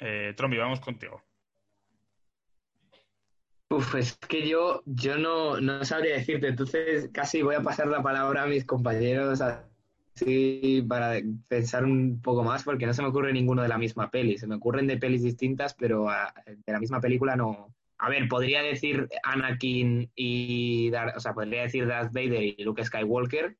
Eh, 0.00 0.32
Trombi, 0.36 0.56
vamos 0.56 0.80
contigo. 0.80 1.22
Uf, 3.70 3.94
es 3.96 4.16
que 4.16 4.48
yo, 4.48 4.82
yo 4.86 5.18
no, 5.18 5.60
no 5.60 5.84
sabría 5.84 6.14
decirte, 6.14 6.48
entonces 6.48 7.10
casi 7.12 7.42
voy 7.42 7.54
a 7.54 7.62
pasar 7.62 7.86
la 7.88 8.02
palabra 8.02 8.44
a 8.44 8.46
mis 8.46 8.64
compañeros 8.64 9.42
así 9.42 10.82
para 10.88 11.20
pensar 11.48 11.84
un 11.84 12.20
poco 12.22 12.42
más, 12.44 12.64
porque 12.64 12.86
no 12.86 12.94
se 12.94 13.02
me 13.02 13.08
ocurre 13.08 13.32
ninguno 13.32 13.62
de 13.62 13.68
la 13.68 13.76
misma 13.78 14.10
peli. 14.10 14.38
Se 14.38 14.46
me 14.46 14.54
ocurren 14.56 14.86
de 14.86 14.96
pelis 14.96 15.22
distintas, 15.22 15.74
pero 15.74 16.08
ah, 16.08 16.32
de 16.46 16.72
la 16.72 16.80
misma 16.80 17.00
película 17.00 17.36
no. 17.36 17.74
A 17.98 18.08
ver, 18.08 18.26
podría 18.28 18.62
decir 18.62 19.08
Anakin 19.22 20.10
y 20.14 20.90
Dar- 20.90 21.14
o 21.16 21.20
sea, 21.20 21.34
podría 21.34 21.62
decir 21.62 21.86
Darth 21.86 22.12
Vader 22.12 22.42
y 22.42 22.56
Luke 22.64 22.84
Skywalker, 22.84 23.58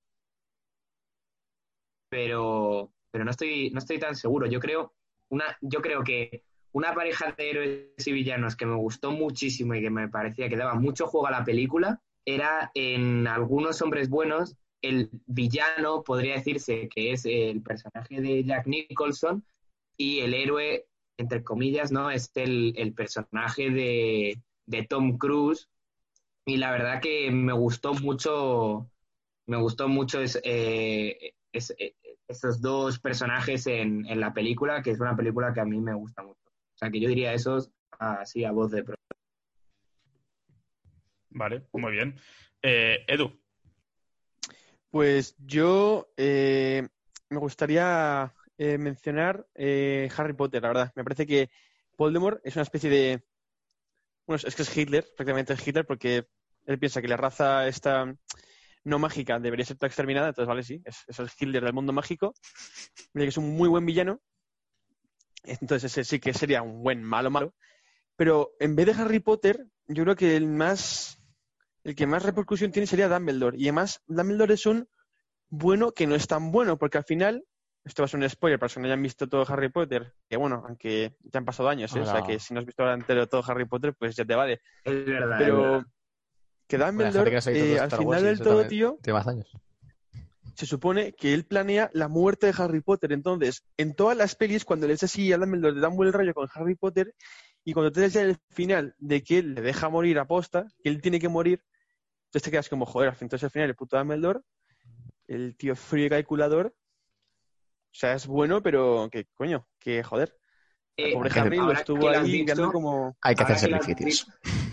pero, 2.08 2.92
pero 3.10 3.24
no 3.24 3.30
estoy, 3.30 3.70
no 3.70 3.78
estoy 3.78 3.98
tan 3.98 4.16
seguro. 4.16 4.46
Yo 4.46 4.60
creo, 4.60 4.94
una, 5.30 5.56
yo 5.60 5.80
creo 5.80 6.02
que 6.04 6.42
una 6.72 6.94
pareja 6.94 7.32
de 7.32 7.50
héroes 7.50 8.06
y 8.06 8.12
villanos 8.12 8.56
que 8.56 8.66
me 8.66 8.76
gustó 8.76 9.10
muchísimo 9.10 9.74
y 9.74 9.80
que 9.82 9.90
me 9.90 10.08
parecía 10.08 10.48
que 10.48 10.56
daba 10.56 10.74
mucho 10.74 11.06
juego 11.06 11.26
a 11.26 11.30
la 11.32 11.44
película 11.44 12.00
era 12.24 12.70
en 12.74 13.26
algunos 13.26 13.80
hombres 13.82 14.08
buenos 14.08 14.56
el 14.82 15.10
villano 15.26 16.04
podría 16.04 16.34
decirse 16.34 16.88
que 16.88 17.12
es 17.12 17.24
el 17.24 17.62
personaje 17.62 18.20
de 18.20 18.44
Jack 18.44 18.66
Nicholson 18.66 19.44
y 19.96 20.20
el 20.20 20.34
héroe 20.34 20.86
entre 21.16 21.42
comillas 21.42 21.90
no 21.90 22.10
es 22.10 22.30
el, 22.36 22.74
el 22.76 22.92
personaje 22.94 23.70
de, 23.70 24.40
de 24.66 24.82
Tom 24.84 25.18
Cruise 25.18 25.68
y 26.46 26.56
la 26.58 26.70
verdad 26.70 27.00
que 27.00 27.30
me 27.30 27.52
gustó 27.52 27.94
mucho 27.94 28.88
me 29.46 29.56
gustó 29.56 29.88
mucho 29.88 30.20
es, 30.20 30.38
eh, 30.44 31.32
es- 31.52 31.74
esos 32.28 32.60
dos 32.60 32.98
personajes 32.98 33.66
en, 33.66 34.06
en 34.06 34.20
la 34.20 34.32
película 34.32 34.82
que 34.82 34.90
es 34.90 35.00
una 35.00 35.16
película 35.16 35.52
que 35.52 35.60
a 35.60 35.64
mí 35.64 35.80
me 35.80 35.94
gusta 35.94 36.22
mucho 36.22 36.38
o 36.46 36.78
sea 36.78 36.90
que 36.90 37.00
yo 37.00 37.08
diría 37.08 37.32
esos 37.32 37.72
así 37.98 38.44
a 38.44 38.52
voz 38.52 38.70
de 38.70 38.84
pro. 38.84 38.94
Vale, 41.30 41.66
muy 41.72 41.92
bien. 41.92 42.18
Eh, 42.62 43.04
Edu, 43.08 43.40
Pues 44.90 45.36
yo 45.38 46.08
eh, 46.16 46.86
me 47.30 47.38
gustaría 47.38 48.32
eh, 48.56 48.78
mencionar 48.78 49.46
eh, 49.54 50.08
Harry 50.16 50.34
Potter, 50.34 50.62
la 50.62 50.68
verdad. 50.68 50.92
Me 50.94 51.04
parece 51.04 51.26
que 51.26 51.50
Voldemort 51.96 52.40
es 52.44 52.54
una 52.54 52.62
especie 52.62 52.90
de... 52.90 53.24
Bueno, 54.26 54.42
es 54.46 54.54
que 54.54 54.62
es 54.62 54.76
Hitler, 54.76 55.04
prácticamente 55.16 55.54
es 55.54 55.66
Hitler, 55.66 55.86
porque 55.86 56.28
él 56.66 56.78
piensa 56.78 57.02
que 57.02 57.08
la 57.08 57.16
raza 57.16 57.66
esta 57.66 58.14
no 58.88 58.98
mágica 58.98 59.38
debería 59.38 59.66
ser 59.66 59.76
toda 59.76 59.88
exterminada, 59.88 60.28
entonces 60.28 60.48
vale, 60.48 60.62
sí, 60.62 60.80
es, 60.84 61.04
es 61.06 61.18
el 61.18 61.30
Hitler 61.38 61.64
del 61.64 61.72
mundo 61.72 61.92
mágico. 61.92 62.34
Que 63.14 63.24
es 63.24 63.36
un 63.36 63.56
muy 63.56 63.68
buen 63.68 63.86
villano. 63.86 64.20
Entonces 65.44 65.92
ese 65.92 66.04
sí 66.04 66.20
que 66.20 66.34
sería 66.34 66.62
un 66.62 66.82
buen 66.82 67.02
malo 67.02 67.30
malo. 67.30 67.54
Pero 68.16 68.52
en 68.58 68.74
vez 68.74 68.86
de 68.86 68.92
Harry 68.92 69.20
Potter, 69.20 69.66
yo 69.86 70.02
creo 70.02 70.16
que 70.16 70.36
el 70.36 70.46
más 70.46 71.18
el 71.84 71.94
que 71.94 72.06
más 72.06 72.22
repercusión 72.22 72.70
tiene 72.70 72.86
sería 72.86 73.08
Dumbledore. 73.08 73.56
Y 73.56 73.64
además, 73.64 74.02
Dumbledore 74.06 74.54
es 74.54 74.66
un 74.66 74.88
bueno 75.48 75.92
que 75.92 76.06
no 76.06 76.14
es 76.14 76.26
tan 76.26 76.52
bueno, 76.52 76.76
porque 76.76 76.98
al 76.98 77.04
final, 77.04 77.44
esto 77.84 78.02
va 78.02 78.04
a 78.04 78.08
ser 78.08 78.20
un 78.20 78.28
spoiler 78.28 78.58
para 78.58 78.66
los 78.66 78.74
que 78.74 78.80
no 78.80 78.86
hayan 78.86 79.02
visto 79.02 79.26
todo 79.26 79.46
Harry 79.48 79.70
Potter, 79.70 80.12
que 80.28 80.36
bueno, 80.36 80.62
aunque 80.66 81.16
ya 81.22 81.38
han 81.38 81.46
pasado 81.46 81.70
años, 81.70 81.94
¿eh? 81.96 82.00
o 82.00 82.04
sea 82.04 82.22
que 82.22 82.38
si 82.38 82.52
no 82.52 82.60
has 82.60 82.66
visto 82.66 82.82
ahora 82.82 82.94
entero 82.94 83.26
todo 83.26 83.42
Harry 83.46 83.64
Potter, 83.64 83.94
pues 83.94 84.14
ya 84.16 84.24
te 84.26 84.34
vale. 84.34 84.60
es 84.84 85.06
verdad 85.06 85.40
es 85.40 85.46
Pero 85.46 85.62
verdad. 85.62 85.86
Que 86.68 86.78
Dumbledore, 86.78 87.30
eh, 87.32 87.78
al 87.78 87.86
Star 87.86 87.98
final 87.98 88.22
del 88.22 88.38
todo, 88.38 88.66
tío, 88.66 88.98
Tiene 89.02 89.18
más 89.18 89.26
años. 89.26 89.50
se 90.54 90.66
supone 90.66 91.12
que 91.12 91.34
él 91.34 91.44
planea 91.44 91.90
la 91.94 92.08
muerte 92.08 92.46
de 92.46 92.54
Harry 92.56 92.80
Potter. 92.80 93.12
Entonces, 93.12 93.64
en 93.76 93.94
todas 93.94 94.16
las 94.16 94.34
pelis, 94.36 94.64
cuando 94.64 94.86
le 94.86 94.94
es 94.94 95.02
así 95.02 95.32
a 95.32 95.38
Dumbledore, 95.38 95.74
le 95.74 95.80
dan 95.80 95.96
buen 95.96 96.12
rollo 96.12 96.34
con 96.34 96.48
Harry 96.54 96.74
Potter, 96.74 97.14
y 97.64 97.72
cuando 97.72 97.90
te 97.92 98.00
das 98.02 98.12
ya 98.12 98.22
el 98.22 98.36
final 98.50 98.94
de 98.98 99.22
que 99.22 99.38
él 99.38 99.54
le 99.54 99.62
deja 99.62 99.88
morir 99.88 100.18
a 100.18 100.26
posta, 100.26 100.66
que 100.82 100.88
él 100.88 101.00
tiene 101.02 101.18
que 101.18 101.28
morir, 101.28 101.62
entonces 102.26 102.42
te 102.42 102.50
quedas 102.50 102.68
como, 102.68 102.86
joder, 102.86 103.14
entonces 103.20 103.44
al 103.44 103.50
final 103.50 103.68
el 103.68 103.74
puto 103.76 103.96
Dumbledore, 103.98 104.40
el 105.26 105.56
tío 105.56 105.74
frío 105.76 106.06
y 106.06 106.10
calculador, 106.10 106.66
o 106.68 107.94
sea, 107.98 108.14
es 108.14 108.26
bueno, 108.26 108.62
pero 108.62 109.08
que 109.10 109.26
coño, 109.34 109.66
que 109.78 110.02
joder. 110.02 110.34
El 110.96 111.10
Eh, 111.10 111.12
pobre 111.14 111.40
Harry 111.40 111.56
lo 111.56 111.72
estuvo 111.72 112.08
ahí 112.08 112.44
como... 112.72 113.16
Hay 113.20 113.34
que 113.34 113.42
Ahora 113.42 113.54
hacer 113.54 113.70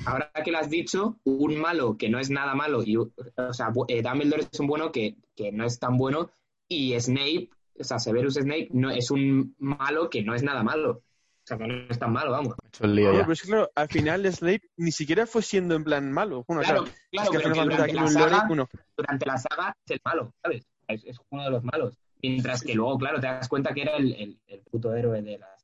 Ahora 0.06 0.32
que 0.44 0.52
lo 0.52 0.58
has 0.60 0.70
dicho, 0.70 1.18
un 1.24 1.58
malo 1.58 1.98
que 1.98 2.10
no 2.10 2.20
es 2.20 2.30
nada 2.30 2.54
malo, 2.56 2.84
y, 2.84 2.98
o 2.98 3.10
sea, 3.52 3.70
bu- 3.70 3.86
eh, 3.88 4.02
Dumbledore 4.02 4.48
es 4.52 4.60
un 4.60 4.68
bueno 4.68 4.92
que, 4.92 5.16
que 5.36 5.52
no 5.52 5.66
es 5.66 5.80
tan 5.80 5.98
bueno, 5.98 6.30
y 6.68 7.00
Snape, 7.00 7.50
o 7.80 7.84
sea, 7.84 8.00
Severus 8.00 8.36
Snape 8.36 8.70
no 8.72 8.90
es 8.92 9.12
un 9.12 9.56
malo 9.60 10.10
que 10.10 10.24
no 10.24 10.34
es 10.36 10.44
nada 10.44 10.64
malo. 10.64 10.92
O 11.44 11.48
sea, 11.48 11.58
que 11.60 11.68
no 11.68 11.76
es 11.90 12.00
tan 12.00 12.12
malo, 12.12 12.32
vamos. 12.32 12.56
Me 12.60 12.66
he 12.66 12.68
hecho 12.70 12.86
el 12.86 12.96
lío 12.96 13.12
pero 13.12 13.32
es 13.32 13.42
que 13.42 13.48
claro, 13.50 13.70
al 13.76 13.88
final 13.88 14.34
Snape 14.34 14.62
ni 14.78 14.92
siquiera 14.92 15.28
fue 15.28 15.44
siendo 15.44 15.76
en 15.76 15.84
plan 15.84 16.12
malo. 16.12 16.44
Bueno, 16.48 16.64
Claro, 16.64 16.84
claro, 16.86 16.96
claro, 17.12 17.24
es 17.24 17.30
que 17.30 17.36
al 17.36 17.42
pero 17.44 17.54
final 17.54 17.68
que 17.70 17.76
cuando 17.76 17.86
durante 17.94 17.94
la 17.94 18.08
saga- 18.30 18.48
uno, 18.50 18.70
Durante 18.98 19.26
la 19.28 19.38
saga 19.38 19.78
es 19.86 19.92
el 19.92 20.02
malo, 20.04 20.34
¿sabes? 20.42 20.66
Es, 20.88 21.04
es 21.06 21.18
uno 21.30 21.44
de 21.44 21.50
los 21.52 21.64
malos. 21.64 21.98
Mientras 22.24 22.64
que 22.64 22.74
luego, 22.74 22.98
claro, 22.98 23.20
te 23.20 23.28
das 23.28 23.48
cuenta 23.48 23.74
que 23.76 23.84
era 23.84 23.96
el, 23.98 24.14
el, 24.14 24.40
el 24.48 24.60
puto 24.62 24.96
héroe 24.96 25.22
de 25.22 25.38
la. 25.38 25.55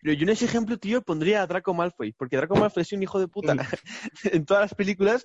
Pero 0.00 0.14
yo 0.14 0.22
en 0.22 0.28
ese 0.30 0.44
ejemplo, 0.44 0.78
tío, 0.78 1.02
pondría 1.02 1.42
a 1.42 1.46
Draco 1.46 1.74
Malfoy, 1.74 2.12
porque 2.12 2.36
Draco 2.36 2.56
Malfoy 2.56 2.82
es 2.82 2.92
un 2.92 3.02
hijo 3.02 3.18
de 3.18 3.28
puta 3.28 3.54
en 4.32 4.44
todas 4.44 4.62
las 4.62 4.74
películas, 4.74 5.24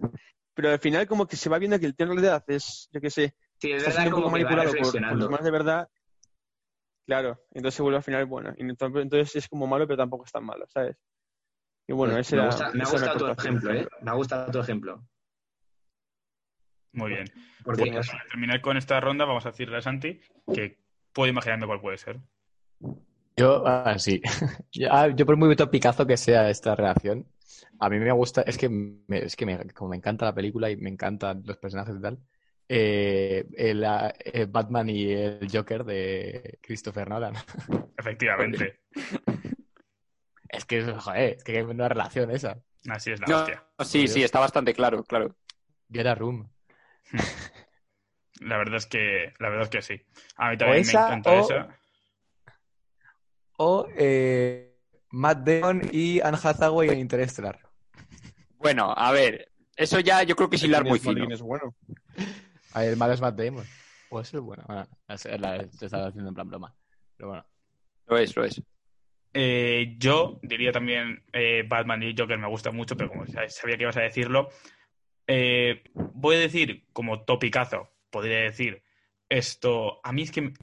pero 0.53 0.69
al 0.71 0.79
final 0.79 1.07
como 1.07 1.27
que 1.27 1.35
se 1.35 1.49
va 1.49 1.59
viendo 1.59 1.79
que 1.79 1.85
el 1.85 1.95
tío 1.95 2.05
en 2.05 2.13
realidad 2.13 2.43
es, 2.47 2.89
yo 2.91 2.99
qué 3.01 3.09
sé, 3.09 3.35
Sí, 3.63 3.71
es 3.71 3.77
está 3.77 3.91
verdad 3.91 4.01
siendo 4.01 4.17
un 4.17 4.23
poco 4.23 4.31
manipulado 4.31 4.71
por, 4.73 4.91
por 4.91 5.17
los 5.17 5.29
más 5.29 5.43
de 5.43 5.51
verdad. 5.51 5.89
Claro, 7.05 7.39
entonces 7.51 7.75
se 7.75 7.81
vuelve 7.81 7.97
al 7.97 8.03
final 8.03 8.25
bueno. 8.25 8.53
Entonces, 8.57 9.35
es 9.35 9.47
como 9.47 9.67
malo, 9.67 9.87
pero 9.87 9.97
tampoco 9.97 10.25
es 10.25 10.31
tan 10.31 10.45
malo, 10.45 10.65
¿sabes? 10.67 10.97
Y 11.87 11.93
bueno, 11.93 12.17
ese 12.17 12.35
me 12.35 12.41
era, 12.41 12.51
gusta, 12.51 12.71
me 12.73 12.83
ha 12.83 12.83
era 12.83 12.91
gustado 12.91 13.17
tu 13.19 13.41
ejemplo, 13.41 13.73
¿eh? 13.73 13.87
Me 14.01 14.11
ha 14.11 14.13
gustado 14.13 14.51
tu 14.51 14.59
ejemplo. 14.59 15.05
muy 16.93 17.11
bien. 17.11 17.25
Porque, 17.63 17.91
Pues, 17.91 18.07
para 18.07 18.25
terminar 18.25 18.61
con 18.61 18.77
esta 18.77 18.99
ronda, 18.99 19.25
vamos 19.25 19.45
a 19.45 19.51
decirle 19.51 19.77
a 19.77 19.81
Santi 19.81 20.19
que 20.53 20.79
puedo 21.13 21.29
imaginarme 21.29 21.67
cuál 21.67 21.81
puede 21.81 21.97
ser. 21.97 22.19
Yo, 23.35 23.63
ah, 23.65 23.97
sí. 23.97 24.21
yo, 24.71 24.87
ah, 24.91 25.07
yo 25.09 25.25
por 25.25 25.37
muy 25.37 25.55
topicazo 25.55 26.05
que 26.05 26.17
sea 26.17 26.49
esta 26.49 26.75
relación, 26.75 27.25
a 27.79 27.89
mí 27.89 27.99
me 27.99 28.11
gusta, 28.11 28.41
es 28.43 28.57
que, 28.57 28.69
me, 28.69 29.17
es 29.19 29.35
que 29.35 29.45
me, 29.45 29.57
como 29.71 29.89
me 29.91 29.97
encanta 29.97 30.25
la 30.25 30.35
película 30.35 30.69
y 30.69 30.77
me 30.77 30.89
encantan 30.89 31.41
los 31.45 31.57
personajes 31.57 31.95
y 31.97 32.01
tal, 32.01 32.19
eh, 32.69 33.45
el, 33.57 33.83
ah, 33.85 34.13
eh, 34.23 34.45
Batman 34.49 34.89
y 34.89 35.11
el 35.11 35.47
Joker 35.51 35.83
de 35.83 36.59
Christopher 36.61 37.09
Nolan. 37.09 37.33
Efectivamente. 37.97 38.79
Es 40.49 40.65
que, 40.65 40.83
joder, 40.83 41.37
es 41.37 41.43
que 41.43 41.57
hay 41.57 41.63
una 41.63 41.89
relación 41.89 42.29
esa. 42.31 42.59
Así 42.89 43.11
es 43.11 43.19
la 43.19 43.27
No, 43.27 43.35
hostia. 43.37 43.63
sí, 43.79 44.07
sí, 44.07 44.23
está 44.23 44.39
bastante 44.39 44.73
claro, 44.73 45.03
claro. 45.03 45.35
Get 45.91 46.07
a 46.07 46.15
room. 46.15 46.47
La 48.41 48.57
verdad 48.57 48.75
es 48.75 48.85
que, 48.85 49.33
la 49.39 49.49
verdad 49.49 49.63
es 49.63 49.69
que 49.69 49.81
sí. 49.81 50.01
A 50.37 50.51
mí 50.51 50.57
también 50.57 50.81
esa, 50.81 50.99
me 50.99 51.03
encanta 51.03 51.31
o- 51.31 51.45
esa. 51.45 51.79
O 53.65 53.87
eh, 53.97 54.75
Matt 55.11 55.39
Damon 55.47 55.81
y 55.91 56.19
Anne 56.19 56.37
Hathaway 56.43 56.89
en 56.89 56.99
Interstellar. 56.99 57.59
Bueno, 58.57 58.93
a 58.95 59.11
ver, 59.13 59.51
eso 59.77 59.99
ya 60.01 60.23
yo 60.23 60.35
creo 60.35 60.49
que 60.49 60.57
es 60.57 60.63
hilar 60.63 60.83
muy 60.83 60.99
fino. 60.99 61.25
es 61.33 61.41
bueno. 61.41 61.73
Ah, 62.73 62.83
El 62.85 62.97
malo 62.97 63.13
es 63.13 63.21
Matt 63.21 63.35
Damon. 63.37 63.65
O 64.09 64.19
es 64.19 64.33
el 64.33 64.41
bueno. 64.41 64.63
Bueno, 64.67 64.85
es- 65.07 65.25
es 65.25 65.39
la- 65.39 65.65
se 65.71 65.85
está 65.85 66.07
haciendo 66.07 66.29
en 66.29 66.35
plan 66.35 66.49
broma. 66.49 66.75
Pero 67.15 67.29
bueno. 67.29 67.45
Lo 68.07 68.17
es, 68.17 68.35
lo 68.35 68.43
es. 68.43 68.61
Eh, 69.33 69.95
yo 69.97 70.39
diría 70.43 70.71
también 70.71 71.23
eh, 71.31 71.63
Batman 71.67 72.03
y 72.03 72.13
Joker 72.17 72.37
me 72.37 72.47
gusta 72.49 72.71
mucho, 72.71 72.95
pero 72.97 73.09
como 73.09 73.25
sa- 73.27 73.47
sabía 73.49 73.77
que 73.77 73.83
ibas 73.83 73.97
a 73.97 74.01
decirlo, 74.01 74.49
eh, 75.25 75.83
voy 75.93 76.35
a 76.35 76.39
decir 76.39 76.85
como 76.93 77.23
topicazo, 77.23 77.89
podría 78.11 78.39
decir 78.41 78.83
esto. 79.29 79.99
A 80.03 80.11
mí 80.11 80.23
es 80.23 80.31
que 80.31 80.53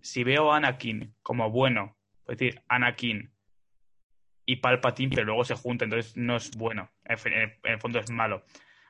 si 0.00 0.24
veo 0.24 0.52
a 0.52 0.56
Anakin 0.56 1.14
como 1.22 1.50
bueno, 1.50 1.95
es 2.28 2.38
decir, 2.38 2.62
Anakin 2.68 3.30
y 4.44 4.56
Palpatine, 4.56 5.14
pero 5.14 5.26
luego 5.26 5.44
se 5.44 5.54
juntan, 5.54 5.86
entonces 5.86 6.16
no 6.16 6.36
es 6.36 6.56
bueno. 6.56 6.90
En, 7.04 7.18
el 7.64 7.80
fondo 7.80 7.98
es 7.98 8.10
malo. 8.10 8.44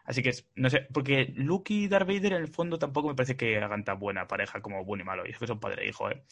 Así 0.05 0.23
que 0.23 0.33
no 0.55 0.71
sé, 0.71 0.87
porque 0.93 1.33
Luke 1.35 1.75
y 1.75 1.89
Darth 1.89 2.07
Vader 2.07 2.35
en 2.35 2.43
el 2.43 2.49
fondo 2.49 2.79
tampoco 2.79 3.09
me 3.09 3.15
parece 3.15 3.37
que 3.37 3.59
hagan 3.59 3.85
tan 3.85 3.99
buena 3.99 4.27
pareja 4.27 4.61
como 4.61 4.85
bueno 4.85 5.03
y 5.03 5.07
malo. 5.07 5.27
Y 5.27 5.31
es 5.31 5.39
que 5.39 5.47
son 5.47 5.59
padre 5.59 5.85
e 5.85 5.89
hijo, 5.89 6.11
¿eh? 6.11 6.23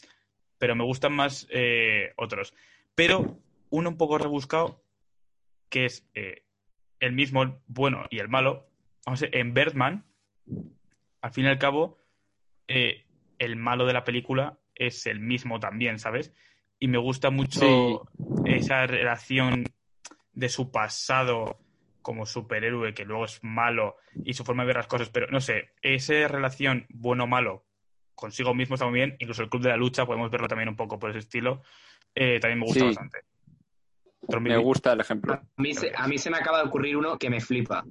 Pero 0.57 0.75
me 0.75 0.85
gustan 0.85 1.13
más 1.13 1.47
eh, 1.49 2.13
otros. 2.15 2.53
Pero 2.95 3.37
uno 3.69 3.89
un 3.89 3.97
poco 3.97 4.17
rebuscado, 4.17 4.81
que 5.69 5.85
es 5.85 6.07
eh, 6.13 6.45
el 6.99 7.11
mismo 7.11 7.43
el 7.43 7.55
bueno 7.67 8.05
y 8.09 8.19
el 8.19 8.29
malo. 8.29 8.69
Vamos 9.05 9.21
a 9.21 9.25
ver, 9.25 9.35
en 9.35 9.53
Birdman, 9.53 10.05
al 11.21 11.31
fin 11.31 11.45
y 11.45 11.47
al 11.47 11.59
cabo, 11.59 11.99
eh, 12.67 13.05
el 13.39 13.57
malo 13.57 13.85
de 13.85 13.93
la 13.93 14.03
película 14.03 14.57
es 14.75 15.05
el 15.05 15.19
mismo 15.19 15.59
también, 15.59 15.99
¿sabes? 15.99 16.33
Y 16.79 16.87
me 16.87 16.97
gusta 16.97 17.29
mucho 17.29 18.07
esa 18.45 18.85
relación 18.85 19.65
de 20.33 20.49
su 20.49 20.71
pasado 20.71 21.59
como 22.01 22.25
superhéroe, 22.25 22.93
que 22.93 23.05
luego 23.05 23.25
es 23.25 23.39
malo, 23.43 23.95
y 24.23 24.33
su 24.33 24.43
forma 24.43 24.63
de 24.63 24.67
ver 24.67 24.75
las 24.77 24.87
cosas, 24.87 25.09
pero 25.09 25.27
no 25.27 25.39
sé, 25.39 25.71
esa 25.81 26.27
relación 26.27 26.85
bueno-malo 26.89 27.65
consigo 28.13 28.53
mismo 28.53 28.75
está 28.75 28.85
muy 28.85 28.95
bien, 28.95 29.15
incluso 29.19 29.41
el 29.41 29.49
Club 29.49 29.63
de 29.63 29.69
la 29.69 29.77
Lucha, 29.77 30.05
podemos 30.05 30.29
verlo 30.29 30.47
también 30.47 30.69
un 30.69 30.75
poco 30.75 30.99
por 30.99 31.09
ese 31.09 31.19
estilo, 31.19 31.63
eh, 32.13 32.39
también 32.39 32.59
me 32.59 32.65
gusta 32.65 32.79
Sí. 32.81 32.85
bastante. 32.85 33.19
Me 34.39 34.57
gusta 34.57 34.93
el 34.93 35.01
ejemplo. 35.01 35.33
A 35.33 35.43
mí, 35.57 35.73
se, 35.73 35.91
a 35.95 36.07
mí 36.07 36.17
se 36.17 36.29
me 36.29 36.37
acaba 36.37 36.59
de 36.59 36.67
ocurrir 36.67 36.97
uno 36.97 37.17
que 37.17 37.29
me 37.29 37.41
flipa. 37.41 37.83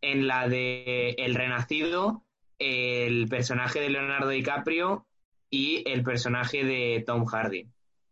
En 0.00 0.26
la 0.26 0.48
de 0.48 1.10
El 1.18 1.34
Renacido, 1.34 2.22
el 2.58 3.26
personaje 3.28 3.80
de 3.80 3.90
Leonardo 3.90 4.28
DiCaprio 4.28 5.06
y 5.50 5.82
el 5.90 6.02
personaje 6.02 6.64
de 6.64 7.02
Tom 7.06 7.24
Hardy. 7.24 7.68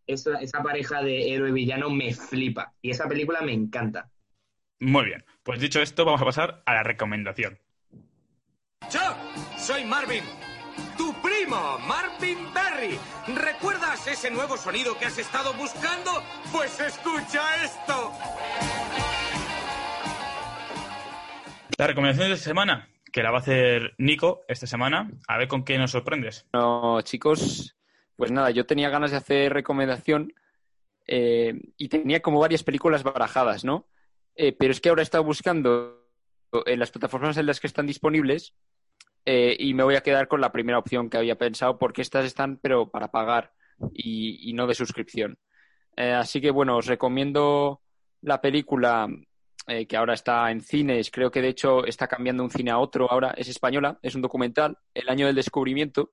Esa, 0.07 0.41
esa 0.41 0.63
pareja 0.63 1.03
de 1.03 1.33
héroe 1.33 1.51
y 1.51 1.53
villano 1.53 1.91
me 1.91 2.13
flipa. 2.15 2.73
Y 2.83 2.91
esa 2.91 3.09
película 3.09 3.41
me 3.43 3.53
encanta. 3.53 4.11
Muy 4.81 5.05
bien. 5.05 5.25
Pues 5.43 5.61
dicho 5.61 5.81
esto, 5.81 6.05
vamos 6.05 6.23
a 6.23 6.25
pasar 6.25 6.63
a 6.67 6.75
la 6.75 6.83
recomendación. 6.83 7.59
Chuck, 8.89 9.17
soy 9.57 9.85
Marvin. 9.85 10.25
Tu 10.97 11.13
primo, 11.23 11.79
Marvin 11.87 12.53
Berry. 12.53 12.99
¿Recuerdas 13.35 14.07
ese 14.07 14.31
nuevo 14.31 14.57
sonido 14.57 14.99
que 14.99 15.07
has 15.07 15.19
estado 15.19 15.53
buscando? 15.55 16.11
Pues 16.51 16.81
escucha 16.81 17.65
esto. 17.65 18.13
La 21.79 21.87
recomendación 21.87 22.29
de 22.29 22.35
esta 22.35 22.45
semana, 22.45 22.89
que 23.13 23.23
la 23.23 23.31
va 23.31 23.39
a 23.39 23.41
hacer 23.41 23.95
Nico 23.99 24.43
esta 24.49 24.67
semana. 24.67 25.11
A 25.29 25.39
ver 25.39 25.49
con 25.49 25.65
qué 25.65 25.79
nos 25.79 25.93
sorprendes. 25.93 26.47
No, 26.53 27.01
chicos, 27.03 27.77
pues 28.17 28.31
nada, 28.31 28.51
yo 28.51 28.67
tenía 28.67 28.91
ganas 28.91 29.11
de 29.11 29.17
hacer 29.17 29.53
recomendación 29.53 30.33
eh, 31.07 31.61
y 31.77 31.89
tenía 31.89 32.21
como 32.21 32.41
varias 32.41 32.63
películas 32.63 33.03
barajadas, 33.03 33.65
¿no? 33.65 33.89
Eh, 34.35 34.53
pero 34.53 34.73
es 34.73 34.81
que 34.81 34.89
ahora 34.89 35.03
he 35.03 35.05
estado 35.05 35.25
buscando 35.25 36.07
en 36.67 36.79
las 36.79 36.91
plataformas 36.91 37.37
en 37.37 37.47
las 37.47 37.61
que 37.61 37.67
están 37.67 37.87
disponibles 37.87 38.55
eh, 39.25 39.57
y 39.59 39.75
me 39.75 39.83
voy 39.83 39.97
a 39.97 40.03
quedar 40.03 40.29
con 40.29 40.41
la 40.41 40.53
primera 40.53 40.79
opción 40.79 41.11
que 41.11 41.17
había 41.17 41.37
pensado 41.37 41.79
porque 41.79 42.03
estas 42.03 42.25
están 42.25 42.59
pero 42.59 42.91
para 42.91 43.11
pagar 43.11 43.53
y, 43.93 44.53
no 44.55 44.67
de 44.67 44.75
suscripción. 44.75 45.39
Así 45.97 46.41
que 46.41 46.51
bueno, 46.51 46.77
os 46.77 46.87
recomiendo 46.87 47.83
la 48.23 48.41
película 48.41 49.09
que 49.67 49.97
ahora 49.97 50.15
está 50.15 50.51
en 50.51 50.61
cines, 50.61 51.11
creo 51.11 51.31
que 51.31 51.43
de 51.43 51.49
hecho 51.49 51.85
está 51.85 52.07
cambiando 52.07 52.43
un 52.43 52.51
cine 52.51 52.71
a 52.71 52.79
otro, 52.79 53.11
ahora 53.11 53.35
es 53.37 53.49
española, 53.49 53.99
es 54.03 54.15
un 54.15 54.23
documental, 54.23 54.79
El 54.95 55.09
año 55.09 55.27
del 55.27 55.37
descubrimiento, 55.37 56.13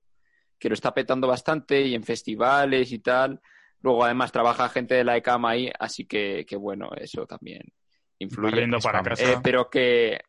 que 0.60 0.68
lo 0.68 0.74
está 0.74 0.94
petando 0.94 1.26
bastante 1.26 1.80
y 1.80 1.94
en 1.96 2.04
festivales 2.04 2.92
y 2.92 3.00
tal. 3.00 3.40
Luego 3.80 4.04
además 4.04 4.30
trabaja 4.30 4.68
gente 4.68 4.94
de 4.94 5.04
la 5.04 5.16
ECAM 5.16 5.46
ahí, 5.46 5.72
así 5.80 6.04
que, 6.04 6.44
que 6.46 6.54
bueno, 6.54 6.90
eso 6.96 7.26
también 7.26 7.62
influye. 8.18 8.50
Para 8.80 9.02
casa. 9.02 9.24
Eh, 9.32 9.38
pero 9.42 9.70
que 9.70 10.20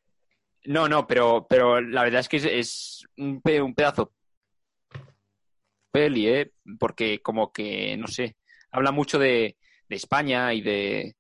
no, 0.66 0.88
no, 0.88 1.06
pero, 1.06 1.46
pero 1.50 1.82
la 1.82 2.04
verdad 2.04 2.22
es 2.22 2.30
que 2.30 2.38
es, 2.38 2.46
es 2.46 3.08
un, 3.18 3.42
pe- 3.42 3.62
un 3.62 3.76
pedazo 3.76 4.14
peli, 5.92 6.28
¿eh? 6.30 6.54
Porque 6.80 7.22
como 7.22 7.52
que, 7.52 7.98
no 7.98 8.08
sé, 8.08 8.38
habla 8.72 8.92
mucho 8.92 9.20
de, 9.20 9.58
de 9.90 9.96
España 9.96 10.54
y 10.54 10.62
de 10.62 11.16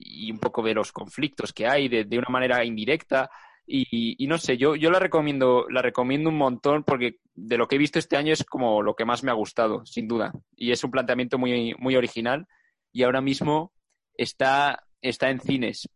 y 0.00 0.30
un 0.30 0.38
poco 0.38 0.62
de 0.62 0.74
los 0.74 0.92
conflictos 0.92 1.52
que 1.52 1.66
hay 1.66 1.88
de, 1.88 2.04
de 2.04 2.18
una 2.18 2.28
manera 2.28 2.64
indirecta 2.64 3.30
y, 3.68 4.16
y 4.24 4.26
no 4.26 4.38
sé, 4.38 4.56
yo, 4.56 4.74
yo 4.76 4.90
la 4.90 4.98
recomiendo, 4.98 5.66
la 5.68 5.82
recomiendo 5.82 6.30
un 6.30 6.36
montón 6.38 6.84
porque 6.84 7.18
de 7.34 7.58
lo 7.58 7.68
que 7.68 7.76
he 7.76 7.78
visto 7.78 7.98
este 7.98 8.16
año 8.16 8.32
es 8.32 8.44
como 8.44 8.82
lo 8.82 8.94
que 8.94 9.04
más 9.04 9.22
me 9.22 9.30
ha 9.30 9.34
gustado, 9.34 9.84
sin 9.84 10.08
duda. 10.08 10.32
Y 10.56 10.72
es 10.72 10.82
un 10.84 10.90
planteamiento 10.90 11.38
muy, 11.38 11.74
muy 11.78 11.94
original 11.96 12.46
y 12.92 13.02
ahora 13.02 13.20
mismo 13.20 13.72
está, 14.14 14.84
está 15.02 15.30
en 15.30 15.40
cines. 15.40 15.88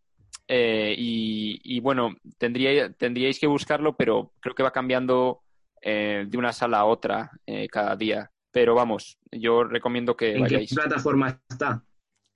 Eh, 0.48 0.94
y, 0.98 1.60
y 1.64 1.80
bueno, 1.80 2.14
tendría, 2.38 2.92
tendríais 2.92 3.38
que 3.40 3.46
buscarlo, 3.46 3.96
pero 3.96 4.32
creo 4.40 4.54
que 4.54 4.62
va 4.62 4.70
cambiando 4.72 5.40
eh, 5.80 6.24
de 6.28 6.38
una 6.38 6.52
sala 6.52 6.80
a 6.80 6.84
otra 6.84 7.30
eh, 7.46 7.68
cada 7.68 7.96
día. 7.96 8.30
Pero 8.50 8.74
vamos, 8.74 9.16
yo 9.30 9.64
recomiendo 9.64 10.14
que 10.14 10.28
¿En 10.30 10.34
qué 10.34 10.40
vayáis 10.42 10.74
plataforma 10.74 11.40
está? 11.48 11.82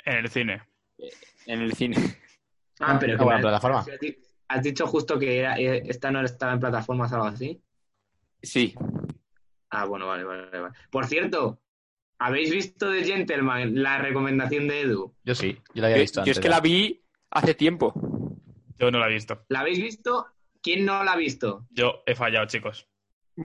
En 0.04 0.16
el 0.16 0.28
cine. 0.30 0.62
en 1.46 1.60
el 1.60 1.72
cine. 1.74 1.96
Ah, 2.80 2.96
pero 2.98 3.12
Una 3.12 3.18
que 3.18 3.24
buena 3.24 3.38
me- 3.38 3.42
plataforma. 3.42 3.84
Has 4.48 4.62
dicho 4.62 4.86
justo 4.86 5.18
que 5.18 5.38
era, 5.40 5.58
eh, 5.58 5.82
esta 5.86 6.10
no 6.10 6.20
estaba 6.22 6.52
en 6.52 6.60
plataformas 6.60 7.10
o 7.12 7.16
algo 7.16 7.26
así. 7.28 7.60
Sí. 8.42 8.74
Ah, 9.70 9.84
bueno, 9.86 10.06
vale, 10.06 10.24
vale, 10.24 10.60
vale. 10.60 10.74
Por 10.90 11.06
cierto, 11.06 11.60
¿habéis 12.18 12.50
visto 12.50 12.90
The 12.92 13.04
Gentleman, 13.04 13.82
la 13.82 13.98
recomendación 13.98 14.68
de 14.68 14.82
Edu? 14.82 15.14
Yo 15.24 15.34
sí, 15.34 15.58
yo 15.74 15.82
la 15.82 15.88
había 15.88 15.96
Yo, 15.98 16.02
visto 16.02 16.24
yo 16.24 16.32
es 16.32 16.38
que 16.38 16.44
ya. 16.44 16.50
la 16.50 16.60
vi 16.60 17.02
hace 17.30 17.54
tiempo. 17.54 17.92
Yo 18.78 18.90
no 18.90 18.98
la 18.98 19.08
he 19.08 19.12
visto. 19.12 19.44
¿La 19.48 19.60
habéis 19.60 19.80
visto? 19.80 20.26
¿Quién 20.62 20.84
no 20.84 21.02
la 21.02 21.12
ha 21.12 21.16
visto? 21.16 21.66
Yo 21.70 22.02
he 22.06 22.14
fallado, 22.14 22.46
chicos. 22.46 22.88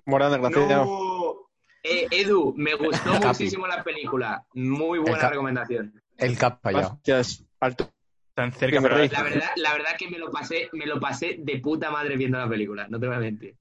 Morán, 0.06 0.32
desgraciado. 0.32 0.86
No. 0.86 1.36
Eh, 1.84 2.08
Edu, 2.12 2.54
me 2.56 2.76
gustó 2.76 3.14
muchísimo 3.14 3.66
la 3.66 3.84
película. 3.84 4.46
Muy 4.54 5.00
buena 5.00 5.30
recomendación. 5.30 6.02
El 6.18 6.38
cap 6.38 6.60
fallado. 6.62 7.00
Alto. 7.60 7.90
Tan 8.42 8.52
cerca, 8.54 8.82
pero. 8.82 8.98
La 8.98 9.24
verdad, 9.24 9.50
la 9.56 9.74
verdad 9.74 9.92
que 9.98 10.10
me 10.10 10.18
lo 10.18 10.32
pasé, 10.32 10.70
me 10.74 10.86
lo 10.86 11.00
pasé 11.00 11.38
de 11.40 11.60
puta 11.60 11.92
madre 11.92 12.18
viendo 12.18 12.38
la 12.38 12.50
película, 12.50 12.88
no 12.88 13.00
te 13.00 13.08
voy 13.08 13.16
a 13.16 13.20
mentir. 13.20 13.56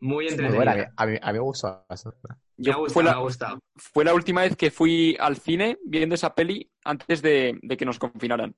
Muy 0.00 0.26
buena, 0.34 0.92
a 0.96 1.06
mí, 1.06 1.16
a 1.22 1.32
mí 1.32 1.38
me 1.38 1.44
gustó 1.44 1.84
bastante. 1.88 2.18
me 2.56 2.70
ha 2.70 2.74
Yo 2.74 2.78
gustado, 2.80 2.92
fue 2.94 3.02
me 3.04 3.10
ha 3.10 3.12
la, 3.14 3.18
gustado. 3.20 3.58
fue 3.76 4.04
la 4.04 4.14
última 4.14 4.42
vez 4.42 4.56
que 4.56 4.70
fui 4.72 5.16
al 5.20 5.36
cine 5.36 5.78
viendo 5.84 6.14
esa 6.16 6.34
peli 6.34 6.68
antes 6.84 7.22
de, 7.22 7.58
de 7.62 7.76
que 7.76 7.84
nos 7.84 7.98
confinaran. 8.00 8.54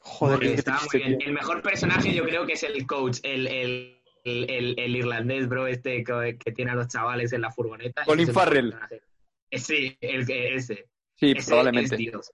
Joder, 0.00 0.36
Porque 0.36 0.48
qué 0.50 0.54
está 0.54 0.76
triste, 0.78 0.98
muy 0.98 1.06
bien. 1.08 1.22
El 1.26 1.32
mejor 1.34 1.60
personaje 1.62 2.14
yo 2.14 2.24
creo 2.24 2.46
que 2.46 2.52
es 2.52 2.62
el 2.62 2.86
coach, 2.86 3.18
el, 3.24 3.46
el, 3.48 4.00
el, 4.24 4.50
el- 4.50 4.78
el 4.78 4.96
irlandés, 4.96 5.48
bro, 5.48 5.66
este 5.66 6.04
que, 6.04 6.38
que 6.38 6.52
tiene 6.52 6.70
a 6.70 6.74
los 6.74 6.88
chavales 6.88 7.32
en 7.32 7.40
la 7.40 7.50
furgoneta. 7.50 8.04
Colin 8.04 8.28
Farrell. 8.32 8.74
Eh, 9.50 9.58
Sí, 9.58 9.96
el 10.00 10.26
que 10.26 10.54
ese. 10.54 10.88
Sí, 11.16 11.32
Ese 11.36 11.48
probablemente. 11.48 11.94
es 11.94 11.98
Dios. 11.98 12.30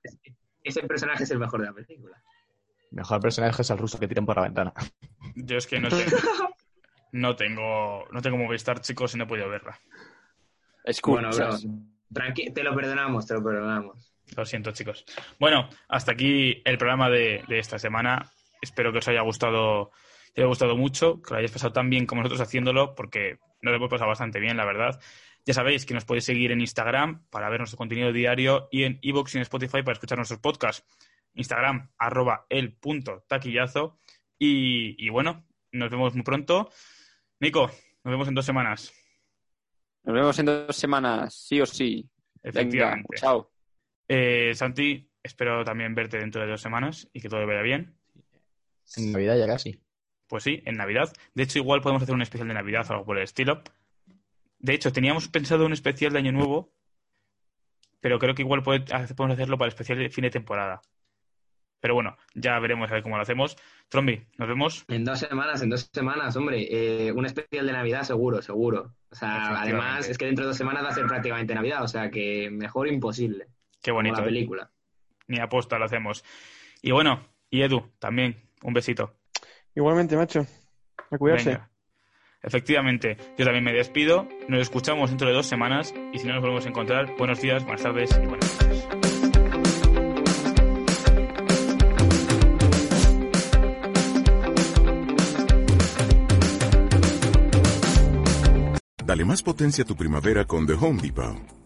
Ese, 0.65 0.83
personaje 0.83 1.23
es 1.25 1.31
el 1.31 1.39
mejor 1.39 1.61
de 1.61 1.67
la 1.67 1.73
película. 1.73 2.21
Mejor 2.91 3.21
personaje 3.21 3.62
es 3.62 3.71
el 3.71 3.79
ruso 3.79 3.99
que 4.01 4.09
tiran 4.09 4.27
por 4.27 4.37
la 4.37 4.43
ventana. 4.43 4.73
yo 5.37 5.57
es 5.59 5.67
que 5.67 5.79
no 5.79 5.89
tengo, 5.89 6.17
no 7.12 7.37
tengo, 7.37 8.05
no 8.11 8.23
tengo 8.23 8.37
Movistar, 8.39 8.81
chicos, 8.81 9.15
y 9.15 9.19
no 9.19 9.25
he 9.25 9.27
podido 9.27 9.49
verla. 9.49 9.79
Bueno, 11.12 11.31
bro, 11.31 11.51
tranqui- 12.12 12.53
te 12.53 12.62
lo 12.62 12.75
perdonamos, 12.75 13.27
te 13.27 13.35
lo 13.35 13.45
perdonamos. 13.45 14.15
Lo 14.37 14.45
siento, 14.45 14.73
chicos. 14.73 15.05
Bueno, 15.39 15.69
hasta 15.89 16.12
aquí 16.12 16.62
el 16.65 16.79
programa 16.79 17.11
de, 17.11 17.45
de 17.47 17.59
esta 17.59 17.79
semana. 17.79 18.31
Espero 18.61 18.91
que 18.93 18.99
os 18.99 19.09
haya 19.09 19.21
gustado, 19.21 19.91
que 20.35 20.41
os 20.41 20.45
haya 20.45 20.47
gustado 20.47 20.77
mucho, 20.77 21.21
que 21.21 21.31
lo 21.31 21.37
hayáis 21.37 21.53
pasado 21.53 21.73
tan 21.73 21.91
bien 21.91 22.07
como 22.07 22.23
nosotros 22.23 22.41
haciéndolo, 22.41 22.95
porque 22.95 23.39
nos 23.61 23.73
lo 23.73 23.77
hemos 23.77 23.91
pasado 23.91 24.09
bastante 24.09 24.41
bien, 24.41 24.57
la 24.57 24.65
verdad. 24.65 24.99
Ya 25.47 25.55
sabéis 25.55 25.85
que 25.85 25.95
nos 25.95 26.05
podéis 26.05 26.25
seguir 26.25 26.53
en 26.53 26.61
Instagram 26.61 27.27
para 27.29 27.49
ver 27.51 27.61
nuestro 27.61 27.77
contenido 27.77 28.13
diario 28.13 28.69
y 28.71 28.85
en 28.85 28.99
iVoox 29.03 29.35
y 29.35 29.39
en 29.39 29.43
Spotify 29.43 29.83
para 29.83 29.93
escuchar 29.93 30.19
nuestros 30.19 30.41
podcasts. 30.41 30.87
Instagram, 31.35 31.91
arroba 31.99 32.47
el 32.49 32.75
punto 32.75 33.25
taquillazo. 33.29 34.01
Y, 34.39 34.97
y 35.05 35.11
bueno, 35.11 35.47
nos 35.73 35.91
vemos 35.91 36.15
muy 36.15 36.23
pronto. 36.23 36.71
Nico, 37.41 37.67
nos 38.05 38.13
vemos 38.13 38.29
en 38.29 38.35
dos 38.35 38.47
semanas. 38.47 38.93
Nos 40.05 40.15
vemos 40.15 40.39
en 40.39 40.47
dos 40.47 40.77
semanas, 40.77 41.35
sí 41.35 41.61
o 41.61 41.67
sí. 41.67 42.09
Venga, 42.43 42.61
Efectivamente. 42.61 43.17
chao. 43.17 43.51
Eh, 44.07 44.53
Santi, 44.55 45.11
espero 45.23 45.65
también 45.65 45.95
verte 45.95 46.19
dentro 46.19 46.43
de 46.43 46.49
dos 46.49 46.61
semanas 46.61 47.09
y 47.13 47.21
que 47.21 47.29
todo 47.29 47.47
vaya 47.47 47.63
bien. 47.63 47.99
En 48.97 49.13
Navidad 49.13 49.39
ya 49.39 49.47
casi. 49.47 49.81
Pues 50.27 50.45
sí, 50.45 50.63
en 50.65 50.77
Navidad. 50.77 51.13
De 51.35 51.43
hecho, 51.43 51.59
igual 51.59 51.81
podemos 51.81 52.03
hacer 52.03 52.15
un 52.15 52.23
especial 52.23 52.49
de 52.49 52.55
Navidad 52.55 52.87
o 52.91 52.93
algo 52.93 53.07
por 53.07 53.17
el 53.17 53.25
estilo. 53.25 53.63
De 54.65 54.73
hecho, 54.73 54.91
teníamos 54.95 55.29
pensado 55.29 55.67
un 55.67 55.75
especial 55.75 56.15
de 56.15 56.21
Año 56.21 56.33
Nuevo, 56.33 56.73
pero 58.01 58.19
creo 58.19 58.35
que 58.35 58.41
igual 58.41 58.62
puede- 58.62 58.81
podemos 59.15 59.35
hacerlo 59.35 59.59
para 59.59 59.67
el 59.67 59.75
especial 59.75 59.99
de 59.99 60.09
fin 60.09 60.23
de 60.23 60.31
temporada. 60.31 60.81
Pero 61.81 61.93
bueno, 61.93 62.17
ya 62.35 62.59
veremos 62.61 62.91
a 62.91 62.95
ver 62.95 63.03
cómo 63.03 63.17
lo 63.17 63.23
hacemos. 63.23 63.59
Trombi, 63.91 64.27
nos 64.39 64.49
vemos. 64.49 64.85
En 64.89 65.05
dos 65.05 65.19
semanas, 65.19 65.61
en 65.61 65.69
dos 65.69 65.91
semanas, 65.93 66.35
hombre. 66.37 66.67
eh, 66.71 67.12
un 67.12 67.27
especial 67.27 67.67
de 67.67 67.73
Navidad 67.75 68.05
seguro, 68.05 68.41
seguro. 68.41 68.95
O 69.11 69.15
sea, 69.15 69.61
además 69.61 70.09
es 70.09 70.17
que 70.17 70.25
dentro 70.25 70.45
de 70.45 70.49
dos 70.49 70.57
semanas 70.57 70.83
va 70.83 70.89
a 70.89 70.95
ser 70.95 71.07
prácticamente 71.07 71.55
Navidad, 71.55 71.83
o 71.83 71.89
sea 71.89 72.11
que 72.11 72.49
mejor 72.51 72.89
imposible. 72.89 73.49
Qué 73.83 73.91
Como 73.91 73.97
bonito. 73.99 74.17
la 74.17 74.23
¿eh? 74.23 74.25
película. 74.25 74.71
Ni 75.29 75.41
aposta 75.41 75.79
lo 75.79 75.85
hacemos. 75.85 76.25
Y 76.81 76.91
bueno, 76.93 77.29
y 77.51 77.61
Edu, 77.61 77.93
también, 77.99 78.49
un 78.62 78.73
besito. 78.73 79.19
Igualmente, 79.75 80.17
macho. 80.17 80.47
A 81.11 81.19
cuidarse. 81.19 81.51
Venga. 81.51 81.71
Efectivamente, 82.45 83.17
yo 83.39 83.45
también 83.45 83.65
me 83.65 83.73
despido. 83.73 84.29
Nos 84.49 84.61
escuchamos 84.61 85.11
dentro 85.11 85.27
de 85.29 85.35
dos 85.35 85.47
semanas 85.47 85.95
y 86.13 86.19
si 86.19 86.27
no 86.27 86.35
nos 86.35 86.43
volvemos 86.43 86.67
a 86.67 86.69
encontrar, 86.69 87.17
buenos 87.17 87.41
días, 87.41 87.65
buenas 87.65 87.83
tardes 87.83 88.11
y 88.23 88.27
buenas 88.27 88.63
noches. 88.63 88.89
Dale 99.07 99.25
más 99.25 99.43
potencia 99.43 99.85
a 99.85 99.87
tu 99.87 99.97
primavera 99.97 100.45
con 100.45 100.67
The 100.67 100.73
Home 100.73 101.01
Depot. 101.01 101.64